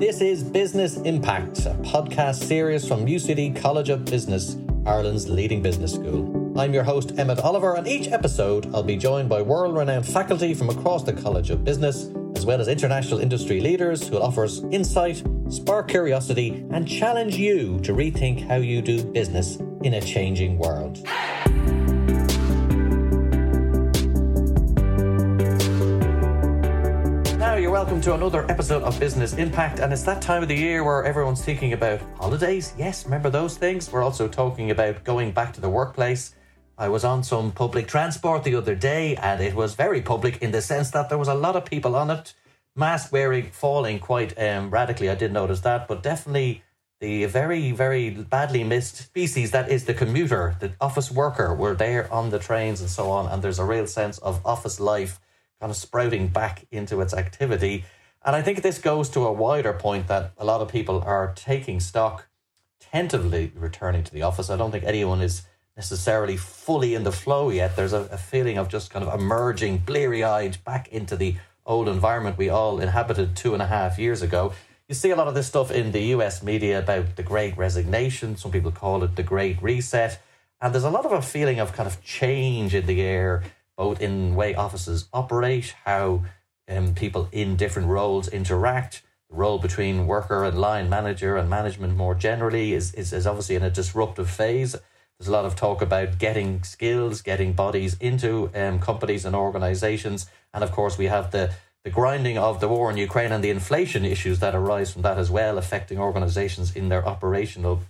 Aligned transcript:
This 0.00 0.22
is 0.22 0.42
Business 0.42 0.96
Impact, 0.96 1.58
a 1.66 1.74
podcast 1.82 2.36
series 2.36 2.88
from 2.88 3.04
UCD 3.04 3.60
College 3.60 3.90
of 3.90 4.06
Business, 4.06 4.56
Ireland's 4.86 5.28
leading 5.28 5.60
business 5.60 5.92
school. 5.92 6.58
I'm 6.58 6.72
your 6.72 6.84
host, 6.84 7.18
Emmett 7.18 7.40
Oliver, 7.40 7.74
and 7.74 7.86
each 7.86 8.08
episode 8.08 8.74
I'll 8.74 8.82
be 8.82 8.96
joined 8.96 9.28
by 9.28 9.42
world 9.42 9.76
renowned 9.76 10.06
faculty 10.06 10.54
from 10.54 10.70
across 10.70 11.02
the 11.02 11.12
College 11.12 11.50
of 11.50 11.64
Business, 11.64 12.08
as 12.34 12.46
well 12.46 12.62
as 12.62 12.68
international 12.68 13.20
industry 13.20 13.60
leaders 13.60 14.08
who 14.08 14.14
will 14.14 14.22
offer 14.22 14.44
us 14.44 14.62
insight, 14.70 15.22
spark 15.50 15.88
curiosity, 15.88 16.64
and 16.70 16.88
challenge 16.88 17.36
you 17.36 17.78
to 17.80 17.92
rethink 17.92 18.48
how 18.48 18.56
you 18.56 18.80
do 18.80 19.04
business 19.04 19.56
in 19.82 19.92
a 19.92 20.00
changing 20.00 20.56
world. 20.56 21.06
Welcome 27.80 27.98
to 27.98 28.12
another 28.12 28.44
episode 28.50 28.82
of 28.82 29.00
Business 29.00 29.32
Impact. 29.32 29.78
And 29.78 29.90
it's 29.90 30.02
that 30.02 30.20
time 30.20 30.42
of 30.42 30.50
the 30.50 30.54
year 30.54 30.84
where 30.84 31.02
everyone's 31.02 31.42
thinking 31.42 31.72
about 31.72 31.98
holidays. 32.18 32.74
Yes, 32.76 33.06
remember 33.06 33.30
those 33.30 33.56
things? 33.56 33.90
We're 33.90 34.02
also 34.02 34.28
talking 34.28 34.70
about 34.70 35.02
going 35.02 35.32
back 35.32 35.54
to 35.54 35.62
the 35.62 35.70
workplace. 35.70 36.34
I 36.76 36.90
was 36.90 37.04
on 37.04 37.22
some 37.22 37.52
public 37.52 37.88
transport 37.88 38.44
the 38.44 38.54
other 38.54 38.74
day, 38.74 39.16
and 39.16 39.40
it 39.40 39.54
was 39.54 39.76
very 39.76 40.02
public 40.02 40.42
in 40.42 40.50
the 40.50 40.60
sense 40.60 40.90
that 40.90 41.08
there 41.08 41.16
was 41.16 41.28
a 41.28 41.34
lot 41.34 41.56
of 41.56 41.64
people 41.64 41.96
on 41.96 42.10
it. 42.10 42.34
Mask 42.76 43.10
wearing 43.12 43.50
falling 43.50 43.98
quite 43.98 44.38
um, 44.38 44.68
radically. 44.68 45.08
I 45.08 45.14
did 45.14 45.32
notice 45.32 45.60
that, 45.60 45.88
but 45.88 46.02
definitely 46.02 46.62
the 47.00 47.24
very, 47.24 47.72
very 47.72 48.10
badly 48.10 48.62
missed 48.62 48.96
species 48.96 49.52
that 49.52 49.70
is 49.70 49.86
the 49.86 49.94
commuter, 49.94 50.54
the 50.60 50.72
office 50.82 51.10
worker, 51.10 51.54
were 51.54 51.74
there 51.74 52.12
on 52.12 52.28
the 52.28 52.38
trains 52.38 52.82
and 52.82 52.90
so 52.90 53.10
on. 53.10 53.32
And 53.32 53.42
there's 53.42 53.58
a 53.58 53.64
real 53.64 53.86
sense 53.86 54.18
of 54.18 54.44
office 54.44 54.80
life 54.80 55.18
kind 55.60 55.70
of 55.70 55.76
sprouting 55.76 56.28
back 56.28 56.66
into 56.70 57.00
its 57.00 57.14
activity. 57.14 57.84
And 58.24 58.34
I 58.34 58.42
think 58.42 58.62
this 58.62 58.78
goes 58.78 59.08
to 59.10 59.26
a 59.26 59.32
wider 59.32 59.72
point 59.72 60.08
that 60.08 60.32
a 60.38 60.44
lot 60.44 60.60
of 60.60 60.68
people 60.68 61.02
are 61.02 61.32
taking 61.36 61.80
stock, 61.80 62.28
tentatively 62.80 63.52
returning 63.54 64.02
to 64.04 64.12
the 64.12 64.22
office. 64.22 64.50
I 64.50 64.56
don't 64.56 64.70
think 64.70 64.84
anyone 64.84 65.20
is 65.20 65.42
necessarily 65.76 66.36
fully 66.36 66.94
in 66.94 67.04
the 67.04 67.12
flow 67.12 67.50
yet. 67.50 67.76
There's 67.76 67.92
a, 67.92 68.08
a 68.10 68.18
feeling 68.18 68.58
of 68.58 68.68
just 68.68 68.90
kind 68.90 69.04
of 69.04 69.18
emerging 69.18 69.78
bleary 69.78 70.24
eyed 70.24 70.58
back 70.64 70.88
into 70.88 71.16
the 71.16 71.36
old 71.64 71.88
environment 71.88 72.36
we 72.36 72.48
all 72.48 72.80
inhabited 72.80 73.36
two 73.36 73.54
and 73.54 73.62
a 73.62 73.66
half 73.66 73.98
years 73.98 74.22
ago. 74.22 74.52
You 74.88 74.94
see 74.94 75.10
a 75.10 75.16
lot 75.16 75.28
of 75.28 75.34
this 75.34 75.46
stuff 75.46 75.70
in 75.70 75.92
the 75.92 76.02
US 76.16 76.42
media 76.42 76.80
about 76.80 77.16
the 77.16 77.22
great 77.22 77.56
resignation. 77.56 78.36
Some 78.36 78.50
people 78.50 78.72
call 78.72 79.04
it 79.04 79.16
the 79.16 79.22
great 79.22 79.62
reset. 79.62 80.20
And 80.60 80.74
there's 80.74 80.84
a 80.84 80.90
lot 80.90 81.06
of 81.06 81.12
a 81.12 81.22
feeling 81.22 81.60
of 81.60 81.72
kind 81.72 81.86
of 81.86 82.02
change 82.02 82.74
in 82.74 82.86
the 82.86 83.00
air 83.00 83.42
both 83.80 83.98
in 84.02 84.34
way 84.34 84.54
offices 84.54 85.08
operate, 85.10 85.74
how 85.86 86.22
um, 86.68 86.94
people 86.94 87.30
in 87.32 87.56
different 87.56 87.88
roles 87.88 88.28
interact. 88.28 89.00
The 89.30 89.36
role 89.36 89.58
between 89.58 90.06
worker 90.06 90.44
and 90.44 90.60
line 90.60 90.90
manager 90.90 91.38
and 91.38 91.48
management 91.48 91.96
more 91.96 92.14
generally 92.14 92.74
is, 92.74 92.92
is, 92.92 93.14
is 93.14 93.26
obviously 93.26 93.54
in 93.54 93.62
a 93.62 93.70
disruptive 93.70 94.28
phase. 94.28 94.72
There's 95.18 95.28
a 95.28 95.32
lot 95.32 95.46
of 95.46 95.56
talk 95.56 95.80
about 95.80 96.18
getting 96.18 96.62
skills, 96.62 97.22
getting 97.22 97.54
bodies 97.54 97.96
into 98.00 98.50
um, 98.54 98.80
companies 98.80 99.24
and 99.24 99.34
organizations. 99.34 100.26
And 100.52 100.62
of 100.62 100.72
course, 100.72 100.98
we 100.98 101.06
have 101.06 101.30
the, 101.30 101.50
the 101.82 101.88
grinding 101.88 102.36
of 102.36 102.60
the 102.60 102.68
war 102.68 102.90
in 102.90 102.98
Ukraine 102.98 103.32
and 103.32 103.42
the 103.42 103.48
inflation 103.48 104.04
issues 104.04 104.40
that 104.40 104.54
arise 104.54 104.92
from 104.92 105.00
that 105.02 105.16
as 105.16 105.30
well, 105.30 105.56
affecting 105.56 105.98
organizations 105.98 106.76
in 106.76 106.90
their 106.90 107.08
operational 107.08 107.80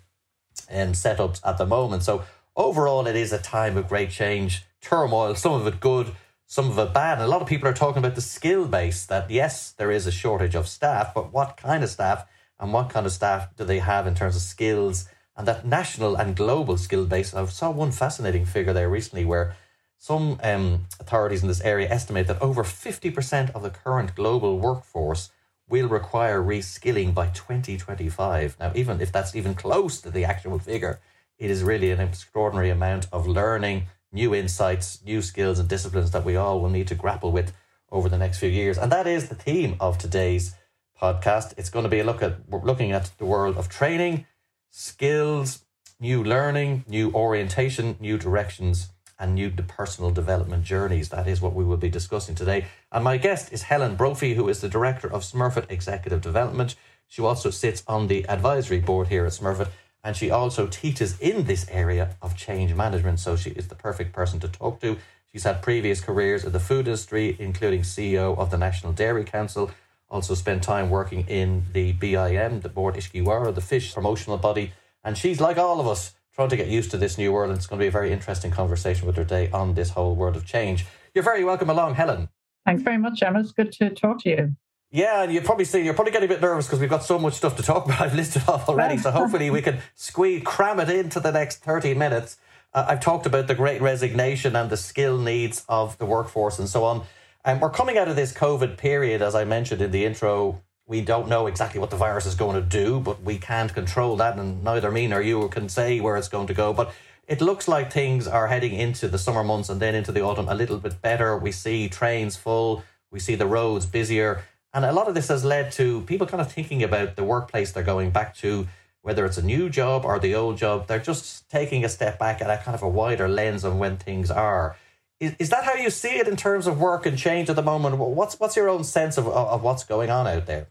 um, 0.71 0.93
setups 0.93 1.41
at 1.45 1.59
the 1.59 1.67
moment. 1.67 2.05
So, 2.05 2.23
overall, 2.55 3.09
it 3.09 3.17
is 3.17 3.33
a 3.33 3.39
time 3.39 3.77
of 3.77 3.89
great 3.89 4.11
change 4.11 4.63
turmoil, 4.81 5.35
some 5.35 5.53
of 5.53 5.67
it 5.67 5.81
good, 5.81 6.13
some 6.47 6.71
of 6.71 6.79
it 6.79 6.93
bad. 6.93 7.19
And 7.19 7.23
a 7.23 7.29
lot 7.29 7.43
of 7.43 7.49
people 7.49 7.69
are 7.69 7.75
talking 7.75 7.99
about 7.99 8.15
the 8.15 8.21
skill 8.21 8.67
base 8.67 9.07
that, 9.07 9.31
yes, 9.31 9.73
there 9.73 9.91
is 9.91 10.07
a 10.07 10.13
shortage 10.13 10.55
of 10.55 10.69
staff, 10.69 11.15
but 11.15 11.33
what 11.33 11.57
kind 11.57 11.85
of 11.85 11.91
staff 11.91 12.27
and 12.59 12.73
what 12.73 12.91
kind 12.91 13.07
of 13.07 13.13
staff 13.13 13.55
do 13.57 13.65
they 13.65 13.79
have 13.79 14.07
in 14.07 14.15
terms 14.15 14.37
of 14.37 14.43
skills 14.43 15.09
and 15.37 15.47
that 15.49 15.65
national 15.65 16.17
and 16.17 16.37
global 16.37 16.77
skill 16.77 17.07
base? 17.07 17.33
I 17.35 17.45
saw 17.47 17.71
one 17.71 17.93
fascinating 17.93 18.45
figure 18.45 18.73
there 18.73 18.91
recently 18.91 19.25
where 19.25 19.57
some 19.97 20.41
um, 20.43 20.87
authorities 20.99 21.43
in 21.43 21.49
this 21.49 21.61
area 21.61 21.89
estimate 21.91 22.27
that 22.27 22.41
over 22.41 22.65
50% 22.65 23.51
of 23.51 23.63
the 23.63 23.71
current 23.71 24.15
global 24.15 24.59
workforce 24.59 25.31
will 25.69 25.89
require 25.89 26.43
reskilling 26.43 27.15
by 27.15 27.27
2025. 27.29 28.57
Now, 28.59 28.73
even 28.75 29.01
if 29.01 29.13
that's 29.13 29.37
even 29.37 29.55
close 29.55 30.01
to 30.01 30.11
the 30.11 30.25
actual 30.25 30.59
figure, 30.59 31.01
it 31.39 31.51
is 31.51 31.63
really 31.63 31.91
an 31.91 32.01
extraordinary 32.01 32.71
amount 32.71 33.07
of 33.13 33.27
learning 33.27 33.85
new 34.13 34.35
insights, 34.35 35.03
new 35.05 35.23
skills, 35.23 35.59
and 35.59 35.69
disciplines 35.69 36.11
that 36.11 36.25
we 36.25 36.37
all 36.37 36.61
will 36.61 36.69
need 36.69 36.89
to 36.89 36.95
grapple 36.95 37.33
with 37.33 37.53
over 37.91 38.09
the 38.09 38.19
next 38.19 38.39
few 38.39 38.49
years. 38.49 38.79
And 38.79 38.91
that 38.93 39.07
is 39.07 39.29
the 39.29 39.35
theme 39.35 39.77
of 39.81 39.99
today's 39.99 40.55
podcast. 41.01 41.55
It's 41.57 41.71
going 41.71 41.85
to 41.85 41.89
be 41.89 42.01
a 42.01 42.05
look 42.05 42.23
at 42.23 42.49
we're 42.49 42.63
looking 42.63 42.93
at 42.93 43.11
the 43.19 43.25
world 43.25 43.57
of 43.57 43.69
training, 43.69 44.27
skills, 44.71 45.65
new 45.99 46.23
learning, 46.23 46.85
new 46.89 47.13
orientation, 47.13 47.97
new 48.01 48.19
directions, 48.19 48.91
and 49.19 49.35
new 49.35 49.51
personal 49.51 50.11
development 50.11 50.65
journeys. 50.65 51.11
That 51.11 51.29
is 51.29 51.41
what 51.41 51.55
we 51.55 51.65
will 51.65 51.77
be 51.77 51.91
discussing 51.91 52.35
today. 52.35 52.67
And 52.91 53.05
my 53.05 53.19
guest 53.19 53.53
is 53.53 53.63
Helen 53.63 53.97
Brophy, 53.97 54.35
who 54.35 54.49
is 54.49 54.61
the 54.61 54.69
director 54.69 55.13
of 55.13 55.23
Smurfit 55.23 55.71
Executive 55.71 56.23
Development. 56.23 56.75
She 57.07 57.23
also 57.23 57.51
sits 57.51 57.83
on 57.87 58.07
the 58.07 58.27
advisory 58.29 58.81
board 58.81 59.09
here 59.09 59.27
at 59.27 59.33
Smurfit 59.33 59.69
and 60.03 60.17
she 60.17 60.31
also 60.31 60.67
teaches 60.67 61.19
in 61.21 61.45
this 61.45 61.67
area 61.71 62.17
of 62.23 62.37
change 62.37 62.75
management. 62.75 63.21
So 63.21 63.37
she 63.37 63.51
is 63.51 63.69
the 63.69 63.75
perfect 63.75 64.13
person 64.13 64.41
to 64.41 64.49
talk 64.49 64.81
to. 64.81 64.97
She's 65.33 65.45
had 65.45 65.63
previous 65.63 66.01
careers 66.01 66.45
in 66.45 66.53
the 66.53 66.61
food 66.61 66.89
industry, 66.89 67.37
including 67.39 67.83
CEO 67.83 68.37
of 68.37 68.51
the 68.51 68.59
National 68.59 68.93
Dairy 68.93 69.25
Council. 69.25 69.71
Also 70.09 70.35
spent 70.35 70.63
time 70.63 70.91
working 70.91 71.27
in 71.29 71.65
the 71.73 71.93
BIM, 71.93 72.61
the 72.61 72.69
Bord 72.69 72.97
Iascaigh 72.97 73.25
Mhara, 73.25 73.55
the 73.55 73.61
fish 73.61 73.95
promotional 73.95 74.39
body. 74.39 74.73
And 75.05 75.17
she's 75.17 75.41
like 75.41 75.57
all 75.57 75.79
of 75.79 75.87
us, 75.87 76.15
trying 76.35 76.49
to 76.49 76.57
get 76.57 76.67
used 76.67 76.91
to 76.91 76.97
this 76.97 77.17
new 77.17 77.33
world. 77.33 77.51
And 77.51 77.59
it's 77.59 77.67
going 77.67 77.79
to 77.79 77.85
be 77.85 77.89
a 77.89 77.93
very 77.93 78.11
interesting 78.13 78.51
conversation 78.51 79.07
with 79.07 79.17
her 79.17 79.23
today 79.23 79.51
on 79.53 79.75
this 79.75 79.91
whole 79.91 80.17
world 80.17 80.35
of 80.35 80.45
change. 80.45 80.87
You're 81.15 81.25
very 81.25 81.45
welcome 81.45 81.71
along, 81.71 81.95
Helen. 81.95 82.29
Thanks 82.67 82.83
very 82.83 82.99
much, 82.99 83.23
Emma. 83.23 83.41
It's 83.41 83.53
good 83.53 83.73
to 83.73 83.91
talk 83.91 84.23
to 84.23 84.31
you. 84.31 84.57
Yeah, 84.93 85.23
and 85.23 85.33
you're 85.33 85.43
probably 85.43 85.65
see 85.65 85.85
you're 85.85 85.95
probably 85.95 86.13
getting 86.13 86.29
a 86.29 86.33
bit 86.33 86.41
nervous 86.41 86.67
because 86.67 86.81
we've 86.81 86.91
got 86.91 87.05
so 87.05 87.19
much 87.19 87.35
stuff 87.35 87.57
to 87.57 87.63
talk 87.63 87.85
about. 87.87 88.01
I've 88.01 88.15
listed 88.15 88.43
off 88.49 88.69
already, 88.69 88.99
so 88.99 89.11
hopefully 89.13 89.51
we 89.51 89.63
can 89.63 89.79
squeeze 89.95 90.43
cram 90.45 90.81
it 90.81 90.89
into 90.89 91.21
the 91.21 91.31
next 91.31 91.59
thirty 91.59 91.95
minutes. 91.95 92.39
Uh, 92.75 92.87
I've 92.89 93.01
talked 93.01 93.27
about 93.27 93.47
the 93.47 93.55
Great 93.55 93.81
Resignation 93.81 94.55
and 94.57 94.71
the 94.71 94.77
skill 94.77 95.19
needs 95.19 95.65
of 95.69 95.99
the 95.99 96.07
workforce 96.07 96.59
and 96.59 96.69
so 96.69 96.85
on. 96.85 97.03
And 97.45 97.61
we're 97.61 97.71
coming 97.71 97.99
out 97.99 98.09
of 98.09 98.17
this 98.17 98.33
COVID 98.33 98.77
period, 98.77 99.23
as 99.23 99.35
I 99.35 99.45
mentioned 99.45 99.81
in 99.81 99.91
the 99.91 100.05
intro. 100.05 100.63
We 100.87 101.01
don't 101.01 101.29
know 101.29 101.47
exactly 101.47 101.81
what 101.81 101.91
the 101.91 101.97
virus 101.97 102.27
is 102.27 102.35
going 102.35 102.61
to 102.61 102.69
do, 102.69 102.99
but 102.99 103.23
we 103.23 103.39
can't 103.39 103.73
control 103.73 104.17
that, 104.17 104.37
and 104.37 104.65
neither 104.65 104.91
me 104.91 105.07
nor 105.07 105.23
you 105.23 105.49
can 105.49 105.69
say 105.69 106.01
where 106.01 106.17
it's 106.17 106.29
going 106.29 106.49
to 106.49 106.55
go. 106.55 106.73
But 106.73 106.93
it 107.29 107.41
looks 107.41 107.69
like 107.69 107.93
things 107.93 108.27
are 108.27 108.49
heading 108.49 108.73
into 108.73 109.07
the 109.07 109.19
summer 109.19 109.45
months 109.45 109.69
and 109.69 109.81
then 109.81 109.95
into 109.95 110.11
the 110.11 110.21
autumn 110.21 110.49
a 110.49 110.55
little 110.55 110.79
bit 110.79 111.01
better. 111.01 111.39
We 111.39 111.53
see 111.53 111.89
trains 111.89 112.37
full, 112.37 112.83
we 113.13 113.21
see 113.21 113.37
the 113.37 113.47
roads 113.47 113.87
busier 113.87 114.43
and 114.73 114.85
a 114.85 114.93
lot 114.93 115.09
of 115.09 115.15
this 115.15 115.29
has 115.29 115.45
led 115.45 115.73
to 115.73 116.03
people 116.03 116.27
kind 116.27 116.41
of 116.41 116.53
thinking 116.53 116.83
about 116.83 117.17
the 117.17 117.25
workplace 117.25 117.73
they're 117.73 117.83
going 117.83 118.11
back 118.11 118.35
to, 118.37 118.69
whether 119.03 119.25
it's 119.25 119.39
a 119.39 119.45
new 119.45 119.69
job 119.69 120.05
or 120.05 120.19
the 120.19 120.35
old 120.35 120.59
job. 120.59 120.87
They're 120.87 120.99
just 120.99 121.49
taking 121.51 121.85
a 121.85 121.89
step 121.89 122.19
back 122.19 122.41
at 122.41 122.51
a 122.51 122.63
kind 122.63 122.75
of 122.75 122.83
a 122.83 122.89
wider 122.89 123.29
lens 123.29 123.65
on 123.65 123.79
when 123.79 123.97
things 123.97 124.31
are. 124.31 124.77
Is, 125.19 125.35
is 125.39 125.51
that 125.51 125.65
how 125.65 125.75
you 125.75 125.91
see 125.91 126.19
it 126.19 126.29
in 126.29 126.37
terms 126.37 126.67
of 126.67 126.81
work 126.81 127.05
and 127.05 127.19
change 127.19 127.51
at 127.51 127.57
the 127.57 127.63
moment? 127.63 127.99
What's 127.99 128.39
what's 128.39 128.57
your 128.57 128.69
own 128.69 128.85
sense 128.85 129.19
of, 129.19 129.27
of 129.29 129.63
what's 129.63 129.85
going 129.85 130.11
on 130.11 130.27
out 130.27 130.47
there? 130.47 130.69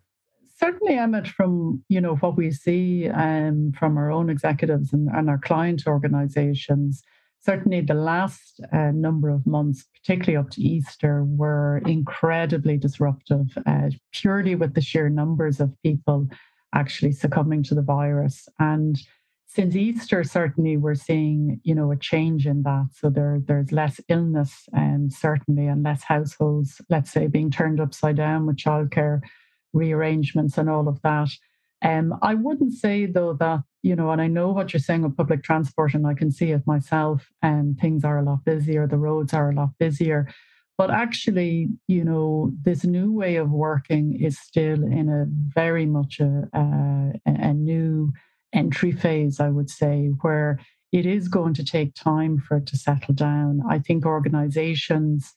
Certainly, 0.58 0.98
Emmett, 0.98 1.28
from 1.28 1.84
you 1.88 2.02
know 2.02 2.16
what 2.16 2.36
we 2.36 2.52
see 2.52 3.08
um, 3.10 3.74
from 3.78 3.98
our 3.98 4.12
own 4.12 4.30
executives 4.30 4.92
and, 4.92 5.08
and 5.10 5.30
our 5.30 5.38
client 5.38 5.84
organizations, 5.88 7.04
certainly 7.42 7.82
the 7.82 7.94
last 7.94 8.60
uh, 8.74 8.92
number 8.92 9.30
of 9.30 9.46
months, 9.46 9.86
particularly 9.94 10.38
up 10.38 10.52
to 10.52 10.62
Easter, 10.62 11.24
were 11.24 11.82
incredibly 11.86 12.78
disruptive, 12.78 13.48
uh, 13.66 13.90
purely 14.12 14.56
with 14.56 14.74
the 14.74 14.82
sheer 14.82 15.10
numbers 15.10 15.60
of 15.60 15.76
people 15.84 16.28
actually 16.76 17.12
succumbing 17.12 17.64
to 17.64 17.76
the 17.76 17.82
virus. 17.82 18.48
And 18.60 19.00
since 19.48 19.76
Easter, 19.76 20.24
certainly 20.24 20.78
we're 20.78 20.94
seeing, 20.94 21.60
you 21.64 21.74
know, 21.74 21.92
a 21.92 21.98
change 21.98 22.46
in 22.46 22.62
that. 22.64 22.90
So 22.94 23.10
there, 23.10 23.42
there's 23.44 23.72
less 23.72 24.00
illness, 24.08 24.70
and 24.74 25.06
um, 25.06 25.10
certainly, 25.10 25.66
and 25.66 25.82
less 25.82 26.04
households, 26.04 26.80
let's 26.90 27.12
say, 27.12 27.26
being 27.26 27.50
turned 27.50 27.80
upside 27.80 28.18
down 28.18 28.46
with 28.46 28.58
childcare 28.58 29.22
rearrangements 29.74 30.58
and 30.58 30.70
all 30.70 30.88
of 30.88 31.02
that. 31.02 31.30
Um, 31.82 32.14
I 32.22 32.36
wouldn't 32.36 32.74
say 32.74 33.06
though 33.06 33.34
that 33.34 33.64
you 33.82 33.96
know, 33.96 34.12
and 34.12 34.22
I 34.22 34.28
know 34.28 34.50
what 34.50 34.74
you're 34.74 34.80
saying 34.80 35.04
with 35.04 35.18
public 35.18 35.44
transport, 35.44 35.94
and 35.94 36.06
I 36.06 36.14
can 36.14 36.32
see 36.32 36.52
it 36.52 36.68
myself. 36.68 37.30
And 37.42 37.78
things 37.80 38.04
are 38.04 38.20
a 38.20 38.24
lot 38.24 38.44
busier, 38.46 38.88
the 38.88 38.98
roads 38.98 39.34
are 39.34 39.50
a 39.50 39.56
lot 39.56 39.70
busier. 39.80 40.28
But 40.78 40.92
actually, 40.92 41.68
you 41.88 42.04
know, 42.06 42.52
this 42.62 42.86
new 42.86 43.12
way 43.12 43.36
of 43.36 43.52
working 43.52 44.18
is 44.22 44.40
still 44.40 44.84
in 44.84 45.10
a 45.10 45.26
very 45.28 45.86
much 45.86 46.20
a, 46.20 46.48
a, 46.54 47.12
a 47.26 47.54
new 47.54 48.14
entry 48.54 48.92
phase, 48.92 49.40
I 49.40 49.50
would 49.50 49.70
say, 49.70 50.12
where 50.22 50.60
it 50.92 51.06
is 51.06 51.28
going 51.28 51.54
to 51.56 51.66
take 51.66 51.94
time 51.96 52.40
for 52.40 52.58
it 52.58 52.66
to 52.68 52.78
settle 52.78 53.14
down. 53.14 53.62
I 53.70 53.80
think 53.80 54.06
organizations 54.06 55.34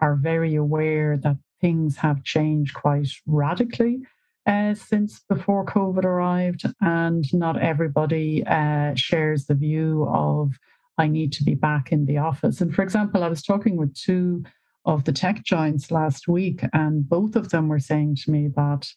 are 0.00 0.16
very 0.16 0.54
aware 0.54 1.16
that 1.18 1.36
things 1.60 1.96
have 1.98 2.24
changed 2.24 2.74
quite 2.74 3.08
radically 3.26 4.00
uh, 4.46 4.74
since 4.74 5.20
before 5.28 5.64
COVID 5.64 6.04
arrived, 6.04 6.64
and 6.80 7.24
not 7.32 7.60
everybody 7.60 8.44
uh, 8.46 8.94
shares 8.94 9.46
the 9.46 9.54
view 9.54 10.06
of 10.08 10.52
I 10.98 11.08
need 11.08 11.32
to 11.34 11.44
be 11.44 11.54
back 11.54 11.92
in 11.92 12.06
the 12.06 12.18
office. 12.18 12.60
And 12.60 12.74
for 12.74 12.82
example, 12.82 13.22
I 13.22 13.28
was 13.28 13.42
talking 13.42 13.76
with 13.76 13.94
two 13.94 14.44
of 14.84 15.04
the 15.04 15.12
tech 15.12 15.42
giants 15.44 15.90
last 15.90 16.28
week, 16.28 16.62
and 16.72 17.08
both 17.08 17.36
of 17.36 17.50
them 17.50 17.68
were 17.68 17.80
saying 17.80 18.16
to 18.24 18.30
me 18.30 18.48
that 18.56 18.88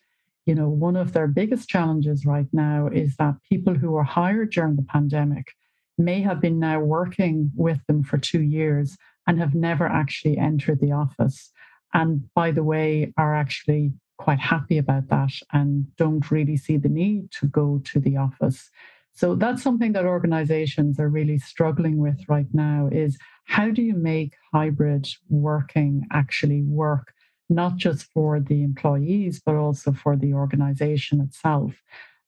you 0.46 0.56
know 0.56 0.70
one 0.70 0.96
of 0.96 1.14
their 1.14 1.28
biggest 1.28 1.68
challenges 1.68 2.26
right 2.26 2.48
now 2.54 2.88
is 2.88 3.16
that 3.18 3.36
people 3.50 3.74
who 3.74 3.92
were 3.92 4.04
hired 4.04 4.52
during 4.52 4.76
the 4.76 4.84
pandemic 4.84 5.54
may 5.98 6.22
have 6.22 6.40
been 6.40 6.60
now 6.60 6.80
working 6.80 7.52
with 7.56 7.80
them 7.88 8.04
for 8.04 8.18
two 8.18 8.42
years 8.42 8.98
and 9.28 9.40
have 9.40 9.54
never 9.54 9.86
actually 9.86 10.38
entered 10.38 10.80
the 10.80 10.92
office. 10.92 11.52
And 11.94 12.30
by 12.34 12.52
the 12.52 12.64
way, 12.64 13.14
are 13.18 13.36
actually 13.36 13.94
quite 14.20 14.40
happy 14.40 14.78
about 14.78 15.08
that 15.08 15.32
and 15.54 15.96
don't 15.96 16.30
really 16.30 16.58
see 16.58 16.78
the 16.78 16.90
need 16.90 17.32
to 17.32 17.48
go 17.48 17.82
to 17.86 18.00
the 18.00 18.18
office. 18.18 18.70
So 19.14 19.34
that's 19.34 19.64
something 19.64 19.94
that 19.94 20.06
organizations 20.06 21.00
are 21.00 21.10
really 21.10 21.40
struggling 21.40 21.98
with 21.98 22.20
right 22.28 22.48
now 22.54 22.90
is 22.92 23.18
how 23.46 23.70
do 23.72 23.82
you 23.82 23.96
make 23.96 24.36
hybrid 24.54 25.08
working 25.30 26.06
actually 26.12 26.62
work 26.62 27.14
not 27.50 27.78
just 27.78 28.04
for 28.14 28.40
the 28.40 28.62
employees 28.62 29.42
but 29.44 29.56
also 29.56 29.92
for 29.94 30.16
the 30.16 30.34
organization 30.34 31.22
itself. 31.22 31.74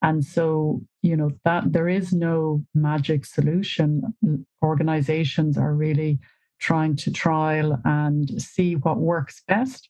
And 0.02 0.26
so, 0.26 0.82
you 1.04 1.16
know, 1.16 1.30
that 1.46 1.74
there 1.74 1.88
is 1.88 2.12
no 2.12 2.66
magic 2.74 3.24
solution. 3.26 4.16
Organizations 4.64 5.58
are 5.58 5.76
really 5.76 6.20
trying 6.60 6.96
to 6.96 7.12
trial 7.12 7.80
and 7.86 8.42
see 8.42 8.76
what 8.76 8.98
works 8.98 9.44
best 9.48 9.90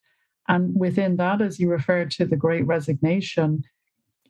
and 0.51 0.77
within 0.77 1.15
that, 1.15 1.41
as 1.41 1.61
you 1.61 1.69
referred 1.69 2.11
to 2.11 2.25
the 2.25 2.35
great 2.35 2.67
resignation, 2.67 3.63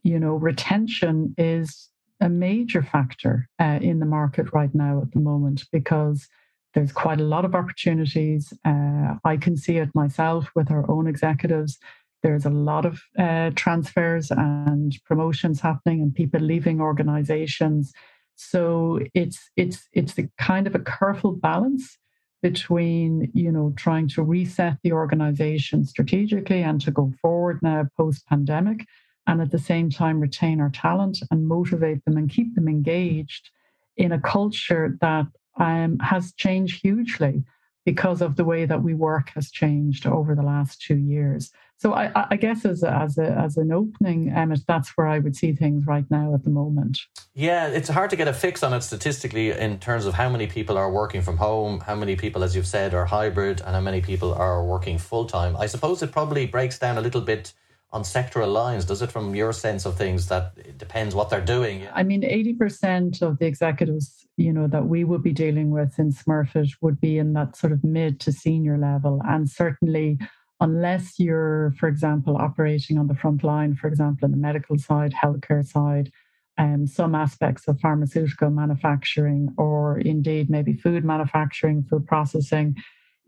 you 0.03 0.19
know, 0.19 0.35
retention 0.35 1.33
is 1.35 1.89
a 2.21 2.29
major 2.29 2.83
factor 2.83 3.49
uh, 3.59 3.79
in 3.81 3.99
the 3.99 4.05
market 4.05 4.53
right 4.53 4.73
now 4.75 5.01
at 5.01 5.11
the 5.13 5.19
moment 5.19 5.65
because 5.71 6.27
there's 6.75 6.91
quite 6.91 7.19
a 7.19 7.23
lot 7.23 7.43
of 7.43 7.55
opportunities. 7.55 8.53
Uh, 8.63 9.15
I 9.25 9.35
can 9.35 9.57
see 9.57 9.77
it 9.77 9.89
myself 9.95 10.51
with 10.55 10.69
our 10.69 10.89
own 10.91 11.07
executives. 11.07 11.79
There's 12.21 12.45
a 12.45 12.51
lot 12.51 12.85
of 12.85 13.01
uh, 13.17 13.49
transfers 13.55 14.29
and 14.29 14.95
promotions 15.05 15.59
happening, 15.59 16.03
and 16.03 16.13
people 16.13 16.39
leaving 16.39 16.81
organizations. 16.81 17.93
So 18.35 18.99
it's 19.15 19.49
it's 19.57 19.89
it's 19.91 20.13
the 20.13 20.29
kind 20.37 20.67
of 20.67 20.75
a 20.75 20.85
careful 20.97 21.31
balance 21.31 21.97
between 22.41 23.29
you 23.33 23.51
know 23.51 23.73
trying 23.75 24.07
to 24.07 24.23
reset 24.23 24.77
the 24.83 24.91
organization 24.91 25.85
strategically 25.85 26.63
and 26.63 26.81
to 26.81 26.91
go 26.91 27.11
forward 27.21 27.59
now 27.61 27.85
post 27.97 28.25
pandemic 28.27 28.85
and 29.27 29.41
at 29.41 29.51
the 29.51 29.59
same 29.59 29.89
time 29.89 30.19
retain 30.19 30.59
our 30.59 30.69
talent 30.69 31.19
and 31.29 31.47
motivate 31.47 32.03
them 32.05 32.17
and 32.17 32.29
keep 32.29 32.53
them 32.55 32.67
engaged 32.67 33.49
in 33.97 34.11
a 34.11 34.19
culture 34.19 34.97
that 35.01 35.27
um, 35.59 35.99
has 35.99 36.33
changed 36.33 36.81
hugely 36.81 37.43
because 37.85 38.21
of 38.21 38.35
the 38.35 38.45
way 38.45 38.65
that 38.65 38.83
we 38.83 38.93
work 38.93 39.29
has 39.35 39.49
changed 39.49 40.05
over 40.05 40.35
the 40.35 40.43
last 40.43 40.81
two 40.81 40.97
years. 40.97 41.51
So 41.77 41.93
I, 41.93 42.11
I 42.29 42.35
guess 42.35 42.63
as 42.63 42.83
a, 42.83 42.93
as 42.93 43.17
a, 43.17 43.31
as 43.31 43.57
an 43.57 43.71
opening, 43.71 44.29
Emmett, 44.29 44.61
that's 44.67 44.89
where 44.95 45.07
I 45.07 45.17
would 45.17 45.35
see 45.35 45.53
things 45.53 45.87
right 45.87 46.05
now 46.11 46.35
at 46.35 46.43
the 46.43 46.51
moment. 46.51 46.99
Yeah, 47.33 47.69
it's 47.69 47.89
hard 47.89 48.11
to 48.11 48.15
get 48.15 48.27
a 48.27 48.33
fix 48.33 48.61
on 48.61 48.71
it 48.73 48.81
statistically 48.81 49.49
in 49.49 49.79
terms 49.79 50.05
of 50.05 50.13
how 50.13 50.29
many 50.29 50.45
people 50.45 50.77
are 50.77 50.91
working 50.91 51.23
from 51.23 51.37
home, 51.37 51.79
how 51.79 51.95
many 51.95 52.15
people, 52.15 52.43
as 52.43 52.55
you've 52.55 52.67
said, 52.67 52.93
are 52.93 53.05
hybrid, 53.05 53.61
and 53.61 53.73
how 53.73 53.81
many 53.81 54.01
people 54.01 54.31
are 54.31 54.63
working 54.63 54.99
full 54.99 55.25
time. 55.25 55.57
I 55.57 55.65
suppose 55.65 56.03
it 56.03 56.11
probably 56.11 56.45
breaks 56.45 56.77
down 56.77 56.99
a 56.99 57.01
little 57.01 57.21
bit 57.21 57.51
on 57.93 58.03
sectoral 58.03 58.51
lines, 58.51 58.85
does 58.85 59.01
it, 59.01 59.11
from 59.11 59.35
your 59.35 59.51
sense 59.51 59.85
of 59.85 59.97
things 59.97 60.27
that 60.27 60.53
it 60.57 60.77
depends 60.77 61.13
what 61.13 61.29
they're 61.29 61.41
doing? 61.41 61.87
I 61.93 62.03
mean, 62.03 62.21
80% 62.21 63.21
of 63.21 63.37
the 63.37 63.45
executives, 63.45 64.25
you 64.37 64.53
know, 64.53 64.67
that 64.67 64.85
we 64.85 65.03
would 65.03 65.21
be 65.21 65.33
dealing 65.33 65.71
with 65.71 65.99
in 65.99 66.13
Smurfit 66.13 66.71
would 66.81 67.01
be 67.01 67.17
in 67.17 67.33
that 67.33 67.55
sort 67.57 67.73
of 67.73 67.83
mid 67.83 68.19
to 68.21 68.31
senior 68.31 68.77
level. 68.77 69.21
And 69.25 69.49
certainly, 69.49 70.17
unless 70.61 71.19
you're, 71.19 71.73
for 71.79 71.89
example, 71.89 72.37
operating 72.37 72.97
on 72.97 73.07
the 73.07 73.15
front 73.15 73.43
line, 73.43 73.75
for 73.75 73.87
example, 73.87 74.25
in 74.25 74.31
the 74.31 74.37
medical 74.37 74.77
side, 74.77 75.13
healthcare 75.13 75.65
side, 75.65 76.11
um, 76.57 76.87
some 76.87 77.13
aspects 77.15 77.67
of 77.67 77.79
pharmaceutical 77.81 78.51
manufacturing, 78.51 79.49
or 79.57 79.99
indeed 79.99 80.49
maybe 80.49 80.73
food 80.73 81.03
manufacturing, 81.03 81.83
food 81.89 82.05
processing, 82.07 82.75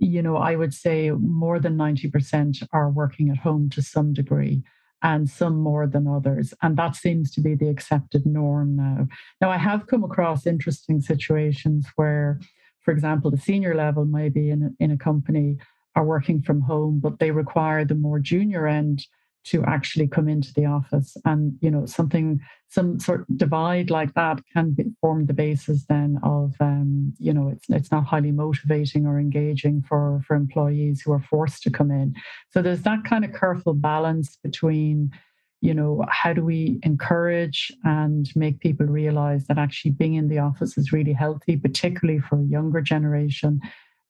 you 0.03 0.21
know, 0.21 0.37
I 0.37 0.55
would 0.55 0.73
say 0.73 1.11
more 1.11 1.59
than 1.59 1.77
90% 1.77 2.67
are 2.71 2.89
working 2.89 3.29
at 3.29 3.37
home 3.37 3.69
to 3.71 3.81
some 3.81 4.13
degree 4.13 4.63
and 5.01 5.29
some 5.29 5.55
more 5.55 5.87
than 5.87 6.07
others. 6.07 6.53
And 6.61 6.77
that 6.77 6.95
seems 6.95 7.31
to 7.31 7.41
be 7.41 7.55
the 7.55 7.69
accepted 7.69 8.25
norm 8.25 8.75
now. 8.75 9.07
Now, 9.41 9.49
I 9.49 9.57
have 9.57 9.87
come 9.87 10.03
across 10.03 10.47
interesting 10.47 11.01
situations 11.01 11.87
where, 11.95 12.39
for 12.81 12.91
example, 12.91 13.31
the 13.31 13.37
senior 13.37 13.75
level 13.75 14.05
maybe 14.05 14.49
in 14.49 14.63
a, 14.63 14.83
in 14.83 14.91
a 14.91 14.97
company 14.97 15.57
are 15.95 16.05
working 16.05 16.41
from 16.41 16.61
home, 16.61 16.99
but 17.01 17.19
they 17.19 17.31
require 17.31 17.85
the 17.85 17.95
more 17.95 18.19
junior 18.19 18.67
end 18.67 19.05
to 19.45 19.63
actually 19.65 20.07
come 20.07 20.29
into 20.29 20.53
the 20.53 20.65
office. 20.65 21.17
And 21.25 21.57
you 21.61 21.69
know 21.69 21.85
something 21.85 22.39
some 22.69 22.99
sort 22.99 23.21
of 23.21 23.37
divide 23.37 23.91
like 23.91 24.13
that 24.15 24.41
can 24.51 24.71
be, 24.71 24.85
form 24.99 25.27
the 25.27 25.33
basis 25.33 25.85
then 25.87 26.19
of 26.23 26.53
um, 26.59 27.13
you 27.19 27.33
know 27.33 27.49
it's 27.49 27.65
it's 27.69 27.91
not 27.91 28.05
highly 28.05 28.31
motivating 28.31 29.05
or 29.05 29.19
engaging 29.19 29.83
for 29.87 30.21
for 30.25 30.35
employees 30.35 31.01
who 31.01 31.11
are 31.11 31.25
forced 31.29 31.63
to 31.63 31.71
come 31.71 31.91
in. 31.91 32.15
So 32.49 32.61
there's 32.61 32.83
that 32.83 33.03
kind 33.03 33.25
of 33.25 33.33
careful 33.33 33.73
balance 33.73 34.37
between 34.43 35.11
you 35.61 35.73
know 35.73 36.03
how 36.09 36.33
do 36.33 36.43
we 36.43 36.79
encourage 36.83 37.71
and 37.83 38.29
make 38.35 38.59
people 38.59 38.85
realize 38.85 39.47
that 39.47 39.57
actually 39.57 39.91
being 39.91 40.15
in 40.15 40.27
the 40.27 40.39
office 40.39 40.77
is 40.77 40.91
really 40.91 41.13
healthy 41.13 41.57
particularly 41.57 42.19
for 42.19 42.39
a 42.39 42.45
younger 42.45 42.81
generation. 42.81 43.61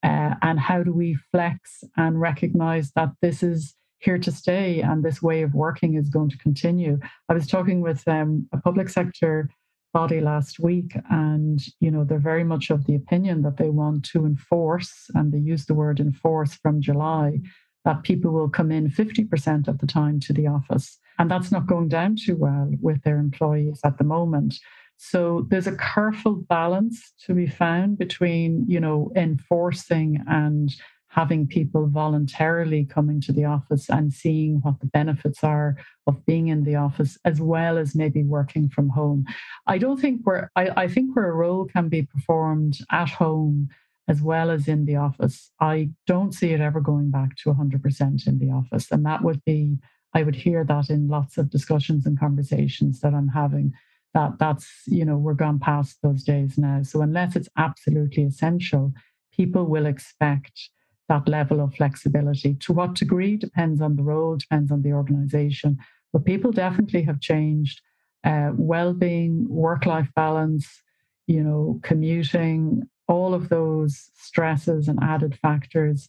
Uh, 0.03 0.35
and 0.41 0.59
how 0.59 0.83
do 0.83 0.91
we 0.91 1.15
flex 1.31 1.81
and 1.95 2.19
recognize 2.19 2.91
that 2.91 3.09
this 3.21 3.41
is 3.41 3.73
here 4.03 4.17
to 4.17 4.31
stay 4.31 4.81
and 4.81 5.03
this 5.03 5.21
way 5.21 5.41
of 5.43 5.53
working 5.53 5.95
is 5.95 6.09
going 6.09 6.29
to 6.29 6.37
continue. 6.37 6.99
I 7.29 7.33
was 7.33 7.47
talking 7.47 7.81
with 7.81 8.05
um, 8.07 8.47
a 8.51 8.57
public 8.57 8.89
sector 8.89 9.49
body 9.93 10.19
last 10.19 10.59
week 10.59 10.97
and 11.11 11.61
you 11.79 11.91
know 11.91 12.03
they're 12.03 12.17
very 12.17 12.43
much 12.43 12.71
of 12.71 12.85
the 12.85 12.95
opinion 12.95 13.43
that 13.43 13.57
they 13.57 13.69
want 13.69 14.03
to 14.03 14.25
enforce 14.25 14.91
and 15.13 15.31
they 15.31 15.37
use 15.37 15.65
the 15.65 15.73
word 15.75 15.99
enforce 15.99 16.55
from 16.55 16.81
July 16.81 17.39
that 17.85 18.03
people 18.03 18.31
will 18.31 18.49
come 18.49 18.71
in 18.71 18.89
50% 18.89 19.67
of 19.67 19.77
the 19.77 19.87
time 19.87 20.19
to 20.21 20.33
the 20.33 20.47
office 20.47 20.97
and 21.19 21.29
that's 21.29 21.51
not 21.51 21.67
going 21.67 21.89
down 21.89 22.15
too 22.15 22.35
well 22.35 22.71
with 22.81 23.03
their 23.03 23.19
employees 23.19 23.79
at 23.85 23.99
the 23.99 24.03
moment 24.03 24.55
so 24.97 25.45
there's 25.49 25.67
a 25.67 25.77
careful 25.77 26.35
balance 26.35 27.13
to 27.25 27.35
be 27.35 27.45
found 27.45 27.99
between 27.99 28.65
you 28.67 28.79
know 28.79 29.11
enforcing 29.15 30.23
and 30.27 30.73
having 31.13 31.45
people 31.45 31.87
voluntarily 31.87 32.83
coming 32.85 33.21
to 33.21 33.31
the 33.31 33.45
office 33.45 33.87
and 33.87 34.11
seeing 34.11 34.55
what 34.63 34.79
the 34.79 34.87
benefits 34.87 35.43
are 35.43 35.75
of 36.07 36.25
being 36.25 36.47
in 36.47 36.63
the 36.63 36.75
office 36.75 37.19
as 37.23 37.39
well 37.39 37.77
as 37.77 37.93
maybe 37.93 38.23
working 38.23 38.67
from 38.67 38.89
home. 38.89 39.23
I 39.67 39.77
don't 39.77 40.01
think 40.01 40.21
where 40.23 40.51
I, 40.55 40.69
I 40.75 40.87
think 40.87 41.15
where 41.15 41.29
a 41.29 41.35
role 41.35 41.65
can 41.65 41.87
be 41.87 42.01
performed 42.01 42.79
at 42.91 43.09
home 43.09 43.69
as 44.07 44.21
well 44.21 44.49
as 44.51 44.67
in 44.67 44.83
the 44.83 44.97
office 44.97 45.49
i 45.61 45.89
don't 46.07 46.33
see 46.33 46.49
it 46.49 46.59
ever 46.59 46.81
going 46.81 47.09
back 47.09 47.37
to 47.37 47.53
100% 47.53 48.27
in 48.27 48.39
the 48.39 48.49
office. 48.49 48.91
And 48.91 49.05
that 49.05 49.23
would 49.23 49.41
be 49.45 49.77
i 50.13 50.23
would 50.23 50.35
hear 50.35 50.63
that 50.65 50.89
in 50.89 51.07
lots 51.07 51.37
of 51.37 51.51
discussions 51.51 52.05
and 52.05 52.19
conversations 52.19 52.99
that 53.01 53.13
i'm 53.13 53.29
having 53.29 53.71
that 54.13 54.31
that's 54.39 54.67
you 54.87 55.05
know 55.05 55.17
we're 55.17 55.33
gone 55.33 55.59
past 55.59 55.97
those 56.01 56.23
days 56.23 56.57
now. 56.57 56.81
So 56.83 57.01
unless 57.01 57.35
it's 57.35 57.49
absolutely 57.57 58.23
essential 58.23 58.93
people 59.35 59.65
will 59.65 59.85
expect 59.85 60.69
that 61.09 61.27
level 61.27 61.59
of 61.59 61.73
flexibility. 61.75 62.55
To 62.55 62.73
what 62.73 62.95
degree 62.95 63.37
depends 63.37 63.81
on 63.81 63.95
the 63.95 64.03
role, 64.03 64.35
depends 64.37 64.71
on 64.71 64.81
the 64.81 64.93
organization. 64.93 65.77
But 66.11 66.25
people 66.25 66.51
definitely 66.51 67.03
have 67.03 67.19
changed. 67.19 67.81
Uh, 68.23 68.51
well-being, 68.55 69.45
work-life 69.49 70.07
balance, 70.15 70.81
you 71.27 71.43
know, 71.43 71.79
commuting, 71.83 72.81
all 73.07 73.33
of 73.33 73.49
those 73.49 74.11
stresses 74.15 74.87
and 74.87 74.99
added 75.03 75.37
factors. 75.41 76.07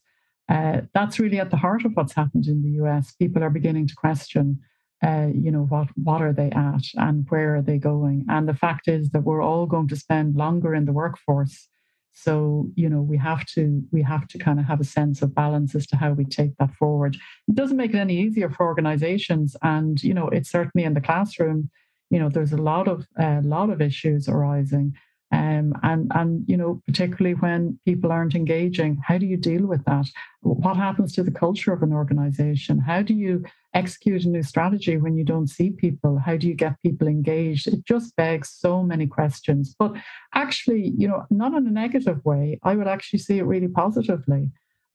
Uh, 0.48 0.82
that's 0.92 1.18
really 1.18 1.40
at 1.40 1.50
the 1.50 1.56
heart 1.56 1.84
of 1.84 1.92
what's 1.94 2.14
happened 2.14 2.46
in 2.46 2.62
the 2.62 2.84
US. 2.84 3.14
People 3.16 3.42
are 3.42 3.50
beginning 3.50 3.88
to 3.88 3.94
question, 3.96 4.60
uh, 5.04 5.28
you 5.34 5.50
know, 5.50 5.64
what 5.64 5.88
what 5.96 6.22
are 6.22 6.32
they 6.32 6.50
at 6.50 6.84
and 6.94 7.26
where 7.28 7.56
are 7.56 7.62
they 7.62 7.78
going? 7.78 8.24
And 8.28 8.48
the 8.48 8.54
fact 8.54 8.86
is 8.88 9.10
that 9.10 9.24
we're 9.24 9.42
all 9.42 9.66
going 9.66 9.88
to 9.88 9.96
spend 9.96 10.36
longer 10.36 10.74
in 10.74 10.84
the 10.84 10.92
workforce 10.92 11.68
so, 12.14 12.71
you 12.76 12.88
know, 12.88 13.02
we 13.02 13.18
have 13.18 13.44
to 13.47 13.83
we 13.90 14.00
have 14.02 14.28
to 14.28 14.38
kind 14.38 14.61
of 14.61 14.66
have 14.66 14.80
a 14.80 14.85
sense 14.85 15.21
of 15.21 15.35
balance 15.35 15.75
as 15.75 15.87
to 15.88 15.97
how 15.97 16.12
we 16.12 16.25
take 16.25 16.56
that 16.59 16.73
forward. 16.75 17.16
It 17.49 17.56
doesn't 17.56 17.76
make 17.76 17.92
it 17.92 17.99
any 17.99 18.16
easier 18.16 18.49
for 18.49 18.64
organizations. 18.66 19.56
And, 19.62 20.02
you 20.02 20.14
know, 20.14 20.28
it's 20.28 20.50
certainly 20.50 20.85
in 20.85 20.94
the 20.94 21.00
classroom, 21.00 21.71
you 22.11 22.21
know, 22.21 22.28
there's 22.28 22.52
a 22.52 22.56
lot 22.56 22.87
of 22.87 23.06
a 23.18 23.26
uh, 23.26 23.42
lot 23.42 23.68
of 23.68 23.83
issues 23.83 24.28
arising. 24.28 24.94
Um, 25.34 25.74
and 25.82 26.12
and 26.14 26.44
you 26.46 26.56
know 26.56 26.80
particularly 26.86 27.34
when 27.34 27.76
people 27.84 28.12
aren't 28.12 28.36
engaging 28.36 29.02
how 29.04 29.18
do 29.18 29.26
you 29.26 29.36
deal 29.36 29.66
with 29.66 29.84
that? 29.86 30.06
What 30.42 30.76
happens 30.76 31.12
to 31.14 31.24
the 31.24 31.32
culture 31.32 31.72
of 31.72 31.82
an 31.82 31.92
organization? 31.92 32.78
How 32.78 33.02
do 33.02 33.14
you 33.14 33.44
execute 33.72 34.24
a 34.24 34.28
new 34.28 34.44
strategy 34.44 34.96
when 34.96 35.16
you 35.16 35.24
don't 35.24 35.48
see 35.48 35.70
people? 35.70 36.18
How 36.18 36.36
do 36.36 36.46
you 36.46 36.54
get 36.54 36.80
people 36.82 37.08
engaged? 37.08 37.66
It 37.66 37.84
just 37.84 38.14
begs 38.14 38.48
so 38.48 38.84
many 38.84 39.08
questions. 39.08 39.74
But 39.76 39.94
actually 40.34 40.92
you 40.96 41.08
know 41.08 41.24
not 41.30 41.54
in 41.54 41.66
a 41.66 41.70
negative 41.70 42.24
way 42.24 42.58
i 42.62 42.74
would 42.76 42.88
actually 42.88 43.18
see 43.18 43.38
it 43.38 43.44
really 43.44 43.68
positively. 43.68 44.50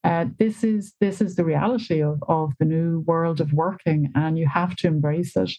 Uh, 0.06 0.26
this 0.38 0.64
is 0.64 0.94
this 1.02 1.20
is 1.20 1.36
the 1.36 1.44
reality 1.44 2.02
of, 2.02 2.24
of 2.30 2.54
the 2.60 2.66
new 2.66 3.02
world 3.02 3.42
of 3.42 3.52
working 3.52 4.10
and 4.16 4.40
you 4.40 4.48
have 4.48 4.74
to 4.78 4.88
embrace 4.88 5.36
it 5.36 5.52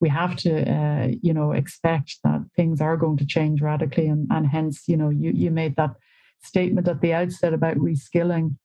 we 0.00 0.08
have 0.08 0.36
to 0.36 0.70
uh, 0.70 1.08
you 1.22 1.32
know 1.32 1.52
expect 1.52 2.16
that 2.24 2.40
things 2.56 2.80
are 2.80 2.96
going 2.96 3.16
to 3.16 3.26
change 3.26 3.60
radically 3.60 4.06
and, 4.06 4.26
and 4.30 4.46
hence 4.46 4.84
you 4.86 4.96
know 4.96 5.10
you, 5.10 5.30
you 5.30 5.50
made 5.50 5.76
that 5.76 5.94
statement 6.42 6.88
at 6.88 7.00
the 7.00 7.12
outset 7.12 7.52
about 7.52 7.76
reskilling 7.76 8.56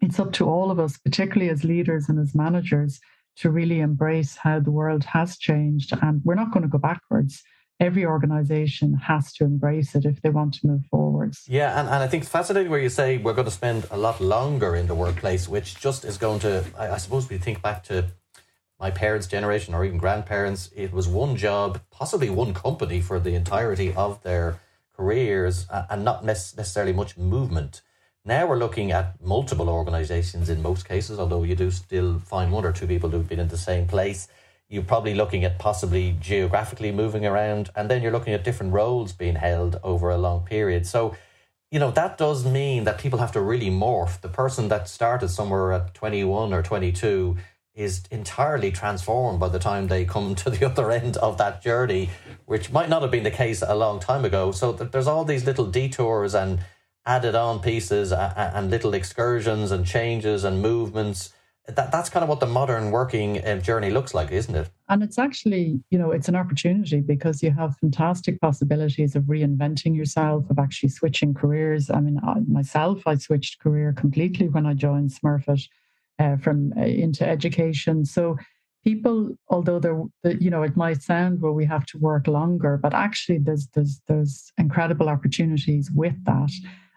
it's 0.00 0.20
up 0.20 0.32
to 0.32 0.46
all 0.46 0.70
of 0.70 0.78
us 0.78 0.96
particularly 0.98 1.50
as 1.50 1.64
leaders 1.64 2.08
and 2.08 2.18
as 2.18 2.34
managers 2.34 3.00
to 3.36 3.50
really 3.50 3.80
embrace 3.80 4.36
how 4.36 4.58
the 4.58 4.70
world 4.70 5.04
has 5.04 5.38
changed 5.38 5.92
and 6.02 6.20
we're 6.24 6.34
not 6.34 6.52
going 6.52 6.62
to 6.62 6.68
go 6.68 6.78
backwards 6.78 7.42
every 7.80 8.04
organization 8.04 8.94
has 8.94 9.32
to 9.32 9.44
embrace 9.44 9.94
it 9.94 10.04
if 10.04 10.20
they 10.22 10.30
want 10.30 10.54
to 10.54 10.66
move 10.66 10.84
forwards. 10.90 11.44
Yeah, 11.46 11.78
and, 11.78 11.88
and 11.88 12.02
I 12.02 12.08
think 12.08 12.22
it's 12.22 12.30
fascinating 12.30 12.70
where 12.70 12.80
you 12.80 12.88
say 12.88 13.18
we're 13.18 13.34
going 13.34 13.44
to 13.44 13.52
spend 13.52 13.86
a 13.90 13.96
lot 13.96 14.20
longer 14.20 14.74
in 14.74 14.86
the 14.86 14.94
workplace, 14.94 15.48
which 15.48 15.78
just 15.78 16.04
is 16.04 16.18
going 16.18 16.40
to, 16.40 16.64
I, 16.76 16.90
I 16.90 16.96
suppose 16.96 17.28
we 17.28 17.38
think 17.38 17.62
back 17.62 17.84
to 17.84 18.06
my 18.80 18.90
parents' 18.90 19.26
generation 19.26 19.74
or 19.74 19.84
even 19.84 19.98
grandparents, 19.98 20.70
it 20.74 20.92
was 20.92 21.08
one 21.08 21.36
job, 21.36 21.80
possibly 21.90 22.30
one 22.30 22.54
company 22.54 23.00
for 23.00 23.18
the 23.18 23.34
entirety 23.34 23.92
of 23.94 24.22
their 24.22 24.60
careers 24.96 25.66
and 25.90 26.04
not 26.04 26.24
necessarily 26.24 26.92
much 26.92 27.16
movement. 27.16 27.82
Now 28.24 28.46
we're 28.46 28.58
looking 28.58 28.92
at 28.92 29.20
multiple 29.22 29.68
organizations 29.68 30.48
in 30.48 30.60
most 30.60 30.86
cases, 30.86 31.18
although 31.18 31.44
you 31.44 31.54
do 31.54 31.70
still 31.70 32.18
find 32.18 32.52
one 32.52 32.64
or 32.64 32.72
two 32.72 32.86
people 32.86 33.10
who've 33.10 33.28
been 33.28 33.40
in 33.40 33.48
the 33.48 33.56
same 33.56 33.86
place. 33.86 34.28
You're 34.68 34.82
probably 34.82 35.14
looking 35.14 35.44
at 35.44 35.58
possibly 35.58 36.14
geographically 36.20 36.92
moving 36.92 37.24
around, 37.24 37.70
and 37.74 37.90
then 37.90 38.02
you're 38.02 38.12
looking 38.12 38.34
at 38.34 38.44
different 38.44 38.74
roles 38.74 39.12
being 39.12 39.36
held 39.36 39.80
over 39.82 40.10
a 40.10 40.18
long 40.18 40.44
period. 40.44 40.86
So, 40.86 41.16
you 41.70 41.78
know, 41.78 41.90
that 41.92 42.18
does 42.18 42.44
mean 42.44 42.84
that 42.84 42.98
people 42.98 43.18
have 43.18 43.32
to 43.32 43.40
really 43.40 43.70
morph. 43.70 44.20
The 44.20 44.28
person 44.28 44.68
that 44.68 44.88
started 44.88 45.28
somewhere 45.28 45.72
at 45.72 45.94
21 45.94 46.52
or 46.52 46.62
22 46.62 47.38
is 47.78 48.02
entirely 48.10 48.72
transformed 48.72 49.38
by 49.38 49.48
the 49.48 49.58
time 49.58 49.86
they 49.86 50.04
come 50.04 50.34
to 50.34 50.50
the 50.50 50.66
other 50.70 50.90
end 50.90 51.16
of 51.18 51.38
that 51.38 51.62
journey, 51.62 52.10
which 52.44 52.72
might 52.72 52.88
not 52.88 53.00
have 53.02 53.10
been 53.10 53.22
the 53.22 53.30
case 53.30 53.62
a 53.66 53.74
long 53.74 54.00
time 54.00 54.24
ago. 54.24 54.50
So 54.50 54.72
there's 54.72 55.06
all 55.06 55.24
these 55.24 55.46
little 55.46 55.66
detours 55.66 56.34
and 56.34 56.58
added 57.06 57.34
on 57.34 57.60
pieces 57.60 58.12
and 58.12 58.70
little 58.70 58.92
excursions 58.92 59.70
and 59.70 59.86
changes 59.86 60.44
and 60.44 60.60
movements. 60.60 61.32
That, 61.66 61.92
that's 61.92 62.10
kind 62.10 62.22
of 62.22 62.28
what 62.30 62.40
the 62.40 62.46
modern 62.46 62.90
working 62.90 63.44
uh, 63.44 63.58
journey 63.58 63.90
looks 63.90 64.12
like, 64.12 64.32
isn't 64.32 64.54
it? 64.54 64.70
And 64.88 65.02
it's 65.02 65.18
actually, 65.18 65.80
you 65.90 65.98
know, 65.98 66.10
it's 66.10 66.28
an 66.28 66.34
opportunity 66.34 67.00
because 67.00 67.42
you 67.42 67.50
have 67.50 67.76
fantastic 67.76 68.40
possibilities 68.40 69.14
of 69.14 69.24
reinventing 69.24 69.94
yourself, 69.94 70.48
of 70.50 70.58
actually 70.58 70.88
switching 70.88 71.34
careers. 71.34 71.90
I 71.90 72.00
mean, 72.00 72.18
I, 72.26 72.40
myself, 72.48 73.06
I 73.06 73.16
switched 73.16 73.60
career 73.60 73.92
completely 73.92 74.48
when 74.48 74.66
I 74.66 74.72
joined 74.74 75.10
Smurfit 75.10 75.68
uh, 76.18 76.36
from 76.36 76.72
uh, 76.76 76.82
into 76.82 77.26
education. 77.26 78.04
So 78.04 78.36
people, 78.84 79.30
although 79.48 79.78
they're, 79.78 80.02
you 80.38 80.50
know, 80.50 80.62
it 80.62 80.76
might 80.76 81.02
sound 81.02 81.40
well 81.40 81.52
we 81.52 81.66
have 81.66 81.86
to 81.86 81.98
work 81.98 82.26
longer, 82.26 82.78
but 82.80 82.94
actually 82.94 83.38
there's 83.38 83.68
there's 83.74 84.00
there's 84.06 84.52
incredible 84.58 85.08
opportunities 85.08 85.90
with 85.90 86.16
that, 86.24 86.50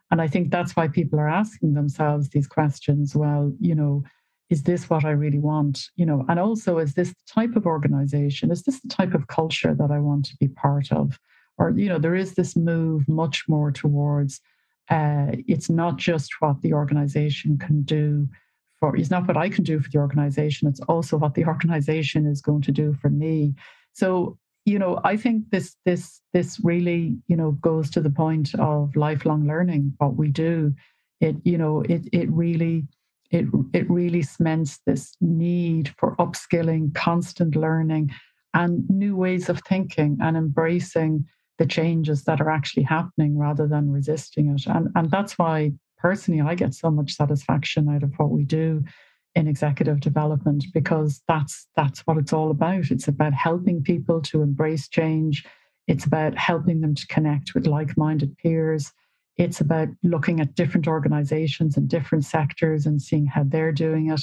and 0.09 0.21
I 0.21 0.27
think 0.27 0.51
that's 0.51 0.75
why 0.75 0.87
people 0.87 1.19
are 1.19 1.29
asking 1.29 1.73
themselves 1.73 2.29
these 2.29 2.47
questions. 2.47 3.15
Well, 3.15 3.53
you 3.59 3.75
know. 3.75 4.03
Is 4.49 4.63
this 4.63 4.89
what 4.89 5.05
I 5.05 5.11
really 5.11 5.39
want? 5.39 5.87
You 5.95 6.05
know, 6.05 6.25
and 6.27 6.37
also, 6.37 6.77
is 6.77 6.93
this 6.93 7.07
the 7.07 7.33
type 7.33 7.55
of 7.55 7.65
organization? 7.65 8.51
Is 8.51 8.63
this 8.63 8.81
the 8.81 8.89
type 8.89 9.13
of 9.13 9.27
culture 9.27 9.73
that 9.73 9.91
I 9.91 9.99
want 9.99 10.25
to 10.25 10.35
be 10.41 10.49
part 10.49 10.91
of? 10.91 11.17
Or, 11.57 11.69
you 11.69 11.87
know, 11.87 11.97
there 11.97 12.15
is 12.15 12.33
this 12.33 12.57
move 12.57 13.07
much 13.07 13.45
more 13.47 13.71
towards 13.71 14.41
uh, 14.91 15.27
it's 15.47 15.69
not 15.69 15.95
just 15.97 16.41
what 16.41 16.61
the 16.61 16.73
organization 16.73 17.57
can 17.57 17.81
do 17.83 18.27
for 18.81 18.97
it's 18.97 19.11
not 19.11 19.27
what 19.27 19.37
I 19.37 19.47
can 19.47 19.63
do 19.63 19.79
for 19.79 19.89
the 19.89 19.99
organization, 19.99 20.67
it's 20.67 20.81
also 20.81 21.15
what 21.15 21.35
the 21.35 21.45
organization 21.45 22.25
is 22.25 22.41
going 22.41 22.63
to 22.63 22.71
do 22.71 22.93
for 22.93 23.09
me. 23.09 23.53
So, 23.93 24.37
you 24.65 24.77
know, 24.77 24.99
I 25.03 25.15
think 25.15 25.49
this 25.51 25.77
this 25.85 26.19
this 26.33 26.59
really, 26.63 27.15
you 27.27 27.37
know, 27.37 27.51
goes 27.51 27.89
to 27.91 28.01
the 28.01 28.09
point 28.09 28.53
of 28.55 28.95
lifelong 28.95 29.47
learning, 29.47 29.93
what 29.99 30.15
we 30.15 30.29
do. 30.29 30.73
It, 31.21 31.35
you 31.43 31.57
know, 31.57 31.81
it 31.81 32.09
it 32.11 32.29
really 32.31 32.87
it 33.29 33.45
it 33.73 33.89
really 33.89 34.23
cements 34.23 34.79
this 34.85 35.15
need 35.21 35.93
for 35.97 36.15
upskilling, 36.17 36.93
constant 36.95 37.55
learning, 37.55 38.11
and 38.55 38.89
new 38.89 39.15
ways 39.15 39.47
of 39.47 39.61
thinking 39.67 40.17
and 40.21 40.35
embracing 40.35 41.25
the 41.59 41.67
changes 41.67 42.23
that 42.23 42.41
are 42.41 42.49
actually 42.49 42.83
happening 42.83 43.37
rather 43.37 43.67
than 43.67 43.91
resisting 43.91 44.49
it. 44.49 44.65
And 44.65 44.89
and 44.95 45.11
that's 45.11 45.37
why 45.37 45.73
personally, 46.01 46.41
I 46.41 46.55
get 46.55 46.73
so 46.73 46.89
much 46.89 47.13
satisfaction 47.13 47.87
out 47.89 48.03
of 48.03 48.13
what 48.17 48.31
we 48.31 48.43
do 48.43 48.83
in 49.35 49.47
executive 49.47 49.99
development 50.01 50.65
because 50.73 51.21
that's 51.27 51.67
that's 51.75 52.01
what 52.01 52.17
it's 52.17 52.33
all 52.33 52.51
about. 52.51 52.91
It's 52.91 53.07
about 53.07 53.33
helping 53.33 53.81
people 53.81 54.21
to 54.23 54.41
embrace 54.41 54.89
change. 54.89 55.45
It's 55.87 56.05
about 56.05 56.37
helping 56.37 56.81
them 56.81 56.95
to 56.95 57.07
connect 57.07 57.53
with 57.53 57.67
like-minded 57.67 58.37
peers. 58.37 58.91
It's 59.37 59.61
about 59.61 59.87
looking 60.03 60.39
at 60.39 60.55
different 60.55 60.87
organizations 60.87 61.77
and 61.77 61.87
different 61.87 62.25
sectors 62.25 62.85
and 62.85 63.01
seeing 63.01 63.25
how 63.25 63.43
they're 63.45 63.71
doing 63.71 64.11
it, 64.11 64.21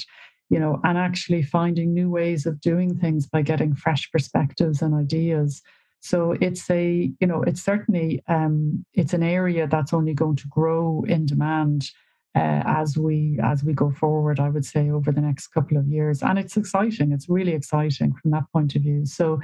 you 0.49 0.59
know, 0.59 0.79
and 0.83 0.97
actually 0.97 1.43
finding 1.43 1.93
new 1.93 2.09
ways 2.09 2.45
of 2.45 2.61
doing 2.61 2.97
things 2.97 3.27
by 3.27 3.41
getting 3.41 3.75
fresh 3.75 4.09
perspectives 4.11 4.81
and 4.81 4.93
ideas. 4.93 5.61
So 6.01 6.35
it's 6.39 6.69
a, 6.69 7.11
you 7.19 7.27
know, 7.27 7.43
it's 7.43 7.61
certainly 7.61 8.23
um, 8.27 8.85
it's 8.93 9.13
an 9.13 9.23
area 9.23 9.67
that's 9.67 9.93
only 9.93 10.13
going 10.13 10.37
to 10.37 10.47
grow 10.47 11.03
in 11.07 11.25
demand 11.25 11.89
uh, 12.35 12.63
as 12.65 12.97
we 12.97 13.39
as 13.43 13.63
we 13.63 13.73
go 13.73 13.91
forward. 13.91 14.39
I 14.39 14.49
would 14.49 14.65
say 14.65 14.89
over 14.89 15.11
the 15.11 15.21
next 15.21 15.47
couple 15.47 15.77
of 15.77 15.87
years, 15.87 16.21
and 16.23 16.39
it's 16.39 16.57
exciting. 16.57 17.11
It's 17.11 17.29
really 17.29 17.53
exciting 17.53 18.13
from 18.13 18.31
that 18.31 18.45
point 18.53 18.75
of 18.75 18.81
view. 18.81 19.05
So 19.05 19.39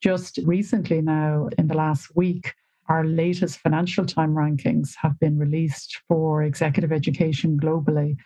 just 0.00 0.38
recently 0.44 1.02
now, 1.02 1.48
in 1.58 1.66
the 1.66 1.74
last 1.74 2.14
week, 2.16 2.54
our 2.88 3.04
latest 3.04 3.58
Financial 3.58 4.06
Time 4.06 4.34
rankings 4.34 4.94
have 5.02 5.18
been 5.18 5.38
released 5.38 6.00
for 6.08 6.42
executive 6.42 6.92
education 6.92 7.58
globally. 7.58 8.16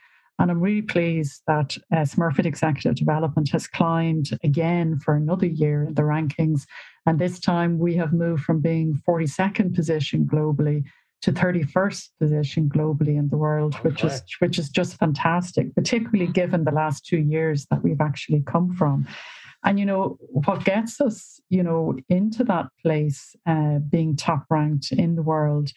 And 0.43 0.51
I'm 0.51 0.61
really 0.61 0.83
pleased 0.83 1.43
that 1.47 1.77
uh, 1.93 1.99
Smurfit 1.99 2.47
Executive 2.47 2.97
Development 2.97 3.49
has 3.51 3.69
climbed 3.69 4.37
again 4.43 4.99
for 4.99 5.15
another 5.15 5.47
year 5.47 5.85
in 5.85 5.95
the 5.95 6.03
rankings. 6.03 6.67
And 7.07 7.17
this 7.17 7.39
time 7.39 7.79
we 7.79 7.95
have 7.95 8.13
moved 8.13 8.43
from 8.43 8.59
being 8.61 9.01
42nd 9.09 9.73
position 9.73 10.27
globally 10.27 10.83
to 11.21 11.33
31st 11.33 12.09
position 12.19 12.69
globally 12.69 13.17
in 13.17 13.29
the 13.29 13.37
world, 13.37 13.77
which 13.85 14.03
is 14.03 14.21
which 14.41 14.59
is 14.59 14.69
just 14.69 14.97
fantastic, 14.97 15.73
particularly 15.77 16.27
given 16.27 16.65
the 16.65 16.73
last 16.73 17.07
two 17.07 17.19
years 17.19 17.69
that 17.71 17.85
we've 17.85 18.01
actually 18.01 18.43
come 18.45 18.75
from. 18.75 19.07
And 19.65 19.79
you 19.79 19.87
know 19.87 20.19
what 20.21 20.65
gets 20.65 21.01
us, 21.01 21.39
you 21.51 21.63
know, 21.63 21.97
into 22.09 22.43
that 22.45 22.67
place, 22.83 23.37
uh, 23.47 23.79
being 23.79 24.17
top 24.17 24.47
ranked 24.51 24.91
in 24.91 25.15
the 25.15 25.23
world, 25.23 25.71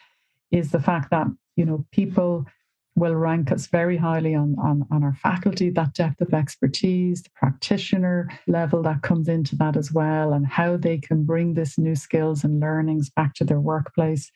is 0.50 0.72
the 0.72 0.81
fact 0.81 1.12
that 1.12 1.27
you 1.55 1.65
know 1.65 1.86
people 1.91 2.48
will 2.95 3.15
rank 3.15 3.51
us 3.51 3.67
very 3.67 3.97
highly 3.97 4.33
on, 4.33 4.55
on, 4.57 4.85
on 4.89 5.03
our 5.03 5.13
faculty, 5.15 5.69
that 5.69 5.93
depth 5.93 6.21
of 6.21 6.33
expertise, 6.33 7.23
the 7.23 7.29
practitioner 7.35 8.29
level 8.47 8.81
that 8.83 9.01
comes 9.01 9.27
into 9.27 9.55
that 9.57 9.75
as 9.75 9.91
well, 9.91 10.31
and 10.33 10.47
how 10.47 10.77
they 10.77 10.97
can 10.97 11.25
bring 11.25 11.53
this 11.53 11.77
new 11.77 11.95
skills 11.95 12.43
and 12.43 12.61
learnings 12.61 13.09
back 13.09 13.33
to 13.33 13.43
their 13.43 13.59
workplace. 13.59 14.31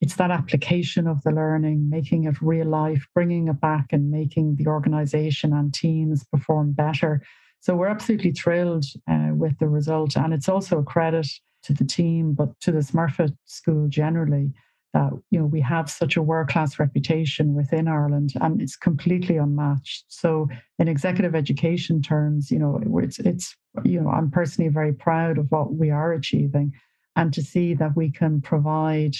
It's 0.00 0.16
that 0.16 0.30
application 0.30 1.08
of 1.08 1.22
the 1.22 1.32
learning, 1.32 1.90
making 1.90 2.24
it 2.24 2.40
real 2.40 2.66
life, 2.66 3.04
bringing 3.14 3.48
it 3.48 3.60
back 3.60 3.86
and 3.90 4.10
making 4.10 4.56
the 4.56 4.66
organization 4.66 5.52
and 5.52 5.74
teams 5.74 6.24
perform 6.24 6.72
better. 6.72 7.22
So 7.60 7.74
we're 7.74 7.88
absolutely 7.88 8.32
thrilled 8.32 8.84
uh, 9.10 9.30
with 9.32 9.58
the 9.58 9.68
result. 9.68 10.16
And 10.16 10.34
it's 10.34 10.48
also 10.48 10.78
a 10.78 10.84
credit 10.84 11.26
to 11.64 11.72
the 11.72 11.84
team, 11.84 12.34
but 12.34 12.60
to 12.60 12.70
the 12.70 12.80
Smurfit 12.80 13.34
School 13.46 13.88
generally 13.88 14.52
that 14.94 15.10
you 15.30 15.38
know 15.38 15.44
we 15.44 15.60
have 15.60 15.90
such 15.90 16.16
a 16.16 16.22
world 16.22 16.48
class 16.48 16.78
reputation 16.78 17.54
within 17.54 17.88
Ireland, 17.88 18.32
and 18.40 18.62
it's 18.62 18.76
completely 18.76 19.36
unmatched. 19.36 20.04
So, 20.08 20.48
in 20.78 20.88
executive 20.88 21.34
education 21.34 22.00
terms, 22.00 22.50
you 22.50 22.58
know, 22.58 22.80
it's 23.02 23.18
it's 23.18 23.54
you 23.84 24.00
know 24.00 24.08
I'm 24.08 24.30
personally 24.30 24.70
very 24.70 24.94
proud 24.94 25.36
of 25.36 25.50
what 25.50 25.74
we 25.74 25.90
are 25.90 26.12
achieving, 26.12 26.72
and 27.16 27.34
to 27.34 27.42
see 27.42 27.74
that 27.74 27.96
we 27.96 28.10
can 28.10 28.40
provide 28.40 29.16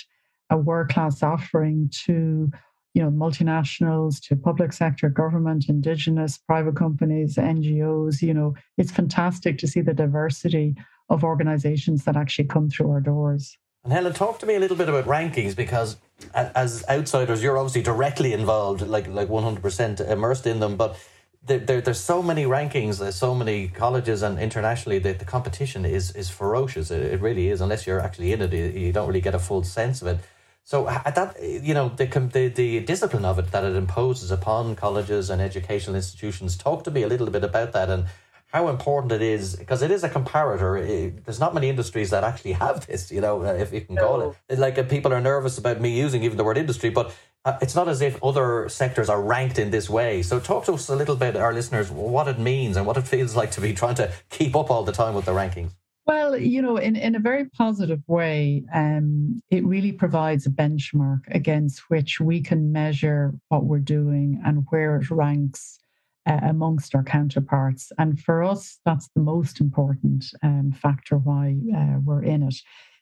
a 0.49 0.57
world 0.57 0.88
class 0.88 1.23
offering 1.23 1.90
to 2.07 2.50
you 2.95 3.02
know 3.02 3.11
multinationals 3.11 4.21
to 4.23 4.37
public 4.37 4.73
sector 4.73 5.09
government 5.09 5.69
indigenous 5.69 6.38
private 6.38 6.76
companies 6.76 7.35
ngos 7.37 8.23
you 8.23 8.33
know 8.33 8.54
it's 8.78 8.93
fantastic 8.93 9.59
to 9.59 9.66
see 9.66 9.81
the 9.81 9.95
diversity 9.95 10.76
of 11.11 11.25
organizations 11.25 12.04
that 12.04 12.16
actually 12.16 12.45
come 12.45 12.71
through 12.71 12.90
our 12.90 13.00
doors 13.00 13.59
And 13.85 13.93
Helen, 13.93 14.14
talk 14.14 14.38
to 14.38 14.47
me 14.47 14.55
a 14.55 14.61
little 14.61 14.79
bit 14.79 14.88
about 14.88 15.05
rankings 15.05 15.55
because 15.55 15.99
as 16.33 16.83
outsiders, 16.88 17.43
you're 17.43 17.59
obviously 17.59 17.83
directly 17.83 18.33
involved, 18.33 18.81
like 18.81 19.07
like 19.09 19.29
100% 19.29 20.09
immersed 20.09 20.47
in 20.47 20.61
them. 20.61 20.76
But 20.76 20.97
there, 21.45 21.59
there, 21.59 21.81
there's 21.83 22.00
so 22.00 22.23
many 22.23 22.45
rankings, 22.45 22.99
there's 22.99 23.17
so 23.17 23.35
many 23.35 23.69
colleges, 23.69 24.23
and 24.23 24.38
internationally, 24.38 24.99
the, 24.99 25.12
the 25.12 25.26
competition 25.26 25.85
is 25.85 26.12
is 26.12 26.31
ferocious. 26.31 26.91
It, 26.91 27.03
it 27.03 27.21
really 27.21 27.49
is. 27.49 27.61
Unless 27.61 27.87
you're 27.87 28.00
actually 28.00 28.33
in 28.33 28.41
it, 28.41 28.55
you 28.55 28.91
don't 28.91 29.07
really 29.07 29.21
get 29.21 29.35
a 29.35 29.38
full 29.38 29.62
sense 29.62 30.00
of 30.00 30.09
it. 30.09 30.21
So 30.64 30.85
that 30.85 31.37
you 31.43 31.75
know 31.75 31.91
the, 31.91 32.07
the 32.07 32.49
the 32.49 32.81
discipline 32.81 33.26
of 33.26 33.38
it 33.38 33.50
that 33.53 33.64
it 33.64 33.76
imposes 33.76 34.31
upon 34.31 34.76
colleges 34.76 35.29
and 35.29 35.43
educational 35.43 35.95
institutions. 35.95 36.57
Talk 36.57 36.85
to 36.85 36.91
me 36.91 37.03
a 37.03 37.07
little 37.07 37.29
bit 37.29 37.45
about 37.45 37.73
that 37.73 37.91
and 37.91 38.07
how 38.54 38.68
important 38.68 39.11
it 39.11 39.20
is 39.20 39.56
because 39.56 39.82
it 39.82 39.90
is 39.90 40.04
a 40.04 40.08
comparator. 40.08 40.80
It, 40.80 41.25
there's 41.25 41.40
not 41.40 41.54
many 41.54 41.68
industries 41.68 42.11
that 42.11 42.23
actually 42.23 42.52
have 42.52 42.87
this. 42.87 43.11
You 43.11 43.20
know, 43.20 43.42
if 43.42 43.73
you 43.73 43.80
can 43.80 43.96
no. 43.96 44.06
call 44.06 44.37
it. 44.49 44.58
Like 44.58 44.78
uh, 44.78 44.84
people 44.84 45.12
are 45.12 45.20
nervous 45.20 45.58
about 45.58 45.80
me 45.80 45.99
using 45.99 46.23
even 46.23 46.37
the 46.37 46.44
word 46.44 46.56
industry, 46.56 46.90
but 46.90 47.12
uh, 47.44 47.58
it's 47.61 47.75
not 47.75 47.88
as 47.88 48.00
if 48.00 48.23
other 48.23 48.68
sectors 48.68 49.08
are 49.08 49.20
ranked 49.20 49.58
in 49.58 49.73
this 49.73 49.90
way. 49.90 50.23
So 50.23 50.38
talk 50.38 50.66
to 50.66 50.75
us 50.75 50.88
a 50.88 50.94
little 50.94 51.16
bit, 51.16 51.34
our 51.37 51.52
listeners, 51.52 51.90
what 51.90 52.28
it 52.28 52.38
means 52.38 52.76
and 52.76 52.87
what 52.87 52.96
it 52.96 53.08
feels 53.08 53.34
like 53.34 53.50
to 53.52 53.61
be 53.61 53.75
trying 53.75 53.96
to 53.96 54.12
keep 54.30 54.54
up 54.54 54.70
all 54.70 54.84
the 54.84 54.92
time 54.92 55.14
with 55.14 55.25
the 55.25 55.32
rankings. 55.32 55.73
Well, 56.06 56.37
you 56.37 56.62
know, 56.62 56.76
in, 56.76 56.94
in 56.94 57.16
a 57.16 57.18
very 57.18 57.46
positive 57.46 58.02
way, 58.06 58.62
um, 58.73 59.40
it 59.50 59.64
really 59.64 59.90
provides 59.90 60.46
a 60.46 60.50
benchmark 60.50 61.23
against 61.28 61.90
which 61.90 62.20
we 62.20 62.40
can 62.40 62.70
measure 62.70 63.32
what 63.49 63.64
we're 63.64 63.78
doing 63.78 64.40
and 64.44 64.64
where 64.68 64.96
it 64.96 65.11
ranks 65.11 65.80
uh, 66.26 66.40
amongst 66.43 66.95
our 66.95 67.02
counterparts. 67.02 67.93
And 67.99 68.21
for 68.21 68.43
us, 68.43 68.78
that's 68.85 69.09
the 69.14 69.23
most 69.23 69.61
important 69.61 70.26
um, 70.43 70.73
factor 70.73 71.16
why 71.19 71.57
uh, 71.76 71.99
we're 72.04 72.23
in 72.23 72.43
it. 72.43 72.57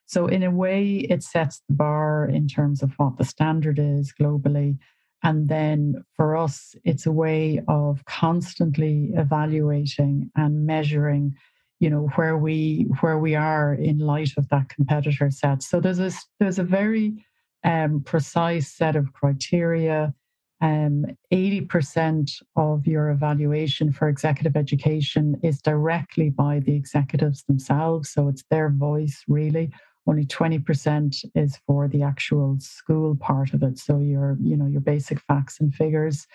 So, 0.07 0.27
in 0.27 0.43
a 0.43 0.51
way, 0.51 1.07
it 1.09 1.23
sets 1.23 1.63
the 1.69 1.75
bar 1.75 2.29
in 2.29 2.49
terms 2.49 2.83
of 2.83 2.93
what 2.99 3.17
the 3.17 3.25
standard 3.25 3.79
is 3.79 4.13
globally. 4.21 4.79
And 5.23 5.49
then 5.49 6.05
for 6.17 6.37
us, 6.37 6.75
it's 6.85 7.07
a 7.07 7.13
way 7.13 7.63
of 7.69 8.05
constantly 8.07 9.13
evaluating 9.15 10.31
and 10.37 10.67
measuring 10.67 11.37
you 11.83 11.91
know 11.91 12.09
where 12.15 12.39
we 12.39 12.87
where 13.01 13.19
we 13.19 13.35
are 13.35 13.75
in 13.75 13.99
light 13.99 14.31
of 14.37 14.49
that 14.51 14.69
competitor 14.69 15.33
set 15.33 15.65
so 15.65 15.81
there's 15.81 15.99
a 15.99 16.13
there's 16.39 16.61
a 16.61 16.63
very 16.63 17.13
um, 17.65 18.03
precise 18.05 18.73
set 18.73 18.95
of 18.95 19.13
criteria 19.13 20.15
um, 20.63 21.07
80% 21.33 22.41
of 22.55 22.87
your 22.87 23.11
evaluation 23.11 23.93
for 23.93 24.09
executive 24.09 24.57
education 24.57 25.35
is 25.43 25.61
directly 25.61 26.31
by 26.31 26.61
the 26.61 26.77
executives 26.77 27.43
themselves 27.43 28.11
so 28.11 28.29
it's 28.29 28.45
their 28.49 28.71
voice 28.71 29.25
really. 29.27 29.71
Only 30.07 30.25
20% 30.25 31.25
is 31.35 31.61
for 31.67 31.89
the 31.89 32.03
actual 32.03 32.57
school 32.61 33.17
part 33.17 33.55
of 33.55 33.63
it 33.65 33.79
so 33.79 33.99
your 33.99 34.37
you 34.41 34.57
know 34.57 34.67
your 34.67 34.81
basic 34.81 35.21
facts 35.21 35.61
and 35.61 35.75
figures. 35.75 36.27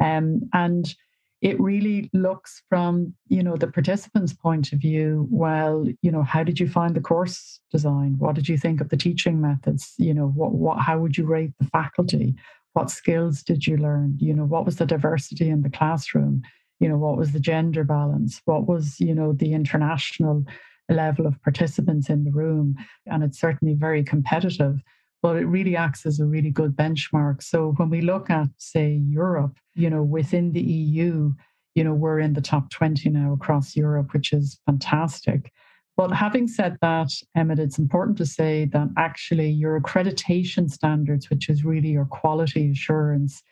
Um, 0.00 0.48
and 0.52 0.94
it 1.40 1.58
really 1.60 2.08
looks 2.12 2.62
from 2.68 3.14
you 3.28 3.42
know 3.42 3.56
the 3.56 3.66
participants 3.66 4.32
point 4.32 4.72
of 4.72 4.78
view 4.78 5.26
well 5.28 5.84
you 6.02 6.12
know 6.12 6.22
how 6.22 6.44
did 6.44 6.60
you 6.60 6.68
find 6.68 6.94
the 6.94 7.00
course 7.00 7.58
design? 7.72 8.14
What 8.18 8.36
did 8.36 8.48
you 8.48 8.56
think 8.56 8.80
of 8.80 8.90
the 8.90 8.96
teaching 8.96 9.40
methods? 9.40 9.94
You 9.98 10.14
know 10.14 10.28
what, 10.28 10.52
what 10.52 10.78
how 10.78 11.00
would 11.00 11.18
you 11.18 11.26
rate 11.26 11.52
the 11.58 11.66
faculty 11.66 12.36
what 12.74 12.90
skills 12.90 13.42
did 13.42 13.66
you 13.66 13.76
learn 13.76 14.16
you 14.18 14.34
know 14.34 14.44
what 14.44 14.64
was 14.64 14.76
the 14.76 14.86
diversity 14.86 15.48
in 15.48 15.62
the 15.62 15.70
classroom 15.70 16.42
you 16.80 16.88
know 16.88 16.98
what 16.98 17.16
was 17.16 17.32
the 17.32 17.40
gender 17.40 17.84
balance 17.84 18.40
what 18.44 18.66
was 18.66 18.98
you 19.00 19.14
know 19.14 19.32
the 19.32 19.52
international 19.52 20.44
level 20.88 21.26
of 21.26 21.40
participants 21.42 22.10
in 22.10 22.24
the 22.24 22.32
room 22.32 22.74
and 23.06 23.22
it's 23.22 23.40
certainly 23.40 23.74
very 23.74 24.02
competitive 24.02 24.82
but 25.22 25.36
it 25.36 25.46
really 25.46 25.76
acts 25.76 26.04
as 26.04 26.18
a 26.18 26.26
really 26.26 26.50
good 26.50 26.76
benchmark. 26.76 27.42
So 27.42 27.74
when 27.76 27.88
we 27.88 28.00
look 28.00 28.28
at, 28.28 28.48
say, 28.58 29.00
Europe, 29.08 29.56
you 29.74 29.88
know, 29.88 30.02
within 30.02 30.52
the 30.52 30.60
EU, 30.60 31.32
you 31.74 31.84
know, 31.84 31.94
we're 31.94 32.18
in 32.18 32.34
the 32.34 32.40
top 32.40 32.70
20 32.70 33.08
now 33.08 33.32
across 33.32 33.76
Europe, 33.76 34.12
which 34.12 34.32
is 34.32 34.58
fantastic. 34.66 35.52
But 35.96 36.12
having 36.12 36.48
said 36.48 36.78
that, 36.80 37.10
Emmett, 37.36 37.58
it's 37.58 37.78
important 37.78 38.16
to 38.18 38.26
say 38.26 38.64
that 38.72 38.88
actually 38.96 39.50
your 39.50 39.80
accreditation 39.80 40.70
standards, 40.70 41.28
which 41.28 41.48
is 41.48 41.64
really 41.64 41.90
your 41.90 42.06
quality 42.06 42.70
assurance, 42.70 43.42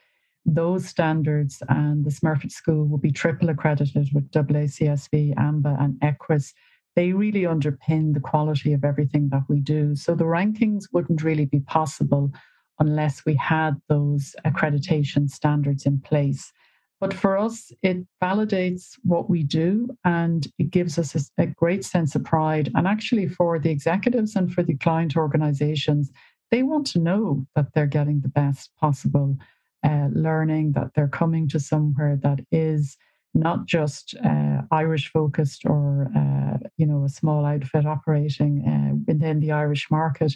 those 0.47 0.87
standards 0.87 1.63
and 1.69 2.05
the 2.05 2.11
Smurfit 2.11 2.51
School 2.51 2.87
will 2.87 2.99
be 2.99 3.13
triple 3.13 3.51
accredited 3.51 4.09
with 4.15 4.31
AACSB, 4.31 5.35
AMBA, 5.37 5.77
and 5.79 5.99
EQUIS 6.01 6.55
they 6.97 7.13
really 7.13 7.43
underpin 7.43 8.15
the 8.15 8.21
quality 8.21 8.73
of 8.73 8.85
everything 8.85 9.29
that 9.31 9.45
we 9.49 9.61
do. 9.61 9.95
So 9.95 10.15
the 10.15 10.25
rankings 10.25 10.85
wouldn't 10.93 11.23
really 11.23 11.47
be 11.47 11.61
possible 11.61 12.33
unless 12.79 13.25
we 13.25 13.35
had 13.37 13.81
those 13.89 14.35
accreditation 14.45 15.29
standards 15.29 15.87
in 15.87 16.01
place. 16.01 16.53
But 17.01 17.15
for 17.15 17.39
us, 17.39 17.73
it 17.83 18.07
validates 18.23 18.99
what 19.03 19.31
we 19.31 19.43
do 19.43 19.89
and 20.05 20.47
it 20.59 20.71
gives 20.71 20.99
us 20.99 21.15
a, 21.15 21.43
a, 21.43 21.47
great 21.47 21.83
sense 21.85 22.15
of 22.15 22.25
pride. 22.25 22.71
And 22.75 22.87
actually, 22.87 23.27
for 23.27 23.59
the 23.59 23.71
executives 23.71 24.37
and 24.37 24.53
for 24.53 24.63
the 24.63 24.77
client 24.77 25.17
organizations, 25.17 26.11
they 26.51 26.63
want 26.63 26.87
to 26.89 26.99
know 26.99 27.47
that 27.57 27.73
they're 27.75 27.87
getting 27.87 28.21
the 28.21 28.29
best 28.29 28.71
possible 28.79 29.39
uh, 29.83 30.09
learning, 30.13 30.73
that 30.73 30.91
they're 30.95 31.09
coming 31.09 31.49
to 31.49 31.61
somewhere 31.61 32.19
that 32.23 32.41
is 32.53 32.99
not 33.33 33.67
just 33.67 34.15
uh, 34.25 34.63
Irish 34.71 35.11
focused 35.11 35.65
or 35.65 36.11
uh, 36.17 36.59
you 36.77 36.87
know 36.87 37.05
a 37.05 37.09
small 37.09 37.45
outfit 37.45 37.87
operating 37.87 38.65
uh, 38.67 38.95
within 39.07 39.41
the 39.41 39.53
Irish 39.53 39.91
market. 39.91 40.35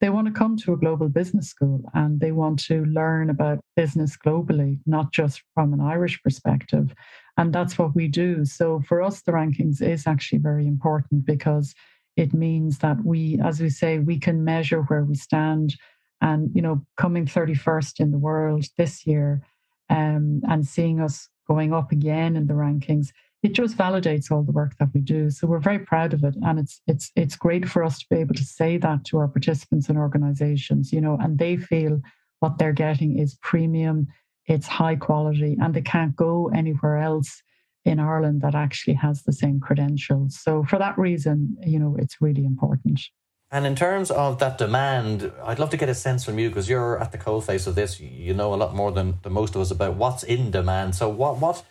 They 0.00 0.10
want 0.10 0.26
to 0.26 0.32
come 0.32 0.56
to 0.58 0.74
a 0.74 0.76
global 0.76 1.08
business 1.08 1.48
school 1.48 1.82
and 1.94 2.20
they 2.20 2.32
want 2.32 2.58
to 2.66 2.84
learn 2.84 3.30
about 3.30 3.60
business 3.76 4.16
globally, 4.16 4.78
not 4.84 5.12
just 5.12 5.42
from 5.54 5.72
an 5.72 5.80
Irish 5.80 6.22
perspective. 6.22 6.94
And 7.38 7.52
that's 7.52 7.78
what 7.78 7.94
we 7.94 8.08
do. 8.08 8.44
So 8.44 8.80
for 8.86 9.02
us, 9.02 9.22
the 9.22 9.32
rankings 9.32 9.80
is 9.80 10.06
actually 10.06 10.38
very 10.38 10.66
important 10.66 11.24
because 11.24 11.74
it 12.16 12.34
means 12.34 12.78
that 12.78 13.04
we, 13.04 13.40
as 13.42 13.60
we 13.60 13.70
say, 13.70 13.98
we 13.98 14.18
can 14.18 14.44
measure 14.44 14.82
where 14.82 15.04
we 15.04 15.14
stand. 15.14 15.76
And 16.20 16.50
you 16.54 16.62
know, 16.62 16.84
coming 16.96 17.26
31st 17.26 18.00
in 18.00 18.10
the 18.10 18.18
world 18.18 18.66
this 18.78 19.06
year, 19.06 19.42
um, 19.88 20.40
and 20.48 20.66
seeing 20.66 21.00
us 21.00 21.28
going 21.46 21.72
up 21.72 21.92
again 21.92 22.36
in 22.36 22.46
the 22.46 22.54
rankings 22.54 23.08
it 23.46 23.52
just 23.52 23.76
validates 23.76 24.32
all 24.32 24.42
the 24.42 24.50
work 24.50 24.76
that 24.78 24.88
we 24.92 25.00
do 25.00 25.30
so 25.30 25.46
we're 25.46 25.60
very 25.60 25.78
proud 25.78 26.12
of 26.12 26.24
it 26.24 26.34
and 26.42 26.58
it's 26.58 26.80
it's 26.88 27.12
it's 27.14 27.36
great 27.36 27.68
for 27.68 27.84
us 27.84 28.00
to 28.00 28.06
be 28.10 28.16
able 28.16 28.34
to 28.34 28.42
say 28.42 28.76
that 28.76 29.04
to 29.04 29.18
our 29.18 29.28
participants 29.28 29.88
and 29.88 29.96
organizations 29.96 30.92
you 30.92 31.00
know 31.00 31.16
and 31.20 31.38
they 31.38 31.56
feel 31.56 32.00
what 32.40 32.58
they're 32.58 32.72
getting 32.72 33.16
is 33.16 33.38
premium 33.42 34.08
it's 34.46 34.66
high 34.66 34.96
quality 34.96 35.56
and 35.60 35.74
they 35.74 35.80
can't 35.80 36.16
go 36.16 36.50
anywhere 36.54 36.98
else 36.98 37.42
in 37.84 38.00
Ireland 38.00 38.40
that 38.42 38.56
actually 38.56 38.94
has 38.94 39.22
the 39.22 39.32
same 39.32 39.60
credentials 39.60 40.36
so 40.42 40.64
for 40.64 40.78
that 40.80 40.98
reason 40.98 41.56
you 41.64 41.78
know 41.78 41.94
it's 42.00 42.16
really 42.20 42.44
important 42.44 43.00
and 43.48 43.64
in 43.64 43.76
terms 43.76 44.10
of 44.10 44.40
that 44.40 44.58
demand, 44.58 45.32
I'd 45.44 45.60
love 45.60 45.70
to 45.70 45.76
get 45.76 45.88
a 45.88 45.94
sense 45.94 46.24
from 46.24 46.36
you 46.36 46.48
because 46.48 46.68
you're 46.68 47.00
at 47.00 47.12
the 47.12 47.16
coalface 47.16 47.68
of 47.68 47.76
this. 47.76 48.00
You 48.00 48.34
know 48.34 48.52
a 48.52 48.56
lot 48.56 48.74
more 48.74 48.90
than, 48.90 49.18
than 49.22 49.32
most 49.32 49.54
of 49.54 49.60
us 49.60 49.70
about 49.70 49.94
what's 49.94 50.24
in 50.24 50.50
demand. 50.50 50.96
So, 50.96 51.08
what 51.08 51.38
what 51.38 51.62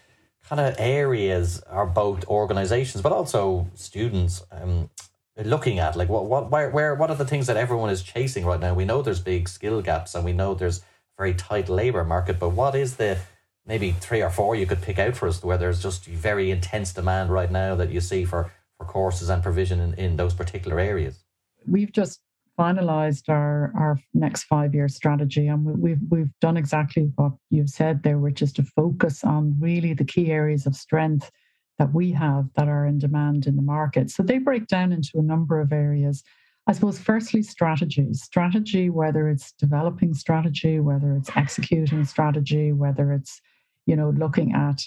kind 0.50 0.62
of 0.62 0.76
areas 0.78 1.62
are 1.62 1.86
both 1.86 2.26
organizations 2.28 3.02
but 3.02 3.12
also 3.12 3.68
students 3.74 4.44
um, 4.52 4.90
looking 5.38 5.80
at? 5.80 5.96
Like, 5.96 6.10
what 6.10 6.26
what 6.26 6.52
where 6.52 6.70
where 6.70 6.96
what 6.96 7.10
are 7.10 7.16
the 7.16 7.26
things 7.26 7.48
that 7.48 7.58
everyone 7.58 7.90
is 7.90 8.02
chasing 8.02 8.46
right 8.46 8.60
now? 8.60 8.74
We 8.74 8.86
know 8.86 9.02
there's 9.02 9.20
big 9.20 9.50
skill 9.50 9.82
gaps 9.82 10.16
and 10.16 10.24
we 10.24 10.34
know 10.34 10.54
there's 10.54 10.82
very 11.18 11.34
tight 11.34 11.70
labor 11.70 12.04
market. 12.04 12.40
But 12.40 12.50
what 12.50 12.76
is 12.76 12.98
the 12.98 13.18
maybe 13.66 13.92
three 13.92 14.22
or 14.22 14.30
four 14.30 14.56
you 14.56 14.68
could 14.68 14.82
pick 14.82 15.00
out 15.00 15.16
for 15.16 15.28
us 15.28 15.44
where 15.44 15.58
there's 15.58 15.82
just 15.82 16.06
very 16.06 16.52
intense 16.52 16.94
demand 16.94 17.32
right 17.32 17.52
now 17.52 17.76
that 17.76 17.92
you 17.92 18.02
see 18.02 18.26
for 18.26 18.52
for 18.78 18.86
courses 18.86 19.30
and 19.30 19.42
provision 19.42 19.80
in, 19.80 19.94
in 19.94 20.18
those 20.18 20.34
particular 20.34 20.80
areas? 20.80 21.26
we've 21.68 21.92
just 21.92 22.22
finalized 22.58 23.30
our, 23.30 23.72
our 23.76 24.00
next 24.14 24.44
five 24.44 24.74
year 24.74 24.88
strategy 24.88 25.48
and 25.48 25.66
we, 25.66 25.92
have 25.92 26.00
we've 26.10 26.40
done 26.40 26.58
exactly 26.58 27.12
what 27.16 27.34
you've 27.50 27.70
said 27.70 28.02
there 28.04 28.18
which 28.18 28.42
is 28.42 28.54
to 28.54 28.64
focus 28.64 29.24
on 29.24 29.56
really 29.60 29.94
the 29.94 30.06
key 30.06 30.32
areas 30.32 30.66
of 30.66 30.76
strength 30.76 31.32
that 31.78 31.94
we 31.94 32.12
have 32.12 32.48
that 32.56 32.68
are 32.68 32.86
in 32.86 33.00
demand 33.00 33.48
in 33.48 33.56
the 33.56 33.62
market. 33.62 34.10
So 34.10 34.24
they 34.24 34.38
break 34.38 34.68
down 34.68 34.92
into 34.92 35.18
a 35.18 35.22
number 35.22 35.60
of 35.60 35.74
areas. 35.74 36.24
I 36.68 36.72
suppose 36.72 36.98
firstly 36.98 37.44
strategy 37.44 38.14
strategy 38.14 38.90
whether 38.90 39.30
it's 39.30 39.52
developing 39.52 40.14
strategy 40.16 40.80
whether 40.80 41.16
it's 41.16 41.30
executing 41.36 42.06
strategy 42.06 42.72
whether 42.72 43.14
it's 43.14 43.40
you 43.86 43.96
know 43.96 44.10
looking 44.10 44.54
at 44.54 44.82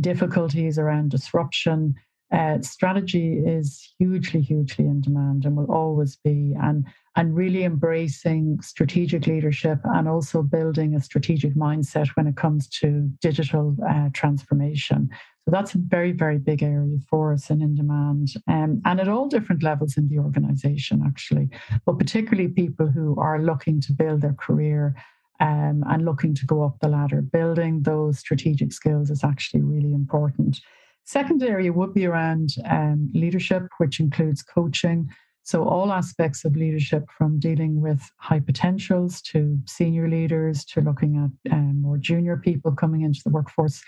difficulties 0.00 0.78
around 0.78 1.10
disruption 1.10 1.96
uh, 2.32 2.60
strategy 2.60 3.38
is 3.38 3.94
hugely, 3.98 4.40
hugely 4.40 4.84
in 4.84 5.00
demand 5.00 5.44
and 5.44 5.56
will 5.56 5.72
always 5.72 6.16
be. 6.16 6.54
And 6.60 6.86
and 7.18 7.34
really 7.34 7.64
embracing 7.64 8.60
strategic 8.62 9.26
leadership 9.26 9.80
and 9.82 10.06
also 10.06 10.40
building 10.40 10.94
a 10.94 11.00
strategic 11.00 11.52
mindset 11.56 12.06
when 12.10 12.28
it 12.28 12.36
comes 12.36 12.68
to 12.68 13.10
digital 13.20 13.76
uh, 13.90 14.08
transformation. 14.12 15.10
So 15.44 15.50
that's 15.50 15.74
a 15.74 15.78
very, 15.78 16.12
very 16.12 16.38
big 16.38 16.62
area 16.62 16.98
for 17.10 17.32
us 17.32 17.50
and 17.50 17.60
in 17.60 17.74
demand. 17.74 18.34
Um, 18.46 18.80
and 18.84 19.00
at 19.00 19.08
all 19.08 19.26
different 19.26 19.64
levels 19.64 19.96
in 19.96 20.08
the 20.08 20.20
organization, 20.20 21.02
actually, 21.04 21.48
but 21.84 21.98
particularly 21.98 22.50
people 22.50 22.86
who 22.86 23.18
are 23.18 23.42
looking 23.42 23.80
to 23.80 23.92
build 23.92 24.20
their 24.20 24.34
career 24.34 24.94
um, 25.40 25.82
and 25.88 26.04
looking 26.04 26.36
to 26.36 26.46
go 26.46 26.62
up 26.62 26.78
the 26.78 26.88
ladder. 26.88 27.20
Building 27.20 27.82
those 27.82 28.20
strategic 28.20 28.72
skills 28.72 29.10
is 29.10 29.24
actually 29.24 29.62
really 29.62 29.92
important. 29.92 30.60
Second 31.08 31.42
area 31.42 31.72
would 31.72 31.94
be 31.94 32.04
around 32.04 32.50
um, 32.66 33.08
leadership, 33.14 33.62
which 33.78 33.98
includes 33.98 34.42
coaching. 34.42 35.08
So, 35.42 35.64
all 35.64 35.90
aspects 35.90 36.44
of 36.44 36.54
leadership 36.54 37.08
from 37.16 37.38
dealing 37.38 37.80
with 37.80 38.02
high 38.18 38.40
potentials 38.40 39.22
to 39.22 39.58
senior 39.64 40.06
leaders 40.06 40.66
to 40.66 40.82
looking 40.82 41.16
at 41.16 41.54
um, 41.54 41.80
more 41.80 41.96
junior 41.96 42.36
people 42.36 42.72
coming 42.72 43.00
into 43.00 43.22
the 43.24 43.30
workforce. 43.30 43.82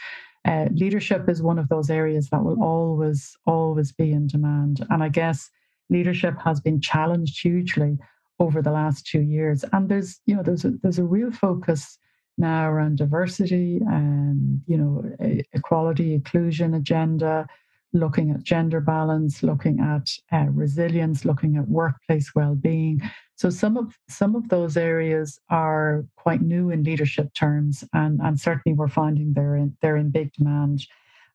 Uh, 0.46 0.68
leadership 0.72 1.28
is 1.28 1.42
one 1.42 1.58
of 1.58 1.68
those 1.68 1.90
areas 1.90 2.30
that 2.30 2.42
will 2.42 2.62
always, 2.62 3.36
always 3.44 3.92
be 3.92 4.12
in 4.12 4.26
demand. 4.26 4.86
And 4.88 5.02
I 5.02 5.10
guess 5.10 5.50
leadership 5.90 6.36
has 6.42 6.58
been 6.58 6.80
challenged 6.80 7.42
hugely 7.42 7.98
over 8.38 8.62
the 8.62 8.72
last 8.72 9.06
two 9.06 9.20
years. 9.20 9.62
And 9.74 9.90
there's, 9.90 10.18
you 10.24 10.34
know, 10.34 10.42
there's 10.42 10.64
a, 10.64 10.70
there's 10.82 10.98
a 10.98 11.04
real 11.04 11.32
focus 11.32 11.98
now 12.38 12.70
around 12.70 12.98
diversity 12.98 13.80
and, 13.86 14.62
you 14.66 14.76
know, 14.76 15.04
equality, 15.52 16.14
inclusion 16.14 16.74
agenda, 16.74 17.46
looking 17.92 18.30
at 18.30 18.42
gender 18.42 18.80
balance, 18.80 19.42
looking 19.42 19.80
at 19.80 20.10
uh, 20.32 20.46
resilience, 20.50 21.24
looking 21.24 21.56
at 21.56 21.68
workplace 21.68 22.34
well-being. 22.34 23.00
So 23.36 23.50
some 23.50 23.76
of 23.76 23.98
some 24.08 24.36
of 24.36 24.48
those 24.48 24.76
areas 24.76 25.38
are 25.48 26.04
quite 26.16 26.42
new 26.42 26.70
in 26.70 26.84
leadership 26.84 27.32
terms, 27.34 27.84
and, 27.92 28.20
and 28.20 28.38
certainly 28.38 28.76
we're 28.76 28.88
finding 28.88 29.32
they're 29.32 29.56
in, 29.56 29.76
they're 29.80 29.96
in 29.96 30.10
big 30.10 30.32
demand. 30.34 30.86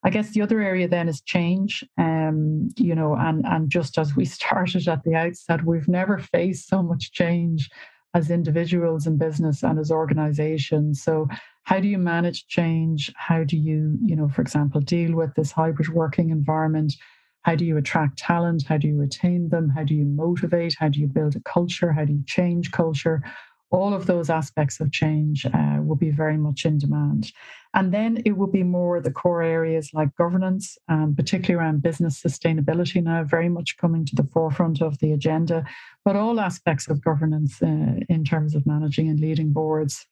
I 0.04 0.10
guess 0.10 0.30
the 0.30 0.42
other 0.42 0.60
area 0.60 0.86
then 0.86 1.08
is 1.08 1.20
change. 1.20 1.84
Um, 1.98 2.68
you 2.76 2.94
know, 2.94 3.16
and 3.16 3.44
and 3.44 3.68
just 3.68 3.98
as 3.98 4.14
we 4.14 4.24
started 4.38 4.86
at 4.88 5.02
the 5.02 5.14
outset, 5.14 5.64
we've 5.64 5.88
never 5.88 6.18
faced 6.18 6.68
so 6.68 6.82
much 6.82 7.12
change 7.12 7.68
as 8.16 8.30
individuals 8.30 9.06
in 9.06 9.18
business 9.18 9.62
and 9.62 9.78
as 9.78 9.90
organizations. 9.90 11.02
So 11.02 11.28
how 11.64 11.80
do 11.80 11.86
you 11.86 11.98
manage 11.98 12.46
change? 12.46 13.12
How 13.14 13.44
do 13.44 13.58
you, 13.58 13.98
you 14.02 14.16
know, 14.16 14.28
for 14.28 14.40
example, 14.40 14.80
deal 14.80 15.14
with 15.14 15.34
this 15.34 15.52
hybrid 15.52 15.90
working 15.90 16.30
environment? 16.30 16.94
How 17.42 17.54
do 17.54 17.66
you 17.66 17.76
attract 17.76 18.18
talent? 18.18 18.64
How 18.66 18.78
do 18.78 18.88
you 18.88 18.96
retain 18.96 19.50
them? 19.50 19.68
How 19.68 19.84
do 19.84 19.94
you 19.94 20.06
motivate? 20.06 20.74
How 20.78 20.88
do 20.88 20.98
you 20.98 21.06
build 21.06 21.36
a 21.36 21.40
culture? 21.40 21.92
How 21.92 22.06
do 22.06 22.14
you 22.14 22.24
change 22.26 22.72
culture? 22.72 23.22
all 23.70 23.92
of 23.92 24.06
those 24.06 24.30
aspects 24.30 24.80
of 24.80 24.92
change 24.92 25.44
uh, 25.46 25.78
will 25.82 25.96
be 25.96 26.10
very 26.10 26.36
much 26.36 26.64
in 26.64 26.78
demand. 26.78 27.32
And 27.76 27.92
then 27.92 28.22
it 28.24 28.38
will 28.38 28.46
be 28.46 28.62
more 28.62 29.02
the 29.02 29.12
core 29.12 29.42
areas 29.42 29.90
like 29.92 30.16
governance, 30.16 30.78
um, 30.88 31.14
particularly 31.14 31.62
around 31.62 31.82
business 31.82 32.22
sustainability 32.22 33.02
now, 33.02 33.22
very 33.22 33.50
much 33.50 33.76
coming 33.76 34.06
to 34.06 34.16
the 34.16 34.26
forefront 34.32 34.80
of 34.80 34.98
the 34.98 35.12
agenda, 35.12 35.62
but 36.02 36.16
all 36.16 36.40
aspects 36.40 36.88
of 36.88 37.04
governance 37.04 37.62
uh, 37.62 38.00
in 38.08 38.24
terms 38.24 38.54
of 38.54 38.64
managing 38.64 39.10
and 39.10 39.20
leading 39.20 39.52
boards 39.52 40.06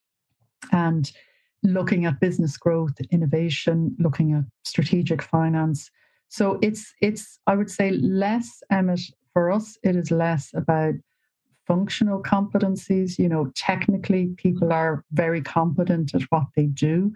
and 0.72 1.10
looking 1.62 2.04
at 2.04 2.20
business 2.20 2.58
growth, 2.58 2.92
innovation, 3.10 3.96
looking 3.98 4.34
at 4.34 4.44
strategic 4.64 5.22
finance. 5.22 5.90
So 6.28 6.58
it's 6.60 6.92
it's 7.00 7.38
I 7.46 7.56
would 7.56 7.70
say 7.70 7.92
less 7.92 8.62
Emmett 8.70 9.00
for 9.32 9.50
us. 9.50 9.78
It 9.82 9.96
is 9.96 10.10
less 10.10 10.50
about 10.54 10.94
functional 11.66 12.22
competencies. 12.22 13.18
You 13.18 13.30
know, 13.30 13.50
technically, 13.54 14.34
people 14.36 14.70
are 14.70 15.02
very 15.12 15.40
competent 15.40 16.14
at 16.14 16.22
what 16.24 16.44
they 16.54 16.66
do. 16.66 17.10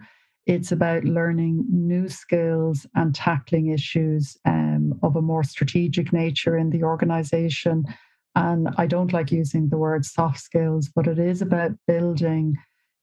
It's 0.45 0.71
about 0.71 1.03
learning 1.03 1.65
new 1.69 2.07
skills 2.09 2.87
and 2.95 3.13
tackling 3.13 3.67
issues 3.67 4.37
um, 4.45 4.99
of 5.03 5.15
a 5.15 5.21
more 5.21 5.43
strategic 5.43 6.11
nature 6.11 6.57
in 6.57 6.71
the 6.71 6.83
organization. 6.83 7.85
And 8.35 8.69
I 8.77 8.87
don't 8.87 9.13
like 9.13 9.31
using 9.31 9.69
the 9.69 9.77
word 9.77 10.05
soft 10.05 10.39
skills, 10.39 10.89
but 10.95 11.07
it 11.07 11.19
is 11.19 11.41
about 11.41 11.71
building 11.87 12.55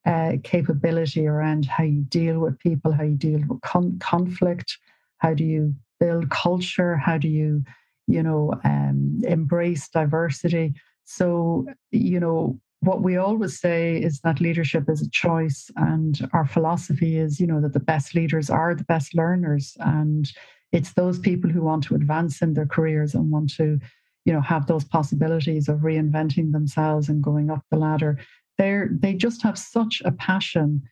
uh, 0.07 0.33
capability 0.45 1.27
around 1.27 1.67
how 1.67 1.85
you 1.85 2.03
deal 2.09 2.39
with 2.39 2.59
people, 2.61 2.93
how 2.93 3.03
you 3.03 3.17
deal 3.17 3.41
with 3.49 3.61
con- 3.63 3.99
conflict, 3.99 4.79
how 5.19 5.35
do 5.35 5.45
you 5.45 5.75
build 5.99 6.31
culture, 6.31 6.97
how 6.97 7.19
do 7.19 7.29
you, 7.29 7.63
you 8.07 8.23
know, 8.23 8.55
um, 8.65 9.21
embrace 9.27 9.89
diversity. 9.89 10.75
So, 11.05 11.67
you 11.91 12.21
know, 12.21 12.61
what 12.87 13.03
we 13.03 13.17
always 13.17 13.59
say 13.59 13.97
is 13.97 14.21
that 14.21 14.41
leadership 14.41 14.89
is 14.89 15.03
a 15.03 15.11
choice, 15.11 15.71
and 15.77 16.29
our 16.33 16.47
philosophy 16.47 17.19
is, 17.19 17.41
you 17.41 17.47
know, 17.47 17.61
that 17.61 17.73
the 17.73 17.81
best 17.81 18.15
leaders 18.15 18.49
are 18.49 18.75
the 18.75 18.85
best 18.85 19.15
learners. 19.15 19.77
And 19.81 20.31
it's 20.71 20.93
those 20.93 21.19
people 21.19 21.51
who 21.51 21.63
want 21.63 21.83
to 21.85 21.97
advance 21.97 22.43
in 22.43 22.55
their 22.55 22.67
careers 22.67 23.15
and 23.15 23.31
want 23.31 23.53
to, 23.57 23.81
you 24.25 24.33
know, 24.33 24.41
have 24.41 24.67
those 24.67 24.85
possibilities 24.85 25.69
of 25.69 25.81
reinventing 25.81 26.53
themselves 26.53 27.09
and 27.09 27.23
going 27.23 27.51
up 27.51 27.65
the 27.73 27.77
ladder. 27.77 28.21
They're, 28.57 28.89
they 28.93 29.15
just 29.15 29.43
have 29.43 29.59
such 29.59 30.01
a 30.05 30.13
passion 30.13 30.83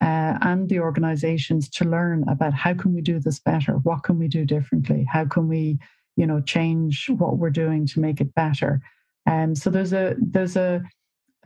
uh, 0.00 0.36
and 0.42 0.68
the 0.68 0.80
organizations 0.80 1.68
to 1.68 1.84
learn 1.84 2.24
about 2.28 2.52
how 2.52 2.74
can 2.74 2.92
we 2.92 3.00
do 3.00 3.20
this 3.20 3.38
better 3.38 3.74
what 3.84 4.02
can 4.02 4.18
we 4.18 4.28
do 4.28 4.44
differently 4.44 5.06
how 5.10 5.24
can 5.24 5.48
we 5.48 5.78
you 6.16 6.26
know 6.26 6.40
change 6.40 7.08
what 7.08 7.38
we're 7.38 7.48
doing 7.48 7.86
to 7.86 8.00
make 8.00 8.20
it 8.20 8.34
better 8.34 8.82
um, 9.30 9.54
so 9.54 9.70
there's 9.70 9.92
a 9.92 10.14
there's 10.18 10.56
a 10.56 10.82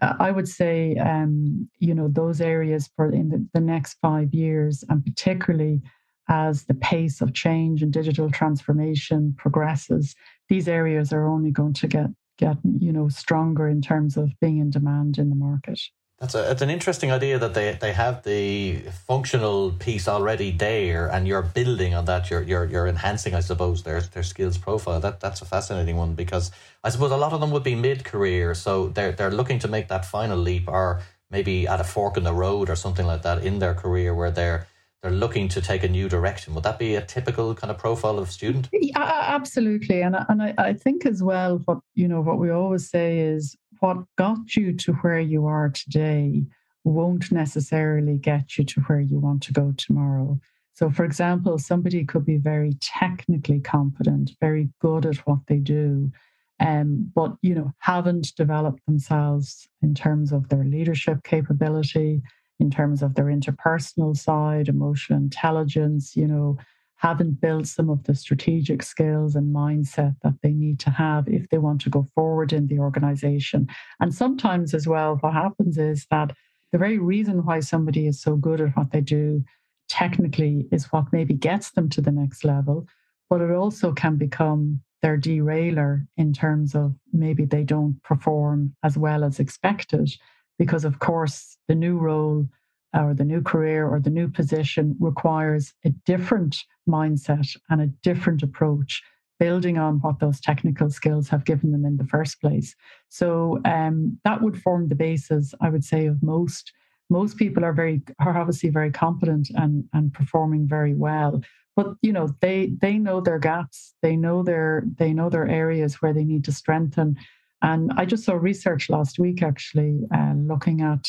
I 0.01 0.31
would 0.31 0.49
say 0.49 0.97
um, 0.97 1.69
you 1.79 1.95
know 1.95 2.09
those 2.09 2.41
areas 2.41 2.91
for 2.97 3.11
in 3.11 3.29
the, 3.31 3.47
the 3.55 3.61
next 3.61 3.99
five 4.01 4.33
years, 4.33 4.85
and 4.89 5.05
particularly 5.05 5.83
as 6.29 6.65
the 6.65 6.75
pace 6.75 7.21
of 7.21 7.33
change 7.33 7.83
and 7.83 7.93
digital 7.93 8.31
transformation 8.31 9.35
progresses, 9.39 10.15
these 10.49 10.69
areas 10.69 11.13
are 11.13 11.27
only 11.27 11.51
going 11.51 11.75
to 11.75 11.89
get 11.89 12.07
get 12.39 12.57
you 12.79 12.93
know 12.93 13.09
stronger 13.09 13.69
in 13.69 13.83
terms 13.83 14.17
of 14.17 14.31
being 14.41 14.59
in 14.59 14.71
demand 14.71 15.19
in 15.19 15.31
the 15.31 15.37
market. 15.37 15.81
That's 16.21 16.35
a, 16.35 16.51
it's 16.51 16.63
an 16.63 16.71
interesting 16.71 17.13
idea 17.13 17.39
that 17.39 17.55
they, 17.55 17.79
they 17.81 17.93
have 17.93 18.25
the 18.25 18.79
functional 19.07 19.71
piece 19.71 20.09
already 20.09 20.51
there, 20.51 21.07
and 21.07 21.29
you're 21.29 21.43
building 21.43 21.95
on 21.95 22.07
that. 22.07 22.29
You're 22.29 22.43
you're 22.43 22.65
you're 22.65 22.89
enhancing, 22.89 23.37
I 23.37 23.41
suppose, 23.41 23.85
their 23.85 24.01
their 24.01 24.25
skills 24.25 24.59
profile. 24.59 24.99
That 24.99 25.21
that's 25.21 25.43
a 25.43 25.45
fascinating 25.45 25.97
one 25.97 26.15
because 26.15 26.51
I 26.83 26.89
suppose 26.89 27.13
a 27.13 27.17
lot 27.17 27.33
of 27.33 27.41
them 27.41 27.53
would 27.53 27.63
be 27.63 27.77
mid 27.77 28.05
career, 28.05 28.55
so 28.55 28.89
they're 28.89 29.13
they're 29.13 29.31
looking 29.31 29.61
to 29.61 29.69
make 29.69 29.87
that 29.89 30.05
final 30.05 30.37
leap, 30.37 30.67
or 30.67 31.03
maybe 31.31 31.69
at 31.69 31.81
a 31.81 31.85
fork 31.85 32.17
in 32.17 32.25
the 32.25 32.35
road 32.35 32.69
or 32.69 32.75
something 32.75 33.07
like 33.07 33.23
that 33.23 33.45
in 33.45 33.61
their 33.61 33.75
career 33.75 34.13
where 34.13 34.33
they're 34.33 34.67
they're 35.03 35.13
looking 35.13 35.47
to 35.49 35.61
take 35.61 35.85
a 35.85 35.89
new 35.89 36.09
direction. 36.09 36.53
Would 36.55 36.65
that 36.65 36.81
be 36.81 36.97
a 36.97 37.01
typical 37.01 37.55
kind 37.55 37.71
of 37.71 37.79
profile 37.79 38.19
of 38.19 38.33
student? 38.33 38.69
Yeah, 38.73 38.99
absolutely, 38.99 40.03
and 40.03 40.17
and 40.29 40.43
I, 40.43 40.55
I 40.59 40.73
think 40.73 41.07
as 41.07 41.23
well 41.23 41.59
what 41.67 41.79
you 41.95 42.09
know 42.09 42.21
what 42.21 42.41
we 42.41 42.51
always 42.51 42.91
say 42.91 43.21
is 43.21 43.57
what 43.81 43.99
got 44.17 44.57
you 44.57 44.73
to 44.75 44.93
where 44.95 45.21
you 45.21 45.47
are 45.47 45.71
today 45.71 46.45
won't 46.85 47.31
necessarily 47.31 48.19
get 48.19 48.57
you 48.57 48.65
to 48.65 48.81
where 48.83 49.01
you 49.01 49.19
want 49.19 49.43
to 49.45 49.53
go 49.53 49.75
tomorrow. 49.77 50.41
So, 50.75 50.91
for 50.91 51.05
example, 51.05 51.59
somebody 51.59 52.05
could 52.05 52.25
be 52.25 52.37
very 52.37 52.75
technically 52.81 53.61
competent, 53.61 54.31
very 54.41 54.69
good 54.81 55.07
at 55.07 55.17
what 55.27 55.41
they 55.49 55.57
do, 55.59 56.13
um, 56.61 57.11
but 57.15 57.37
you 57.43 57.55
know 57.55 57.73
haven't 57.79 58.35
developed 58.37 58.85
themselves 58.87 59.69
in 59.83 59.95
terms 59.95 60.33
of 60.33 60.49
their 60.49 60.65
leadership 60.65 61.25
capability, 61.25 62.23
in 62.61 62.71
terms 62.71 63.03
of 63.03 63.15
their 63.15 63.27
interpersonal 63.27 64.17
side, 64.17 64.69
emotional 64.69 65.19
intelligence, 65.19 66.17
you 66.17 66.27
know, 66.27 66.59
haven't 66.99 67.41
built 67.41 67.67
some 67.67 67.89
of 67.89 68.05
the 68.05 68.15
strategic 68.15 68.83
skills 68.83 69.37
and 69.37 69.55
mindset 69.55 70.17
that 70.23 70.35
they 70.43 70.51
need 70.51 70.81
to 70.81 70.91
have 70.91 71.29
if 71.29 71.49
they 71.49 71.59
want 71.59 71.81
to 71.81 71.91
go 71.91 72.07
forward 72.15 72.53
in 72.53 72.67
the 72.67 72.79
organization. 72.79 73.69
And 74.01 74.13
sometimes, 74.13 74.75
as 74.75 74.87
well, 74.87 75.17
what 75.21 75.33
happens 75.33 75.79
is 75.79 76.07
that 76.11 76.33
the 76.73 76.79
very 76.79 76.99
reason 76.99 77.45
why 77.45 77.61
somebody 77.61 78.07
is 78.07 78.21
so 78.21 78.37
good 78.37 78.61
at 78.61 78.77
what 78.77 78.91
they 78.91 79.01
do 79.01 79.45
technically 79.89 80.67
is 80.71 80.87
what 80.87 81.13
maybe 81.13 81.35
gets 81.35 81.71
them 81.71 81.89
to 81.89 82.01
the 82.01 82.13
next 82.13 82.45
level, 82.45 82.87
but 83.31 83.41
it 83.41 83.51
also 83.53 83.93
can 83.93 84.17
become 84.17 84.81
their 85.01 85.17
derailer 85.17 86.05
in 86.17 86.33
terms 86.33 86.75
of 86.75 86.95
maybe 87.13 87.45
they 87.45 87.63
don't 87.63 88.03
perform 88.03 88.75
as 88.83 88.99
well 88.99 89.23
as 89.23 89.39
expected 89.39 90.11
because, 90.59 90.85
of 90.85 90.99
course, 90.99 91.57
the 91.69 91.75
new 91.75 91.97
role 91.97 92.49
or 92.95 93.15
the 93.15 93.25
new 93.25 93.43
career 93.43 93.87
or 93.87 94.01
the 94.01 94.11
new 94.11 94.29
position 94.29 94.97
requires 95.01 95.75
a 95.85 95.91
different 96.07 96.65
mindset 96.89 97.57
and 97.71 97.81
a 97.81 97.87
different 98.03 98.43
approach 98.43 99.03
building 99.39 99.79
on 99.79 100.01
what 100.01 100.19
those 100.19 100.41
technical 100.41 100.91
skills 100.91 101.29
have 101.29 101.45
given 101.45 101.71
them 101.71 101.85
in 101.85 101.97
the 101.97 102.05
first 102.05 102.41
place. 102.41 102.75
So 103.09 103.61
um, 103.65 104.19
that 104.25 104.43
would 104.43 104.61
form 104.61 104.89
the 104.89 104.97
basis 104.97 105.55
i 105.61 105.69
would 105.69 105.85
say 105.85 106.07
of 106.07 106.23
most 106.23 106.73
most 107.11 107.37
people 107.37 107.65
are 107.65 107.73
very 107.73 108.03
are 108.21 108.37
obviously 108.37 108.69
very 108.69 108.91
competent 108.91 109.49
and 109.55 109.85
and 109.93 110.13
performing 110.13 110.67
very 110.67 110.95
well. 110.95 111.43
But 111.77 111.95
you 112.03 112.13
know 112.13 112.29
they 112.41 112.73
they 112.81 112.99
know 112.99 113.21
their 113.21 113.39
gaps. 113.39 113.95
They 114.03 114.17
know 114.17 114.43
their 114.43 114.85
they 114.97 115.13
know 115.13 115.31
their 115.31 115.49
areas 115.49 116.03
where 116.03 116.13
they 116.13 116.25
need 116.25 116.45
to 116.45 116.53
strengthen. 116.53 117.17
And 117.61 117.93
i 117.97 118.05
just 118.05 118.25
saw 118.25 118.35
research 118.35 118.89
last 118.89 119.19
week 119.19 119.43
actually 119.43 120.01
uh, 120.15 120.35
looking 120.37 120.81
at 120.81 121.09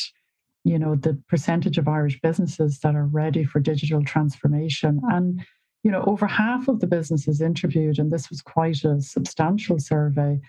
you 0.64 0.78
know 0.78 0.94
the 0.94 1.20
percentage 1.28 1.78
of 1.78 1.88
irish 1.88 2.20
businesses 2.20 2.80
that 2.80 2.94
are 2.94 3.06
ready 3.06 3.44
for 3.44 3.60
digital 3.60 4.04
transformation 4.04 5.00
and 5.10 5.40
you 5.82 5.90
know, 5.90 6.04
over 6.06 6.26
half 6.26 6.68
of 6.68 6.80
the 6.80 6.86
businesses 6.86 7.40
interviewed, 7.40 7.98
and 7.98 8.10
this 8.10 8.28
was 8.28 8.42
quite 8.42 8.84
a 8.84 9.00
substantial 9.00 9.78
survey, 9.78 10.40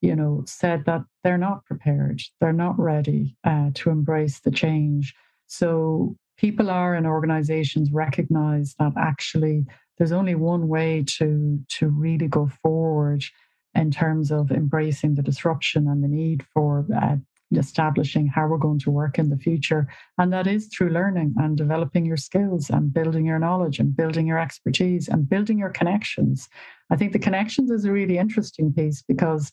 you 0.00 0.16
know, 0.16 0.42
said 0.46 0.84
that 0.86 1.02
they're 1.22 1.38
not 1.38 1.64
prepared, 1.64 2.20
they're 2.40 2.52
not 2.52 2.78
ready 2.78 3.36
uh, 3.44 3.70
to 3.74 3.90
embrace 3.90 4.40
the 4.40 4.50
change. 4.50 5.14
So 5.46 6.16
people 6.36 6.70
are 6.70 6.94
and 6.94 7.06
organizations 7.06 7.92
recognize 7.92 8.74
that 8.78 8.92
actually 8.96 9.64
there's 9.98 10.12
only 10.12 10.34
one 10.34 10.68
way 10.68 11.04
to 11.18 11.60
to 11.68 11.88
really 11.88 12.26
go 12.26 12.50
forward 12.62 13.22
in 13.74 13.90
terms 13.90 14.32
of 14.32 14.50
embracing 14.50 15.14
the 15.14 15.22
disruption 15.22 15.86
and 15.86 16.02
the 16.02 16.08
need 16.08 16.44
for 16.52 16.86
uh, 16.96 17.16
establishing 17.58 18.26
how 18.26 18.46
we're 18.46 18.58
going 18.58 18.78
to 18.80 18.90
work 18.90 19.18
in 19.18 19.28
the 19.28 19.36
future. 19.36 19.88
And 20.18 20.32
that 20.32 20.46
is 20.46 20.68
through 20.68 20.90
learning 20.90 21.34
and 21.38 21.56
developing 21.56 22.04
your 22.04 22.16
skills 22.16 22.70
and 22.70 22.92
building 22.92 23.26
your 23.26 23.38
knowledge 23.38 23.78
and 23.78 23.96
building 23.96 24.26
your 24.26 24.38
expertise 24.38 25.08
and 25.08 25.28
building 25.28 25.58
your 25.58 25.70
connections. 25.70 26.48
I 26.90 26.96
think 26.96 27.12
the 27.12 27.18
connections 27.18 27.70
is 27.70 27.84
a 27.84 27.92
really 27.92 28.18
interesting 28.18 28.72
piece 28.72 29.02
because 29.02 29.52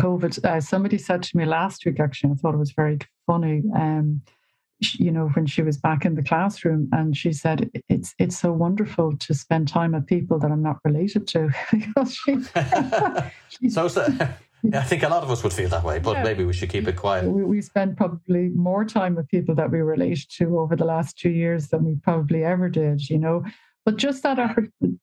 COVID, 0.00 0.44
uh, 0.44 0.60
somebody 0.60 0.98
said 0.98 1.22
to 1.24 1.36
me 1.36 1.44
last 1.44 1.84
week, 1.84 2.00
actually, 2.00 2.32
I 2.32 2.34
thought 2.36 2.54
it 2.54 2.58
was 2.58 2.72
very 2.72 2.98
funny. 3.26 3.62
Um, 3.74 4.22
you 4.80 5.10
know, 5.10 5.28
when 5.34 5.46
she 5.46 5.62
was 5.62 5.76
back 5.76 6.04
in 6.04 6.14
the 6.14 6.22
classroom, 6.22 6.88
and 6.92 7.14
she 7.14 7.32
said, 7.32 7.70
"It's 7.88 8.14
it's 8.18 8.38
so 8.38 8.50
wonderful 8.52 9.14
to 9.14 9.34
spend 9.34 9.68
time 9.68 9.92
with 9.92 10.06
people 10.06 10.38
that 10.38 10.50
I'm 10.50 10.62
not 10.62 10.78
related 10.84 11.26
to." 11.28 11.50
because 11.70 12.14
she, 12.14 12.40
so, 13.68 13.88
so 13.88 14.08
yeah, 14.62 14.80
I 14.80 14.82
think 14.82 15.02
a 15.02 15.08
lot 15.08 15.22
of 15.22 15.30
us 15.30 15.42
would 15.42 15.52
feel 15.52 15.68
that 15.70 15.84
way, 15.84 15.98
but 15.98 16.16
yeah. 16.16 16.22
maybe 16.22 16.44
we 16.44 16.52
should 16.52 16.70
keep 16.70 16.86
it 16.88 16.96
quiet. 16.96 17.24
We, 17.24 17.44
we 17.44 17.62
spent 17.62 17.96
probably 17.96 18.48
more 18.50 18.84
time 18.84 19.14
with 19.14 19.28
people 19.28 19.54
that 19.54 19.70
we 19.70 19.80
relate 19.80 20.26
to 20.38 20.58
over 20.58 20.76
the 20.76 20.84
last 20.84 21.18
two 21.18 21.30
years 21.30 21.68
than 21.68 21.84
we 21.84 21.96
probably 21.96 22.44
ever 22.44 22.68
did, 22.68 23.08
you 23.08 23.18
know. 23.18 23.44
But 23.86 23.96
just 23.96 24.22
that, 24.24 24.38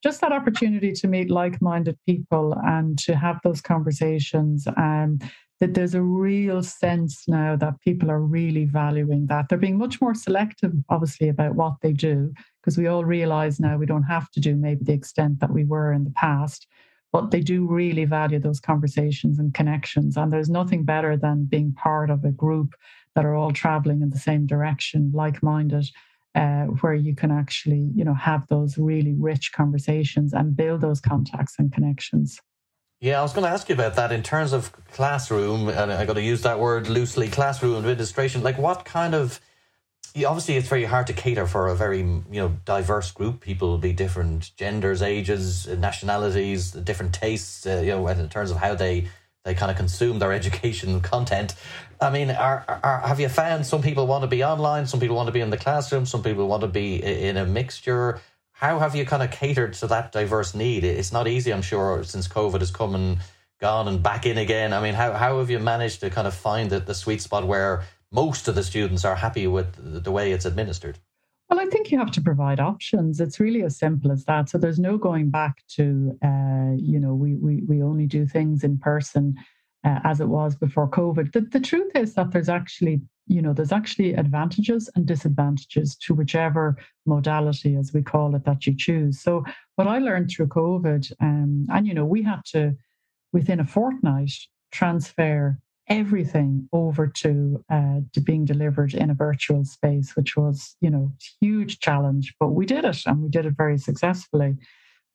just 0.04 0.22
that 0.22 0.32
opportunity 0.32 0.92
to 0.94 1.08
meet 1.08 1.32
like-minded 1.32 1.98
people 2.06 2.56
and 2.64 2.98
to 3.00 3.16
have 3.16 3.40
those 3.44 3.62
conversations, 3.62 4.68
and 4.78 5.22
um, 5.22 5.30
that 5.60 5.74
there's 5.74 5.96
a 5.96 6.02
real 6.04 6.62
sense 6.62 7.28
now 7.28 7.56
that 7.56 7.82
people 7.82 8.12
are 8.12 8.22
really 8.22 8.66
valuing 8.66 9.26
that. 9.26 9.50
They're 9.50 9.58
being 9.58 9.80
much 9.80 10.00
more 10.00 10.14
selective, 10.14 10.72
obviously, 10.90 11.30
about 11.30 11.56
what 11.56 11.74
they 11.82 11.94
do, 11.94 12.32
because 12.62 12.78
we 12.78 12.86
all 12.86 13.04
realize 13.04 13.60
now 13.60 13.78
we 13.78 13.88
don't 13.88 14.04
have 14.04 14.30
to 14.32 14.40
do 14.40 14.56
maybe 14.56 14.84
the 14.84 14.94
extent 14.94 15.40
that 15.40 15.52
we 15.52 15.66
were 15.66 15.92
in 15.92 16.04
the 16.04 16.12
past 16.12 16.68
but 17.12 17.32
they 17.32 17.42
do 17.42 17.66
really 17.66 18.06
value 18.06 18.40
those 18.40 18.60
conversations 18.60 19.40
and 19.40 19.54
connections. 19.54 20.18
And 20.18 20.32
there's 20.32 20.50
nothing 20.50 20.84
better 20.84 21.18
than 21.18 21.46
being 21.46 21.74
part 21.74 22.10
of 22.10 22.24
a 22.24 22.32
group 22.32 22.74
that 23.16 23.26
are 23.26 23.36
all 23.36 23.52
traveling 23.52 24.02
in 24.02 24.10
the 24.10 24.20
same 24.20 24.46
direction, 24.46 25.12
like 25.14 25.42
minded. 25.44 25.90
Uh, 26.36 26.66
where 26.82 26.94
you 26.94 27.16
can 27.16 27.32
actually, 27.32 27.90
you 27.96 28.04
know, 28.04 28.14
have 28.14 28.46
those 28.48 28.78
really 28.78 29.16
rich 29.18 29.52
conversations 29.54 30.34
and 30.34 30.56
build 30.56 30.82
those 30.82 31.02
contacts 31.02 31.56
and 31.58 31.74
connections. 31.74 32.40
Yeah, 33.00 33.20
I 33.20 33.24
was 33.24 33.34
going 33.34 33.44
to 33.46 33.50
ask 33.50 33.70
you 33.70 33.76
about 33.76 33.96
that 33.96 34.12
in 34.12 34.22
terms 34.22 34.54
of 34.54 34.72
classroom, 34.92 35.70
and 35.70 35.92
I 35.92 36.06
got 36.06 36.14
to 36.14 36.22
use 36.22 36.42
that 36.44 36.60
word 36.60 36.90
loosely. 36.90 37.28
Classroom 37.28 37.76
administration, 37.76 38.44
like 38.44 38.60
what 38.60 38.86
kind 38.86 39.16
of 39.16 39.40
obviously 40.16 40.56
it's 40.56 40.68
very 40.68 40.86
hard 40.86 41.08
to 41.08 41.14
cater 41.14 41.46
for 41.48 41.68
a 41.68 41.76
very 41.76 42.00
you 42.00 42.26
know 42.32 42.58
diverse 42.66 43.12
group. 43.12 43.42
People 43.42 43.70
will 43.70 43.78
be 43.78 43.94
different 43.94 44.56
genders, 44.56 45.02
ages, 45.02 45.68
nationalities, 45.68 46.72
different 46.72 47.14
tastes. 47.14 47.66
Uh, 47.66 47.82
you 47.84 47.92
know, 47.92 48.08
in 48.08 48.30
terms 48.30 48.52
of 48.52 48.58
how 48.58 48.76
they 48.76 49.08
they 49.44 49.54
kind 49.54 49.72
of 49.72 49.78
consume 49.78 50.20
their 50.20 50.34
education 50.42 51.02
content. 51.02 51.56
I 52.00 52.10
mean, 52.12 52.30
are, 52.30 52.64
are 52.84 53.00
have 53.08 53.20
you 53.20 53.30
found 53.30 53.66
some 53.66 53.82
people 53.82 54.06
want 54.06 54.22
to 54.22 54.28
be 54.28 54.44
online, 54.44 54.86
some 54.86 55.00
people 55.00 55.16
want 55.16 55.28
to 55.28 55.34
be 55.34 55.42
in 55.42 55.50
the 55.50 55.58
classroom, 55.58 56.06
some 56.06 56.22
people 56.22 56.48
want 56.48 56.62
to 56.62 56.68
be 56.68 57.04
in 57.04 57.38
a 57.38 57.46
mixture? 57.46 58.22
How 58.52 58.80
have 58.80 58.96
you 58.96 59.06
kind 59.06 59.24
of 59.24 59.32
catered 59.32 59.74
to 59.76 59.88
that 59.88 60.12
diverse 60.12 60.56
need? 60.56 60.84
It's 60.84 61.12
not 61.12 61.28
easy, 61.28 61.54
I'm 61.54 61.62
sure, 61.62 62.04
since 62.04 62.28
COVID 62.28 62.60
has 62.60 62.72
come 62.72 62.96
and 62.96 63.20
gone 63.60 63.88
and 63.88 64.04
back 64.04 64.26
in 64.26 64.38
again. 64.38 64.74
I 64.74 64.82
mean, 64.82 64.94
how 64.94 65.14
how 65.14 65.40
have 65.40 65.50
you 65.50 65.60
managed 65.60 66.02
to 66.02 66.10
kind 66.10 66.28
of 66.28 66.34
find 66.34 66.70
the, 66.70 66.80
the 66.80 66.94
sweet 66.94 67.22
spot 67.22 67.48
where 67.48 67.84
most 68.12 68.48
of 68.48 68.56
the 68.56 68.64
students 68.64 69.06
are 69.06 69.16
happy 69.16 69.48
with 69.48 70.04
the 70.04 70.12
way 70.12 70.32
it's 70.32 70.46
administered? 70.46 71.00
Well, 71.50 71.60
I 71.62 71.66
think 71.66 71.92
you 71.92 72.00
have 72.00 72.12
to 72.12 72.22
provide 72.22 72.60
options. 72.60 73.22
It's 73.22 73.40
really 73.40 73.64
as 73.64 73.78
simple 73.78 74.12
as 74.12 74.26
that. 74.26 74.50
So 74.50 74.58
there's 74.58 74.80
no 74.80 74.98
going 74.98 75.30
back 75.30 75.64
to, 75.76 76.18
uh, 76.24 76.74
you 76.76 77.00
know, 77.00 77.14
we, 77.14 77.36
we, 77.36 77.62
we 77.68 77.82
only 77.82 78.06
do 78.06 78.26
things 78.26 78.64
in 78.64 78.78
person 78.78 79.36
uh, 79.86 80.00
as 80.04 80.20
it 80.20 80.28
was 80.28 80.56
before 80.56 80.90
COVID. 80.90 81.32
The, 81.32 81.42
the 81.42 81.62
truth 81.62 81.92
is 81.96 82.16
that 82.16 82.32
there's 82.32 82.50
actually, 82.50 83.02
you 83.28 83.42
know, 83.42 83.54
there's 83.54 83.72
actually 83.72 84.14
advantages 84.14 84.90
and 84.96 85.06
disadvantages 85.06 85.96
to 85.98 86.14
whichever 86.14 86.78
modality, 87.06 87.76
as 87.76 87.94
we 87.94 88.02
call 88.02 88.36
it, 88.36 88.44
that 88.44 88.68
you 88.68 88.76
choose. 88.76 89.22
So 89.22 89.46
what 89.76 89.88
I 89.88 90.00
learned 90.00 90.30
through 90.30 90.48
COVID, 90.48 91.12
um, 91.22 91.66
and, 91.70 91.88
you 91.88 91.94
know, 91.94 92.06
we 92.06 92.24
had 92.24 92.42
to, 92.48 92.76
within 93.32 93.62
a 93.62 93.66
fortnight, 93.66 94.34
transfer 94.72 95.60
everything 95.90 96.68
over 96.74 97.08
to 97.08 97.64
uh, 97.70 98.00
to 98.14 98.22
being 98.22 98.46
delivered 98.46 98.94
in 98.94 99.10
a 99.10 99.14
virtual 99.14 99.64
space, 99.66 100.16
which 100.16 100.36
was 100.36 100.76
you 100.82 100.90
know 100.90 101.12
huge 101.42 101.80
challenge, 101.80 102.34
but 102.40 102.50
we 102.50 102.66
did 102.66 102.86
it 102.86 103.00
and 103.06 103.24
we 103.24 103.30
did 103.30 103.46
it 103.46 103.56
very 103.58 103.78
successfully. 103.78 104.56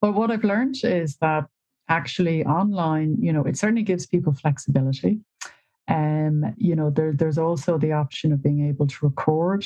But 0.00 0.14
what 0.14 0.30
I've 0.30 0.44
learned 0.44 0.76
is 0.82 1.16
that 1.18 1.46
actually 1.88 2.44
online, 2.44 3.16
you 3.20 3.32
know, 3.32 3.44
it 3.44 3.56
certainly 3.56 3.82
gives 3.82 4.06
people 4.06 4.32
flexibility. 4.32 5.20
Um, 5.88 6.54
you 6.56 6.74
know, 6.74 6.90
there, 6.90 7.12
there's 7.12 7.38
also 7.38 7.76
the 7.78 7.92
option 7.92 8.32
of 8.32 8.42
being 8.42 8.68
able 8.68 8.86
to 8.86 8.96
record. 9.02 9.64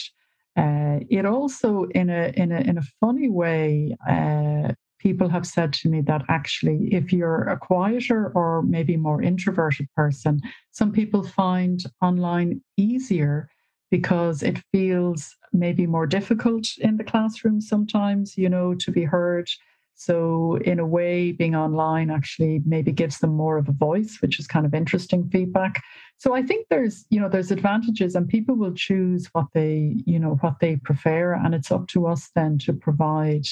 Uh, 0.56 1.00
it 1.10 1.26
also, 1.26 1.84
in 1.94 2.08
a 2.10 2.32
in 2.36 2.50
a 2.50 2.60
in 2.60 2.78
a 2.78 2.88
funny 3.00 3.28
way, 3.28 3.96
uh, 4.08 4.72
people 5.06 5.28
have 5.28 5.46
said 5.46 5.72
to 5.72 5.88
me 5.88 6.00
that 6.00 6.22
actually, 6.28 6.88
if 6.90 7.12
you're 7.12 7.44
a 7.44 7.56
quieter 7.56 8.32
or 8.34 8.62
maybe 8.62 8.96
more 8.96 9.22
introverted 9.22 9.86
person, 9.94 10.40
some 10.72 10.90
people 10.90 11.22
find 11.22 11.84
online 12.02 12.60
easier 12.76 13.48
because 13.88 14.42
it 14.42 14.58
feels 14.72 15.36
maybe 15.52 15.86
more 15.86 16.08
difficult 16.08 16.66
in 16.78 16.96
the 16.96 17.04
classroom 17.04 17.60
sometimes, 17.60 18.36
you 18.36 18.48
know, 18.48 18.74
to 18.74 18.90
be 18.90 19.04
heard. 19.04 19.48
So, 19.94 20.56
in 20.64 20.80
a 20.80 20.86
way, 20.98 21.30
being 21.30 21.54
online 21.54 22.10
actually 22.10 22.60
maybe 22.66 22.90
gives 22.90 23.20
them 23.20 23.30
more 23.30 23.58
of 23.58 23.68
a 23.68 23.78
voice, 23.88 24.18
which 24.20 24.40
is 24.40 24.48
kind 24.48 24.66
of 24.66 24.74
interesting 24.74 25.30
feedback. 25.30 25.84
So, 26.18 26.34
I 26.34 26.42
think 26.42 26.66
there's, 26.68 27.06
you 27.10 27.20
know, 27.20 27.28
there's 27.28 27.52
advantages, 27.52 28.16
and 28.16 28.28
people 28.28 28.56
will 28.56 28.74
choose 28.74 29.28
what 29.34 29.46
they, 29.54 29.94
you 30.04 30.18
know, 30.18 30.34
what 30.40 30.56
they 30.60 30.74
prefer, 30.88 31.34
and 31.34 31.54
it's 31.54 31.70
up 31.70 31.86
to 31.94 32.08
us 32.08 32.28
then 32.34 32.58
to 32.66 32.72
provide 32.72 33.46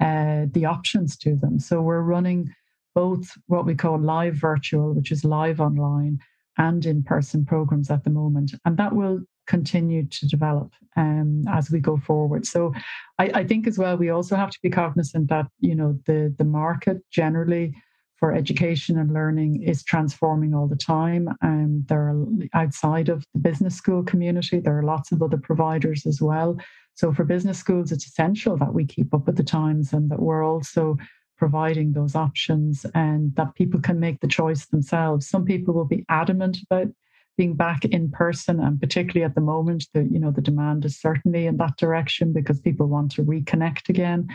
uh, 0.00 0.46
the 0.50 0.64
options 0.64 1.16
to 1.18 1.36
them. 1.36 1.58
So 1.58 1.80
we're 1.80 2.02
running 2.02 2.52
both 2.94 3.30
what 3.46 3.64
we 3.64 3.74
call 3.74 3.98
live 3.98 4.34
virtual, 4.34 4.92
which 4.92 5.10
is 5.10 5.24
live 5.24 5.60
online, 5.60 6.18
and 6.58 6.84
in 6.84 7.02
person 7.02 7.44
programs 7.44 7.90
at 7.90 8.04
the 8.04 8.10
moment. 8.10 8.52
And 8.64 8.76
that 8.76 8.94
will 8.94 9.20
continue 9.46 10.06
to 10.06 10.28
develop 10.28 10.72
um, 10.96 11.44
as 11.48 11.70
we 11.70 11.80
go 11.80 11.96
forward. 11.96 12.46
So 12.46 12.72
I, 13.18 13.30
I, 13.34 13.44
think 13.44 13.66
as 13.66 13.78
well, 13.78 13.96
we 13.96 14.10
also 14.10 14.36
have 14.36 14.50
to 14.50 14.58
be 14.62 14.70
cognizant 14.70 15.28
that, 15.30 15.46
you 15.58 15.74
know, 15.74 15.98
the, 16.06 16.34
the 16.38 16.44
market 16.44 16.98
generally 17.10 17.74
for 18.16 18.32
education 18.32 18.98
and 18.98 19.12
learning 19.12 19.62
is 19.62 19.82
transforming 19.82 20.54
all 20.54 20.68
the 20.68 20.76
time. 20.76 21.28
And 21.40 21.86
there 21.88 22.02
are 22.02 22.24
outside 22.54 23.08
of 23.08 23.24
the 23.34 23.40
business 23.40 23.74
school 23.74 24.04
community, 24.04 24.60
there 24.60 24.78
are 24.78 24.84
lots 24.84 25.10
of 25.10 25.22
other 25.22 25.38
providers 25.38 26.06
as 26.06 26.22
well 26.22 26.56
so 26.94 27.12
for 27.12 27.24
business 27.24 27.58
schools, 27.58 27.92
it's 27.92 28.06
essential 28.06 28.56
that 28.58 28.74
we 28.74 28.84
keep 28.84 29.14
up 29.14 29.26
with 29.26 29.36
the 29.36 29.42
times 29.42 29.92
and 29.92 30.10
that 30.10 30.20
we're 30.20 30.44
also 30.44 30.96
providing 31.36 31.92
those 31.92 32.14
options 32.14 32.86
and 32.94 33.34
that 33.36 33.54
people 33.54 33.80
can 33.80 33.98
make 33.98 34.20
the 34.20 34.28
choice 34.28 34.66
themselves. 34.66 35.28
Some 35.28 35.44
people 35.44 35.74
will 35.74 35.86
be 35.86 36.04
adamant 36.08 36.58
about 36.70 36.88
being 37.36 37.54
back 37.54 37.84
in 37.84 38.10
person 38.10 38.60
and 38.60 38.78
particularly 38.78 39.24
at 39.24 39.34
the 39.34 39.40
moment 39.40 39.86
the 39.94 40.04
you 40.04 40.18
know 40.18 40.30
the 40.30 40.42
demand 40.42 40.84
is 40.84 41.00
certainly 41.00 41.46
in 41.46 41.56
that 41.56 41.76
direction 41.78 42.32
because 42.32 42.60
people 42.60 42.86
want 42.86 43.10
to 43.10 43.24
reconnect 43.24 43.88
again 43.88 44.28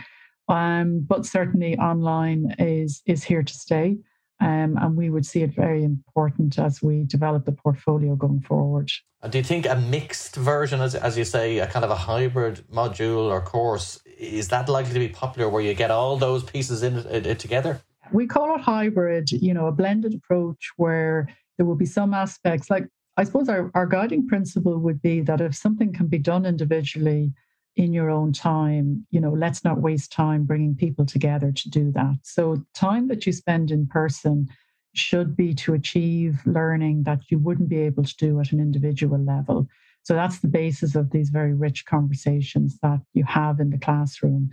um, 0.48 1.00
but 1.00 1.24
certainly 1.24 1.78
online 1.78 2.54
is 2.58 3.02
is 3.06 3.22
here 3.22 3.42
to 3.42 3.54
stay 3.54 3.96
um, 4.40 4.76
and 4.80 4.96
we 4.96 5.10
would 5.10 5.26
see 5.26 5.42
it 5.42 5.54
very 5.54 5.82
important 5.84 6.58
as 6.58 6.82
we 6.82 7.04
develop 7.04 7.44
the 7.44 7.52
portfolio 7.52 8.14
going 8.14 8.40
forward. 8.40 8.90
Do 9.28 9.38
you 9.38 9.44
think 9.44 9.66
a 9.66 9.74
mixed 9.74 10.36
version, 10.36 10.80
as, 10.80 10.94
as 10.94 11.18
you 11.18 11.24
say, 11.24 11.58
a 11.58 11.66
kind 11.66 11.84
of 11.84 11.90
a 11.90 11.96
hybrid 11.96 12.64
module 12.72 13.30
or 13.30 13.40
course, 13.40 14.00
is 14.16 14.48
that 14.48 14.68
likely 14.68 14.92
to 14.92 15.00
be 15.00 15.08
popular 15.08 15.48
where 15.48 15.62
you 15.62 15.74
get 15.74 15.90
all 15.90 16.16
those 16.16 16.44
pieces 16.44 16.82
in 16.82 16.98
it, 16.98 17.26
it 17.26 17.38
together? 17.40 17.80
We 18.12 18.26
call 18.26 18.54
it 18.54 18.60
hybrid, 18.60 19.32
you 19.32 19.52
know, 19.52 19.66
a 19.66 19.72
blended 19.72 20.14
approach 20.14 20.70
where 20.76 21.28
there 21.56 21.66
will 21.66 21.74
be 21.74 21.86
some 21.86 22.14
aspects 22.14 22.70
like 22.70 22.86
I 23.18 23.24
suppose 23.24 23.48
our, 23.48 23.72
our 23.74 23.86
guiding 23.86 24.28
principle 24.28 24.78
would 24.78 25.02
be 25.02 25.20
that 25.22 25.40
if 25.40 25.56
something 25.56 25.92
can 25.92 26.06
be 26.06 26.18
done 26.18 26.46
individually, 26.46 27.32
in 27.78 27.92
your 27.92 28.10
own 28.10 28.32
time, 28.32 29.06
you 29.10 29.20
know, 29.20 29.30
let's 29.30 29.62
not 29.62 29.80
waste 29.80 30.10
time 30.10 30.44
bringing 30.44 30.74
people 30.74 31.06
together 31.06 31.52
to 31.52 31.70
do 31.70 31.92
that. 31.92 32.16
So, 32.24 32.64
time 32.74 33.06
that 33.06 33.24
you 33.24 33.32
spend 33.32 33.70
in 33.70 33.86
person 33.86 34.48
should 34.94 35.36
be 35.36 35.54
to 35.54 35.74
achieve 35.74 36.40
learning 36.44 37.04
that 37.04 37.20
you 37.30 37.38
wouldn't 37.38 37.68
be 37.68 37.78
able 37.78 38.02
to 38.02 38.16
do 38.16 38.40
at 38.40 38.50
an 38.50 38.58
individual 38.58 39.20
level. 39.20 39.68
So, 40.02 40.14
that's 40.14 40.40
the 40.40 40.48
basis 40.48 40.96
of 40.96 41.12
these 41.12 41.30
very 41.30 41.54
rich 41.54 41.86
conversations 41.86 42.76
that 42.82 43.00
you 43.14 43.22
have 43.24 43.60
in 43.60 43.70
the 43.70 43.78
classroom. 43.78 44.50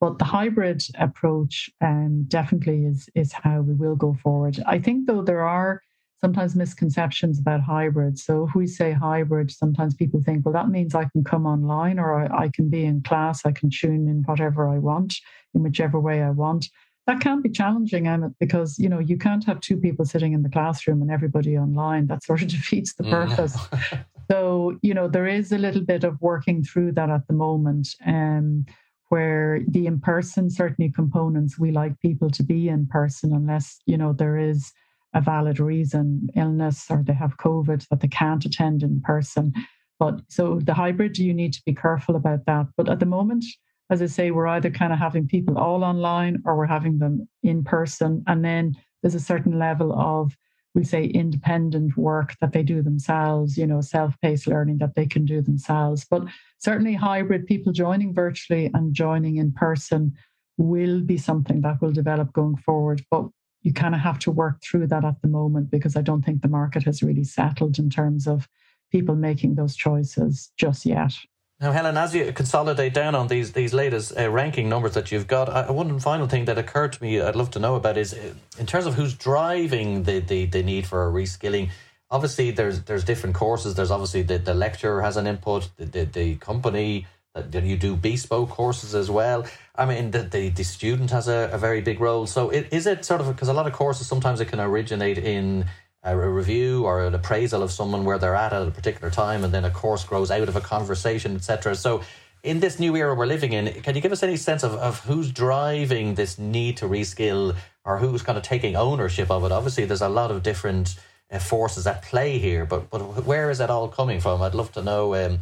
But 0.00 0.18
the 0.18 0.24
hybrid 0.24 0.82
approach 0.98 1.70
um, 1.80 2.24
definitely 2.26 2.86
is 2.86 3.08
is 3.14 3.32
how 3.32 3.60
we 3.60 3.74
will 3.74 3.96
go 3.96 4.14
forward. 4.20 4.60
I 4.66 4.80
think 4.80 5.06
though 5.06 5.22
there 5.22 5.46
are 5.46 5.80
sometimes 6.24 6.56
misconceptions 6.56 7.38
about 7.38 7.60
hybrid. 7.60 8.18
So 8.18 8.48
if 8.48 8.54
we 8.54 8.66
say 8.66 8.92
hybrid, 8.92 9.50
sometimes 9.50 9.94
people 9.94 10.22
think, 10.22 10.46
well, 10.46 10.54
that 10.54 10.70
means 10.70 10.94
I 10.94 11.04
can 11.04 11.22
come 11.22 11.44
online 11.44 11.98
or 11.98 12.14
I, 12.14 12.44
I 12.44 12.48
can 12.48 12.70
be 12.70 12.82
in 12.86 13.02
class, 13.02 13.44
I 13.44 13.52
can 13.52 13.68
tune 13.68 14.08
in 14.08 14.22
whatever 14.24 14.66
I 14.66 14.78
want 14.78 15.16
in 15.54 15.62
whichever 15.62 16.00
way 16.00 16.22
I 16.22 16.30
want. 16.30 16.70
That 17.06 17.20
can 17.20 17.42
be 17.42 17.50
challenging, 17.50 18.06
Emmett, 18.06 18.32
because 18.40 18.78
you 18.78 18.88
know 18.88 19.00
you 19.00 19.18
can't 19.18 19.44
have 19.44 19.60
two 19.60 19.76
people 19.76 20.06
sitting 20.06 20.32
in 20.32 20.42
the 20.42 20.48
classroom 20.48 21.02
and 21.02 21.10
everybody 21.10 21.58
online. 21.58 22.06
That 22.06 22.24
sort 22.24 22.40
of 22.40 22.48
defeats 22.56 22.94
the 22.94 23.04
mm. 23.04 23.10
purpose. 23.10 23.58
so 24.30 24.78
you 24.80 24.94
know 24.94 25.08
there 25.08 25.26
is 25.26 25.52
a 25.52 25.58
little 25.58 25.82
bit 25.82 26.04
of 26.04 26.18
working 26.22 26.64
through 26.64 26.92
that 26.92 27.10
at 27.10 27.26
the 27.26 27.34
moment. 27.34 27.88
Um, 28.06 28.64
where 29.10 29.60
the 29.68 29.86
in 29.86 30.00
person 30.00 30.48
certainly 30.48 30.90
components 30.90 31.58
we 31.58 31.70
like 31.70 32.00
people 32.00 32.30
to 32.30 32.42
be 32.42 32.70
in 32.70 32.86
person 32.86 33.34
unless 33.34 33.78
you 33.84 33.98
know 33.98 34.14
there 34.14 34.38
is 34.38 34.72
a 35.14 35.20
valid 35.20 35.60
reason, 35.60 36.28
illness 36.36 36.86
or 36.90 37.02
they 37.06 37.12
have 37.12 37.36
COVID 37.38 37.86
that 37.88 38.00
they 38.00 38.08
can't 38.08 38.44
attend 38.44 38.82
in 38.82 39.00
person. 39.00 39.52
But 39.98 40.20
so 40.28 40.60
the 40.60 40.74
hybrid, 40.74 41.18
you 41.18 41.32
need 41.32 41.52
to 41.54 41.62
be 41.64 41.74
careful 41.74 42.16
about 42.16 42.46
that. 42.46 42.66
But 42.76 42.88
at 42.88 43.00
the 43.00 43.06
moment, 43.06 43.44
as 43.90 44.02
I 44.02 44.06
say, 44.06 44.30
we're 44.30 44.46
either 44.46 44.70
kind 44.70 44.92
of 44.92 44.98
having 44.98 45.28
people 45.28 45.58
all 45.58 45.84
online 45.84 46.42
or 46.44 46.56
we're 46.56 46.66
having 46.66 46.98
them 46.98 47.28
in 47.42 47.62
person. 47.62 48.24
And 48.26 48.44
then 48.44 48.74
there's 49.02 49.14
a 49.14 49.20
certain 49.20 49.58
level 49.58 49.92
of, 49.92 50.36
we 50.74 50.82
say, 50.82 51.04
independent 51.04 51.96
work 51.96 52.34
that 52.40 52.52
they 52.52 52.62
do 52.62 52.82
themselves, 52.82 53.56
you 53.56 53.66
know, 53.66 53.80
self 53.80 54.18
paced 54.20 54.46
learning 54.46 54.78
that 54.78 54.94
they 54.96 55.06
can 55.06 55.24
do 55.24 55.40
themselves. 55.40 56.04
But 56.10 56.24
certainly, 56.58 56.94
hybrid 56.94 57.46
people 57.46 57.72
joining 57.72 58.12
virtually 58.14 58.70
and 58.74 58.94
joining 58.94 59.36
in 59.36 59.52
person 59.52 60.14
will 60.56 61.00
be 61.00 61.18
something 61.18 61.60
that 61.60 61.80
will 61.80 61.92
develop 61.92 62.32
going 62.32 62.56
forward. 62.56 63.02
But 63.10 63.28
you 63.64 63.72
kind 63.72 63.94
of 63.94 64.00
have 64.02 64.18
to 64.20 64.30
work 64.30 64.62
through 64.62 64.86
that 64.86 65.04
at 65.04 65.20
the 65.22 65.28
moment 65.28 65.70
because 65.70 65.96
I 65.96 66.02
don't 66.02 66.22
think 66.22 66.42
the 66.42 66.48
market 66.48 66.84
has 66.84 67.02
really 67.02 67.24
settled 67.24 67.78
in 67.78 67.90
terms 67.90 68.28
of 68.28 68.46
people 68.92 69.16
making 69.16 69.56
those 69.56 69.74
choices 69.74 70.52
just 70.56 70.86
yet. 70.86 71.12
Now, 71.60 71.72
Helen, 71.72 71.96
as 71.96 72.14
you 72.14 72.30
consolidate 72.32 72.92
down 72.92 73.14
on 73.14 73.28
these 73.28 73.52
these 73.52 73.72
latest 73.72 74.12
uh, 74.18 74.30
ranking 74.30 74.68
numbers 74.68 74.92
that 74.94 75.10
you've 75.10 75.26
got, 75.26 75.48
uh, 75.48 75.72
one 75.72 75.98
final 75.98 76.28
thing 76.28 76.44
that 76.44 76.58
occurred 76.58 76.92
to 76.92 77.02
me 77.02 77.20
I'd 77.20 77.36
love 77.36 77.50
to 77.52 77.58
know 77.58 77.74
about 77.76 77.96
is 77.96 78.12
uh, 78.12 78.34
in 78.58 78.66
terms 78.66 78.86
of 78.86 78.94
who's 78.94 79.14
driving 79.14 80.02
the, 80.02 80.18
the, 80.20 80.46
the 80.46 80.62
need 80.62 80.86
for 80.86 81.08
a 81.08 81.10
reskilling. 81.10 81.70
Obviously, 82.10 82.50
there's 82.50 82.82
there's 82.82 83.04
different 83.04 83.34
courses. 83.34 83.74
There's 83.74 83.90
obviously 83.90 84.22
the, 84.22 84.38
the 84.38 84.52
lecturer 84.52 85.00
has 85.00 85.16
an 85.16 85.26
input, 85.26 85.70
the, 85.76 85.86
the, 85.86 86.04
the 86.04 86.34
company 86.36 87.06
that 87.34 87.64
you 87.64 87.76
do 87.76 87.96
bespoke 87.96 88.50
courses 88.50 88.94
as 88.94 89.10
well. 89.10 89.44
I 89.74 89.86
mean, 89.86 90.12
the, 90.12 90.22
the, 90.22 90.50
the 90.50 90.62
student 90.62 91.10
has 91.10 91.26
a, 91.26 91.50
a, 91.52 91.58
very 91.58 91.80
big 91.80 92.00
role. 92.00 92.26
So, 92.26 92.50
it, 92.50 92.68
is 92.72 92.86
it 92.86 93.04
sort 93.04 93.20
of 93.20 93.26
because 93.26 93.48
a 93.48 93.52
lot 93.52 93.66
of 93.66 93.72
courses 93.72 94.06
sometimes 94.06 94.40
it 94.40 94.46
can 94.46 94.60
originate 94.60 95.18
in 95.18 95.66
a 96.04 96.16
review 96.16 96.84
or 96.84 97.04
an 97.04 97.14
appraisal 97.14 97.62
of 97.62 97.72
someone 97.72 98.04
where 98.04 98.18
they're 98.18 98.36
at 98.36 98.52
at 98.52 98.68
a 98.68 98.70
particular 98.70 99.10
time, 99.10 99.42
and 99.42 99.52
then 99.52 99.64
a 99.64 99.70
course 99.70 100.04
grows 100.04 100.30
out 100.30 100.48
of 100.48 100.54
a 100.54 100.60
conversation, 100.60 101.34
etc. 101.34 101.74
So, 101.74 102.02
in 102.44 102.60
this 102.60 102.78
new 102.78 102.94
era 102.94 103.14
we're 103.14 103.26
living 103.26 103.54
in, 103.54 103.72
can 103.82 103.96
you 103.96 104.02
give 104.02 104.12
us 104.12 104.22
any 104.22 104.36
sense 104.36 104.62
of, 104.62 104.74
of 104.74 105.00
who's 105.00 105.32
driving 105.32 106.14
this 106.14 106.38
need 106.38 106.76
to 106.76 106.84
reskill 106.84 107.56
or 107.86 107.98
who's 107.98 108.22
kind 108.22 108.36
of 108.36 108.44
taking 108.44 108.76
ownership 108.76 109.30
of 109.30 109.44
it? 109.44 109.50
Obviously, 109.50 109.86
there's 109.86 110.02
a 110.02 110.08
lot 110.08 110.30
of 110.30 110.42
different 110.42 111.00
uh, 111.32 111.38
forces 111.38 111.86
at 111.86 112.02
play 112.02 112.38
here, 112.38 112.64
but 112.64 112.90
but 112.90 113.24
where 113.24 113.50
is 113.50 113.58
it 113.58 113.70
all 113.70 113.88
coming 113.88 114.20
from? 114.20 114.40
I'd 114.40 114.54
love 114.54 114.70
to 114.72 114.82
know. 114.82 115.14
Um, 115.16 115.40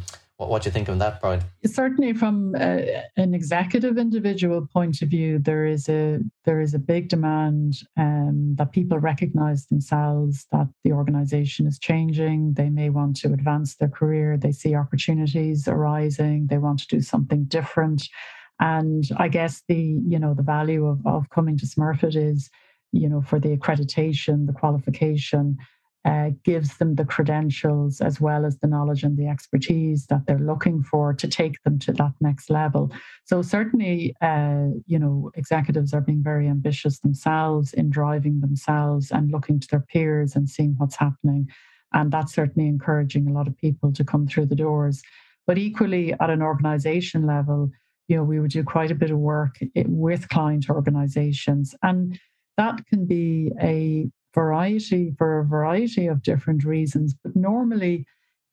what, 0.49 0.61
do 0.61 0.67
you 0.67 0.71
think 0.71 0.89
on 0.89 0.99
that 0.99 1.21
point? 1.21 1.43
Certainly, 1.65 2.13
from 2.13 2.55
a, 2.55 3.03
an 3.17 3.33
executive 3.33 3.97
individual 3.97 4.67
point 4.71 5.01
of 5.01 5.09
view, 5.09 5.39
there 5.39 5.65
is 5.65 5.89
a 5.89 6.19
there 6.45 6.61
is 6.61 6.73
a 6.73 6.79
big 6.79 7.09
demand 7.09 7.77
um, 7.97 8.55
that 8.57 8.71
people 8.71 8.99
recognise 8.99 9.65
themselves 9.67 10.45
that 10.51 10.67
the 10.83 10.91
organisation 10.91 11.67
is 11.67 11.79
changing. 11.79 12.53
They 12.53 12.69
may 12.69 12.89
want 12.89 13.15
to 13.17 13.33
advance 13.33 13.75
their 13.75 13.89
career. 13.89 14.37
They 14.37 14.51
see 14.51 14.75
opportunities 14.75 15.67
arising. 15.67 16.47
They 16.47 16.57
want 16.57 16.79
to 16.79 16.87
do 16.87 17.01
something 17.01 17.45
different. 17.45 18.07
And 18.59 19.03
I 19.17 19.27
guess 19.27 19.63
the 19.67 19.99
you 20.07 20.19
know 20.19 20.33
the 20.33 20.43
value 20.43 20.85
of, 20.85 21.05
of 21.05 21.29
coming 21.29 21.57
to 21.57 21.65
Smurfit 21.65 22.15
is 22.15 22.49
you 22.91 23.09
know 23.09 23.21
for 23.21 23.39
the 23.39 23.55
accreditation, 23.57 24.47
the 24.47 24.53
qualification 24.53 25.57
uh, 26.05 26.31
gives 26.43 26.77
them 26.77 26.95
the 26.95 27.05
credentials 27.05 28.01
as 28.01 28.19
well 28.19 28.45
as 28.45 28.57
the 28.57 28.67
knowledge 28.67 29.03
and 29.03 29.17
the 29.17 29.27
expertise 29.27 30.05
that 30.07 30.25
they're 30.25 30.37
looking 30.37 30.83
for 30.83 31.13
to 31.13 31.27
take 31.27 31.61
them 31.63 31.79
to 31.79 31.93
that 31.93 32.11
next 32.19 32.49
level. 32.49 32.91
So 33.25 33.41
certainly, 33.41 34.13
uh, 34.21 34.67
you 34.85 34.99
know, 34.99 35.31
executives 35.35 35.93
are 35.93 36.01
being 36.01 36.21
very 36.21 36.47
ambitious 36.47 36.99
themselves 36.99 37.73
in 37.73 37.89
driving 37.89 38.41
themselves 38.41 39.11
and 39.11 39.31
looking 39.31 39.59
to 39.61 39.67
their 39.69 39.85
peers 39.91 40.35
and 40.35 40.49
seeing 40.49 40.75
what's 40.77 40.97
happening, 40.97 41.49
and 41.93 42.11
that's 42.11 42.33
certainly 42.33 42.67
encouraging 42.67 43.27
a 43.27 43.33
lot 43.33 43.47
of 43.47 43.57
people 43.57 43.93
to 43.93 44.03
come 44.03 44.27
through 44.27 44.47
the 44.47 44.55
doors. 44.55 45.01
But 45.47 45.57
equally, 45.57 46.13
at 46.13 46.29
an 46.29 46.41
organisation 46.41 47.25
level, 47.25 47.71
you 48.07 48.17
know, 48.17 48.23
we 48.23 48.39
would 48.39 48.51
do 48.51 48.63
quite 48.63 48.91
a 48.91 48.95
bit 48.95 49.11
of 49.11 49.17
work 49.17 49.57
with 49.75 50.27
client 50.29 50.69
organisations 50.69 51.75
and 51.81 52.19
that 52.57 52.85
can 52.87 53.05
be 53.05 53.51
a 53.61 54.07
variety 54.33 55.13
for 55.17 55.39
a 55.39 55.45
variety 55.45 56.07
of 56.07 56.23
different 56.23 56.63
reasons. 56.63 57.13
But 57.23 57.35
normally, 57.35 58.05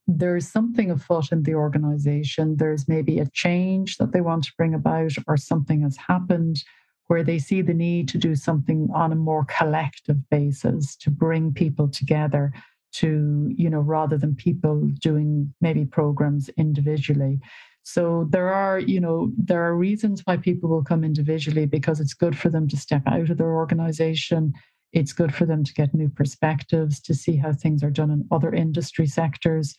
there's 0.07 0.49
something 0.49 0.91
afoot 0.91 1.33
in 1.33 1.43
the 1.45 1.55
organization. 1.55 2.57
There's 2.57 2.89
maybe 2.89 3.19
a 3.19 3.31
change 3.33 3.97
that 3.99 4.13
they 4.13 4.21
want 4.21 4.45
to 4.45 4.53
bring 4.57 4.75
about, 4.75 5.13
or 5.27 5.37
something 5.37 5.83
has 5.83 5.97
happened 5.97 6.63
where 7.07 7.25
they 7.25 7.39
see 7.39 7.61
the 7.61 7.75
need 7.75 8.09
to 8.09 8.19
do 8.19 8.37
something 8.37 8.89
on 8.95 9.11
a 9.11 9.17
more 9.17 9.45
collective 9.47 10.29
basis 10.31 10.95
to 10.97 11.11
bring 11.11 11.53
people 11.53 11.89
together 11.89 12.53
to, 12.93 13.53
you 13.57 13.69
know, 13.69 13.81
rather 13.81 14.17
than 14.17 14.35
people 14.35 14.89
doing 15.01 15.53
maybe 15.61 15.85
programs 15.85 16.49
individually. 16.51 17.41
So 17.83 18.29
there 18.31 18.53
are, 18.53 18.79
you 18.79 19.01
know, 19.01 19.33
there 19.37 19.65
are 19.65 19.77
reasons 19.77 20.23
why 20.25 20.37
people 20.37 20.69
will 20.69 20.85
come 20.85 21.03
individually 21.03 21.67
because 21.67 21.99
it's 21.99 22.15
good 22.15 22.39
for 22.39 22.49
them 22.49 22.69
to 22.69 22.77
step 22.77 23.03
out 23.07 23.31
of 23.31 23.39
their 23.39 23.57
organization. 23.57 24.53
It's 24.93 25.13
good 25.13 25.35
for 25.35 25.47
them 25.47 25.65
to 25.65 25.73
get 25.73 25.95
new 25.95 26.09
perspectives, 26.09 27.01
to 27.03 27.15
see 27.15 27.37
how 27.37 27.53
things 27.53 27.83
are 27.83 27.91
done 27.91 28.11
in 28.11 28.27
other 28.31 28.53
industry 28.53 29.07
sectors. 29.07 29.77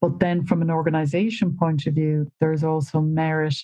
But 0.00 0.18
then, 0.18 0.44
from 0.44 0.62
an 0.62 0.70
organization 0.70 1.56
point 1.56 1.86
of 1.86 1.94
view, 1.94 2.30
there's 2.40 2.64
also 2.64 3.00
merit 3.00 3.56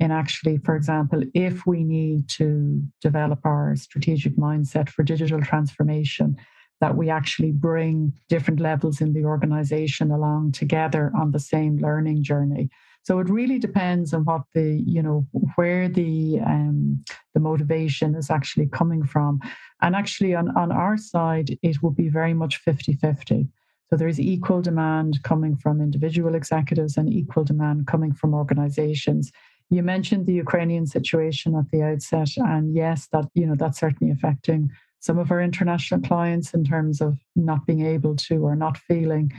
in 0.00 0.10
actually, 0.10 0.58
for 0.58 0.74
example, 0.74 1.22
if 1.34 1.66
we 1.66 1.84
need 1.84 2.28
to 2.30 2.82
develop 3.00 3.40
our 3.44 3.76
strategic 3.76 4.36
mindset 4.36 4.88
for 4.88 5.02
digital 5.04 5.40
transformation, 5.40 6.36
that 6.80 6.96
we 6.96 7.08
actually 7.08 7.52
bring 7.52 8.12
different 8.28 8.58
levels 8.58 9.00
in 9.00 9.12
the 9.12 9.24
organization 9.24 10.10
along 10.10 10.50
together 10.50 11.12
on 11.16 11.30
the 11.30 11.38
same 11.38 11.76
learning 11.76 12.24
journey. 12.24 12.68
So 13.04 13.18
it 13.18 13.28
really 13.28 13.58
depends 13.58 14.14
on 14.14 14.24
what 14.24 14.42
the, 14.54 14.82
you 14.86 15.02
know, 15.02 15.26
where 15.56 15.88
the 15.88 16.38
um, 16.40 17.04
the 17.34 17.40
motivation 17.40 18.14
is 18.14 18.30
actually 18.30 18.66
coming 18.66 19.04
from. 19.04 19.40
And 19.80 19.96
actually 19.96 20.34
on, 20.34 20.56
on 20.56 20.70
our 20.70 20.96
side, 20.96 21.58
it 21.62 21.82
will 21.82 21.90
be 21.90 22.08
very 22.08 22.34
much 22.34 22.64
50-50. 22.64 23.48
So 23.90 23.96
there 23.96 24.08
is 24.08 24.20
equal 24.20 24.62
demand 24.62 25.22
coming 25.22 25.56
from 25.56 25.80
individual 25.80 26.34
executives 26.34 26.96
and 26.96 27.12
equal 27.12 27.44
demand 27.44 27.86
coming 27.86 28.14
from 28.14 28.34
organizations. 28.34 29.32
You 29.68 29.82
mentioned 29.82 30.26
the 30.26 30.34
Ukrainian 30.34 30.86
situation 30.86 31.56
at 31.56 31.70
the 31.70 31.82
outset, 31.82 32.28
and 32.36 32.74
yes, 32.74 33.08
that 33.12 33.26
you 33.34 33.46
know 33.46 33.54
that's 33.56 33.80
certainly 33.80 34.12
affecting 34.12 34.70
some 35.00 35.18
of 35.18 35.30
our 35.30 35.42
international 35.42 36.00
clients 36.00 36.54
in 36.54 36.64
terms 36.64 37.00
of 37.00 37.18
not 37.34 37.66
being 37.66 37.84
able 37.84 38.14
to 38.14 38.36
or 38.46 38.54
not 38.54 38.78
feeling 38.78 39.32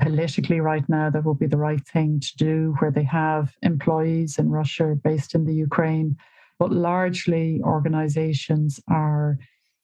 politically 0.00 0.60
right 0.60 0.86
now 0.88 1.10
that 1.10 1.24
would 1.24 1.38
be 1.38 1.46
the 1.46 1.56
right 1.56 1.84
thing 1.86 2.20
to 2.20 2.36
do, 2.36 2.74
where 2.78 2.90
they 2.90 3.04
have 3.04 3.54
employees 3.62 4.38
in 4.38 4.50
Russia 4.50 4.96
based 5.02 5.34
in 5.34 5.44
the 5.44 5.54
Ukraine. 5.54 6.16
But 6.58 6.72
largely, 6.72 7.60
organizations 7.62 8.80
are 8.88 9.38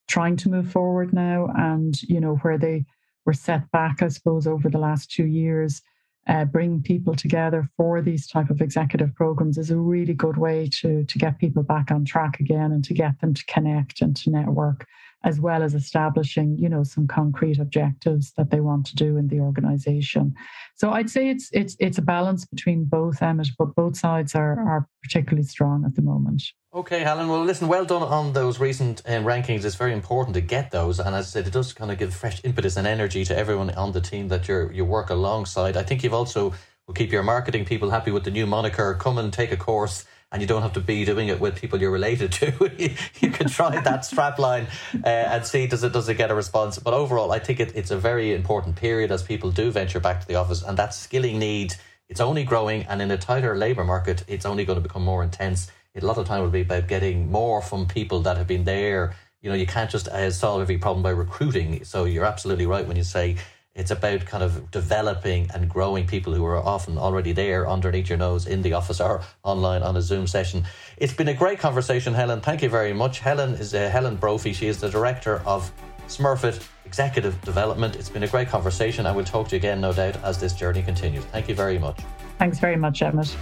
trying 0.09 0.37
to 0.37 0.51
move 0.51 0.71
forward 0.71 1.13
now. 1.13 1.49
And, 1.55 2.01
you 2.03 2.21
know, 2.21 2.37
where 2.37 2.59
they 2.59 2.85
were 3.25 3.33
set 3.33 3.71
back, 3.71 4.03
I 4.03 4.09
suppose, 4.09 4.47
over 4.47 4.69
the 4.69 4.79
last 4.79 5.11
two 5.11 5.27
years, 5.27 5.83
uh, 6.29 6.45
bring 6.45 6.83
people 6.83 7.15
together 7.15 7.69
for 7.77 8.01
these 8.01 8.27
type 8.27 8.51
of 8.51 8.61
executive 8.61 9.15
programs 9.15 9.59
is 9.59 9.71
a 9.71 9.77
really 9.77 10.15
good 10.15 10.37
way 10.37 10.69
to, 10.69 11.05
to 11.05 11.19
get 11.19 11.39
people 11.39 11.63
back 11.63 11.91
on 11.91 12.05
track 12.05 12.39
again 12.39 12.73
and 12.73 12.85
to 12.85 12.95
get 12.95 13.21
them 13.21 13.35
to 13.35 13.45
connect 13.47 14.01
and 14.01 14.15
to 14.17 14.31
network 14.31 14.87
as 15.25 15.41
well 15.41 15.63
as 15.63 15.75
establishing, 15.75 16.59
you 16.59 16.69
know, 16.69 16.83
some 16.83 17.07
concrete 17.07 17.59
objectives 17.59 18.33
that 18.37 18.51
they 18.51 18.61
want 18.61 18.87
to 18.87 18.97
do 18.97 19.17
in 19.17 19.29
the 19.29 19.41
organization. 19.41 20.35
So 20.75 20.91
I'd 20.91 21.11
say 21.11 21.29
it's 21.29 21.49
it's 21.53 21.77
it's 21.79 21.99
a 21.99 22.03
balance 22.03 22.45
between 22.45 22.85
both, 22.85 23.23
Emmett, 23.23 23.49
but 23.59 23.75
both 23.75 23.97
sides 23.97 24.35
are 24.35 24.59
are 24.59 24.89
particularly 25.03 25.47
strong 25.47 25.85
at 25.85 25.95
the 25.95 26.03
moment. 26.03 26.43
Okay, 26.75 27.01
Helen. 27.01 27.29
Well, 27.29 27.45
listen, 27.45 27.69
well 27.69 27.85
done 27.85 28.03
on 28.03 28.33
those 28.33 28.59
recent 28.59 29.03
um, 29.05 29.25
rankings. 29.25 29.63
It's 29.67 29.75
very 29.75 29.93
important 29.93 30.33
to 30.37 30.41
get 30.41 30.71
those, 30.71 31.01
and 31.01 31.15
as 31.15 31.27
I 31.27 31.29
said, 31.29 31.47
it 31.47 31.53
does 31.53 31.75
kind 31.75 31.91
of 31.91 31.99
give 31.99 32.15
fresh 32.15 32.41
impetus 32.45 32.79
and 32.79 32.87
energy 32.87 33.27
to 33.27 33.37
everyone 33.37 33.69
on 33.73 33.93
the 33.93 34.01
team 34.01 34.29
that 34.29 34.49
you 34.49 34.71
you 34.73 34.87
work 34.87 35.11
alongside. 35.11 35.77
I 35.77 35.83
think 35.83 36.03
you've 36.03 36.15
also 36.15 36.55
will 36.87 36.95
keep 36.95 37.13
your 37.13 37.23
marketing 37.23 37.67
people 37.67 37.91
happy 37.91 38.11
with 38.11 38.25
the 38.25 38.31
new 38.31 38.47
moniker. 38.47 38.95
Come 38.95 39.19
and 39.19 39.31
take 39.31 39.53
a 39.53 39.57
course 39.59 40.07
and 40.33 40.41
you 40.41 40.49
don't 40.49 40.63
have 40.63 40.73
to 40.73 40.81
be 40.81 41.05
doing 41.05 41.29
it 41.29 41.39
with 41.39 41.57
people 41.57 41.79
you're 41.79 41.91
related 41.91 42.33
to. 42.33 42.71
you 43.21 43.31
can 43.31 43.49
try 43.49 43.79
that 43.79 44.05
strap 44.07 44.39
line 44.39 44.67
uh, 45.05 45.09
and 45.09 45.45
see 45.45 45.67
does 45.67 45.85
it 45.85 45.93
does 45.93 46.09
it 46.09 46.15
get 46.15 46.31
a 46.31 46.35
response. 46.35 46.79
But 46.79 46.95
overall, 46.95 47.33
I 47.33 47.39
think 47.39 47.61
it, 47.61 47.77
it's 47.77 47.91
a 47.91 47.99
very 47.99 48.33
important 48.33 48.77
period 48.77 49.13
as 49.13 49.23
people 49.23 49.51
do 49.51 49.71
venture 49.71 50.01
back 50.01 50.23
to 50.23 50.27
the 50.27 50.37
office, 50.37 50.63
and 50.63 50.79
that 50.79 50.95
skilling 50.95 51.39
need 51.39 51.75
it's 52.09 52.21
only 52.21 52.45
growing, 52.45 52.83
and 52.85 53.01
in 53.01 53.11
a 53.11 53.17
tighter 53.17 53.57
labour 53.57 53.85
market, 53.85 54.25
it's 54.27 54.45
only 54.45 54.65
going 54.67 54.77
to 54.77 54.83
become 54.83 55.03
more 55.03 55.23
intense. 55.23 55.71
A 55.95 56.01
lot 56.01 56.17
of 56.17 56.27
time 56.27 56.41
will 56.41 56.49
be 56.49 56.63
about 56.63 56.89
getting 56.89 57.31
more 57.31 57.61
from 57.61 57.85
people 57.85 58.21
that 58.21 58.39
have 58.39 58.47
been 58.47 58.65
there. 58.65 59.15
You 59.43 59.51
know, 59.51 59.57
you 59.57 59.67
can't 59.67 59.91
just 59.91 60.09
uh, 60.09 60.31
solve 60.31 60.63
every 60.63 60.79
problem 60.79 61.03
by 61.03 61.11
recruiting. 61.11 61.85
So 61.85 62.05
you're 62.05 62.25
absolutely 62.25 62.65
right 62.65 62.87
when 62.87 62.97
you 62.97 63.03
say 63.03 63.37
it's 63.75 63.91
about 63.91 64.25
kind 64.25 64.43
of 64.43 64.71
developing 64.71 65.51
and 65.53 65.69
growing 65.69 66.07
people 66.07 66.33
who 66.33 66.47
are 66.47 66.57
often 66.57 66.97
already 66.97 67.33
there 67.33 67.69
underneath 67.69 68.09
your 68.09 68.17
nose 68.17 68.47
in 68.47 68.63
the 68.63 68.73
office 68.73 69.03
or 69.03 69.21
online 69.43 69.83
on 69.83 69.95
a 69.97 70.01
Zoom 70.01 70.27
session. 70.27 70.65
It's 70.97 71.13
been 71.13 71.29
a 71.29 71.35
great 71.35 71.59
conversation, 71.59 72.15
Helen. 72.15 72.41
Thank 72.41 72.63
you 72.63 72.71
very 72.71 72.95
much. 72.95 73.19
Helen 73.19 73.53
is 73.57 73.75
uh, 73.75 73.91
Helen 73.91 74.17
Brophy. 74.17 74.55
She 74.55 74.69
is 74.69 74.81
the 74.81 74.89
director 74.89 75.43
of 75.45 75.71
Smurfit 76.09 76.67
Executive 76.87 77.39
Development. 77.43 77.97
It's 77.97 78.09
been 78.09 78.23
a 78.23 78.29
great 78.29 78.49
conversation. 78.49 79.05
I 79.05 79.13
will 79.13 79.25
talk 79.25 79.49
to 79.49 79.57
you 79.57 79.59
again, 79.59 79.83
no 79.83 79.93
doubt, 79.93 80.17
as 80.25 80.39
this 80.39 80.55
journey 80.55 80.83
continues. 80.83 81.25
Thank 81.27 81.51
you 81.51 81.55
very 81.55 81.79
much. 81.79 82.01
Thanks 82.39 82.59
very 82.59 82.77
much, 82.77 83.03
Emmett. 83.03 83.37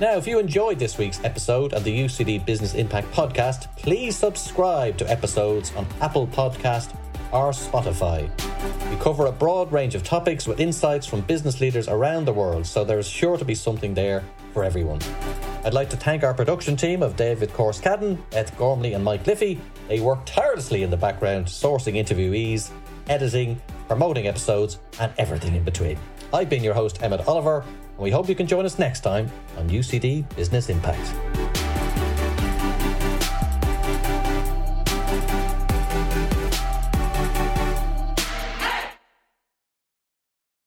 Now, 0.00 0.16
if 0.16 0.26
you 0.26 0.38
enjoyed 0.38 0.78
this 0.78 0.96
week's 0.96 1.22
episode 1.24 1.74
of 1.74 1.84
the 1.84 1.94
UCD 1.94 2.46
Business 2.46 2.72
Impact 2.72 3.12
Podcast, 3.12 3.66
please 3.76 4.16
subscribe 4.16 4.96
to 4.96 5.10
episodes 5.10 5.74
on 5.76 5.86
Apple 6.00 6.26
Podcast 6.26 6.96
or 7.32 7.50
Spotify. 7.50 8.30
We 8.88 8.96
cover 8.96 9.26
a 9.26 9.32
broad 9.32 9.70
range 9.70 9.94
of 9.94 10.02
topics 10.02 10.46
with 10.46 10.58
insights 10.58 11.06
from 11.06 11.20
business 11.20 11.60
leaders 11.60 11.86
around 11.86 12.24
the 12.24 12.32
world, 12.32 12.64
so 12.64 12.82
there 12.82 12.98
is 12.98 13.06
sure 13.06 13.36
to 13.36 13.44
be 13.44 13.54
something 13.54 13.92
there 13.92 14.24
for 14.54 14.64
everyone. 14.64 15.00
I'd 15.66 15.74
like 15.74 15.90
to 15.90 15.98
thank 15.98 16.24
our 16.24 16.32
production 16.32 16.78
team 16.78 17.02
of 17.02 17.16
David 17.16 17.50
Corskadden, 17.50 18.16
Ed 18.32 18.50
Gormley, 18.56 18.94
and 18.94 19.04
Mike 19.04 19.26
Liffey. 19.26 19.60
They 19.86 20.00
work 20.00 20.24
tirelessly 20.24 20.82
in 20.82 20.88
the 20.88 20.96
background, 20.96 21.44
sourcing 21.44 21.96
interviewees, 22.02 22.70
editing, 23.10 23.60
promoting 23.86 24.28
episodes, 24.28 24.78
and 24.98 25.12
everything 25.18 25.56
in 25.56 25.62
between. 25.62 25.98
I've 26.32 26.48
been 26.48 26.64
your 26.64 26.74
host, 26.74 27.02
Emmett 27.02 27.26
Oliver, 27.28 27.64
we 28.00 28.10
hope 28.10 28.28
you 28.28 28.34
can 28.34 28.46
join 28.46 28.64
us 28.64 28.78
next 28.78 29.00
time 29.00 29.30
on 29.58 29.68
UCD 29.68 30.24
Business 30.34 30.70
Impact. 30.70 31.49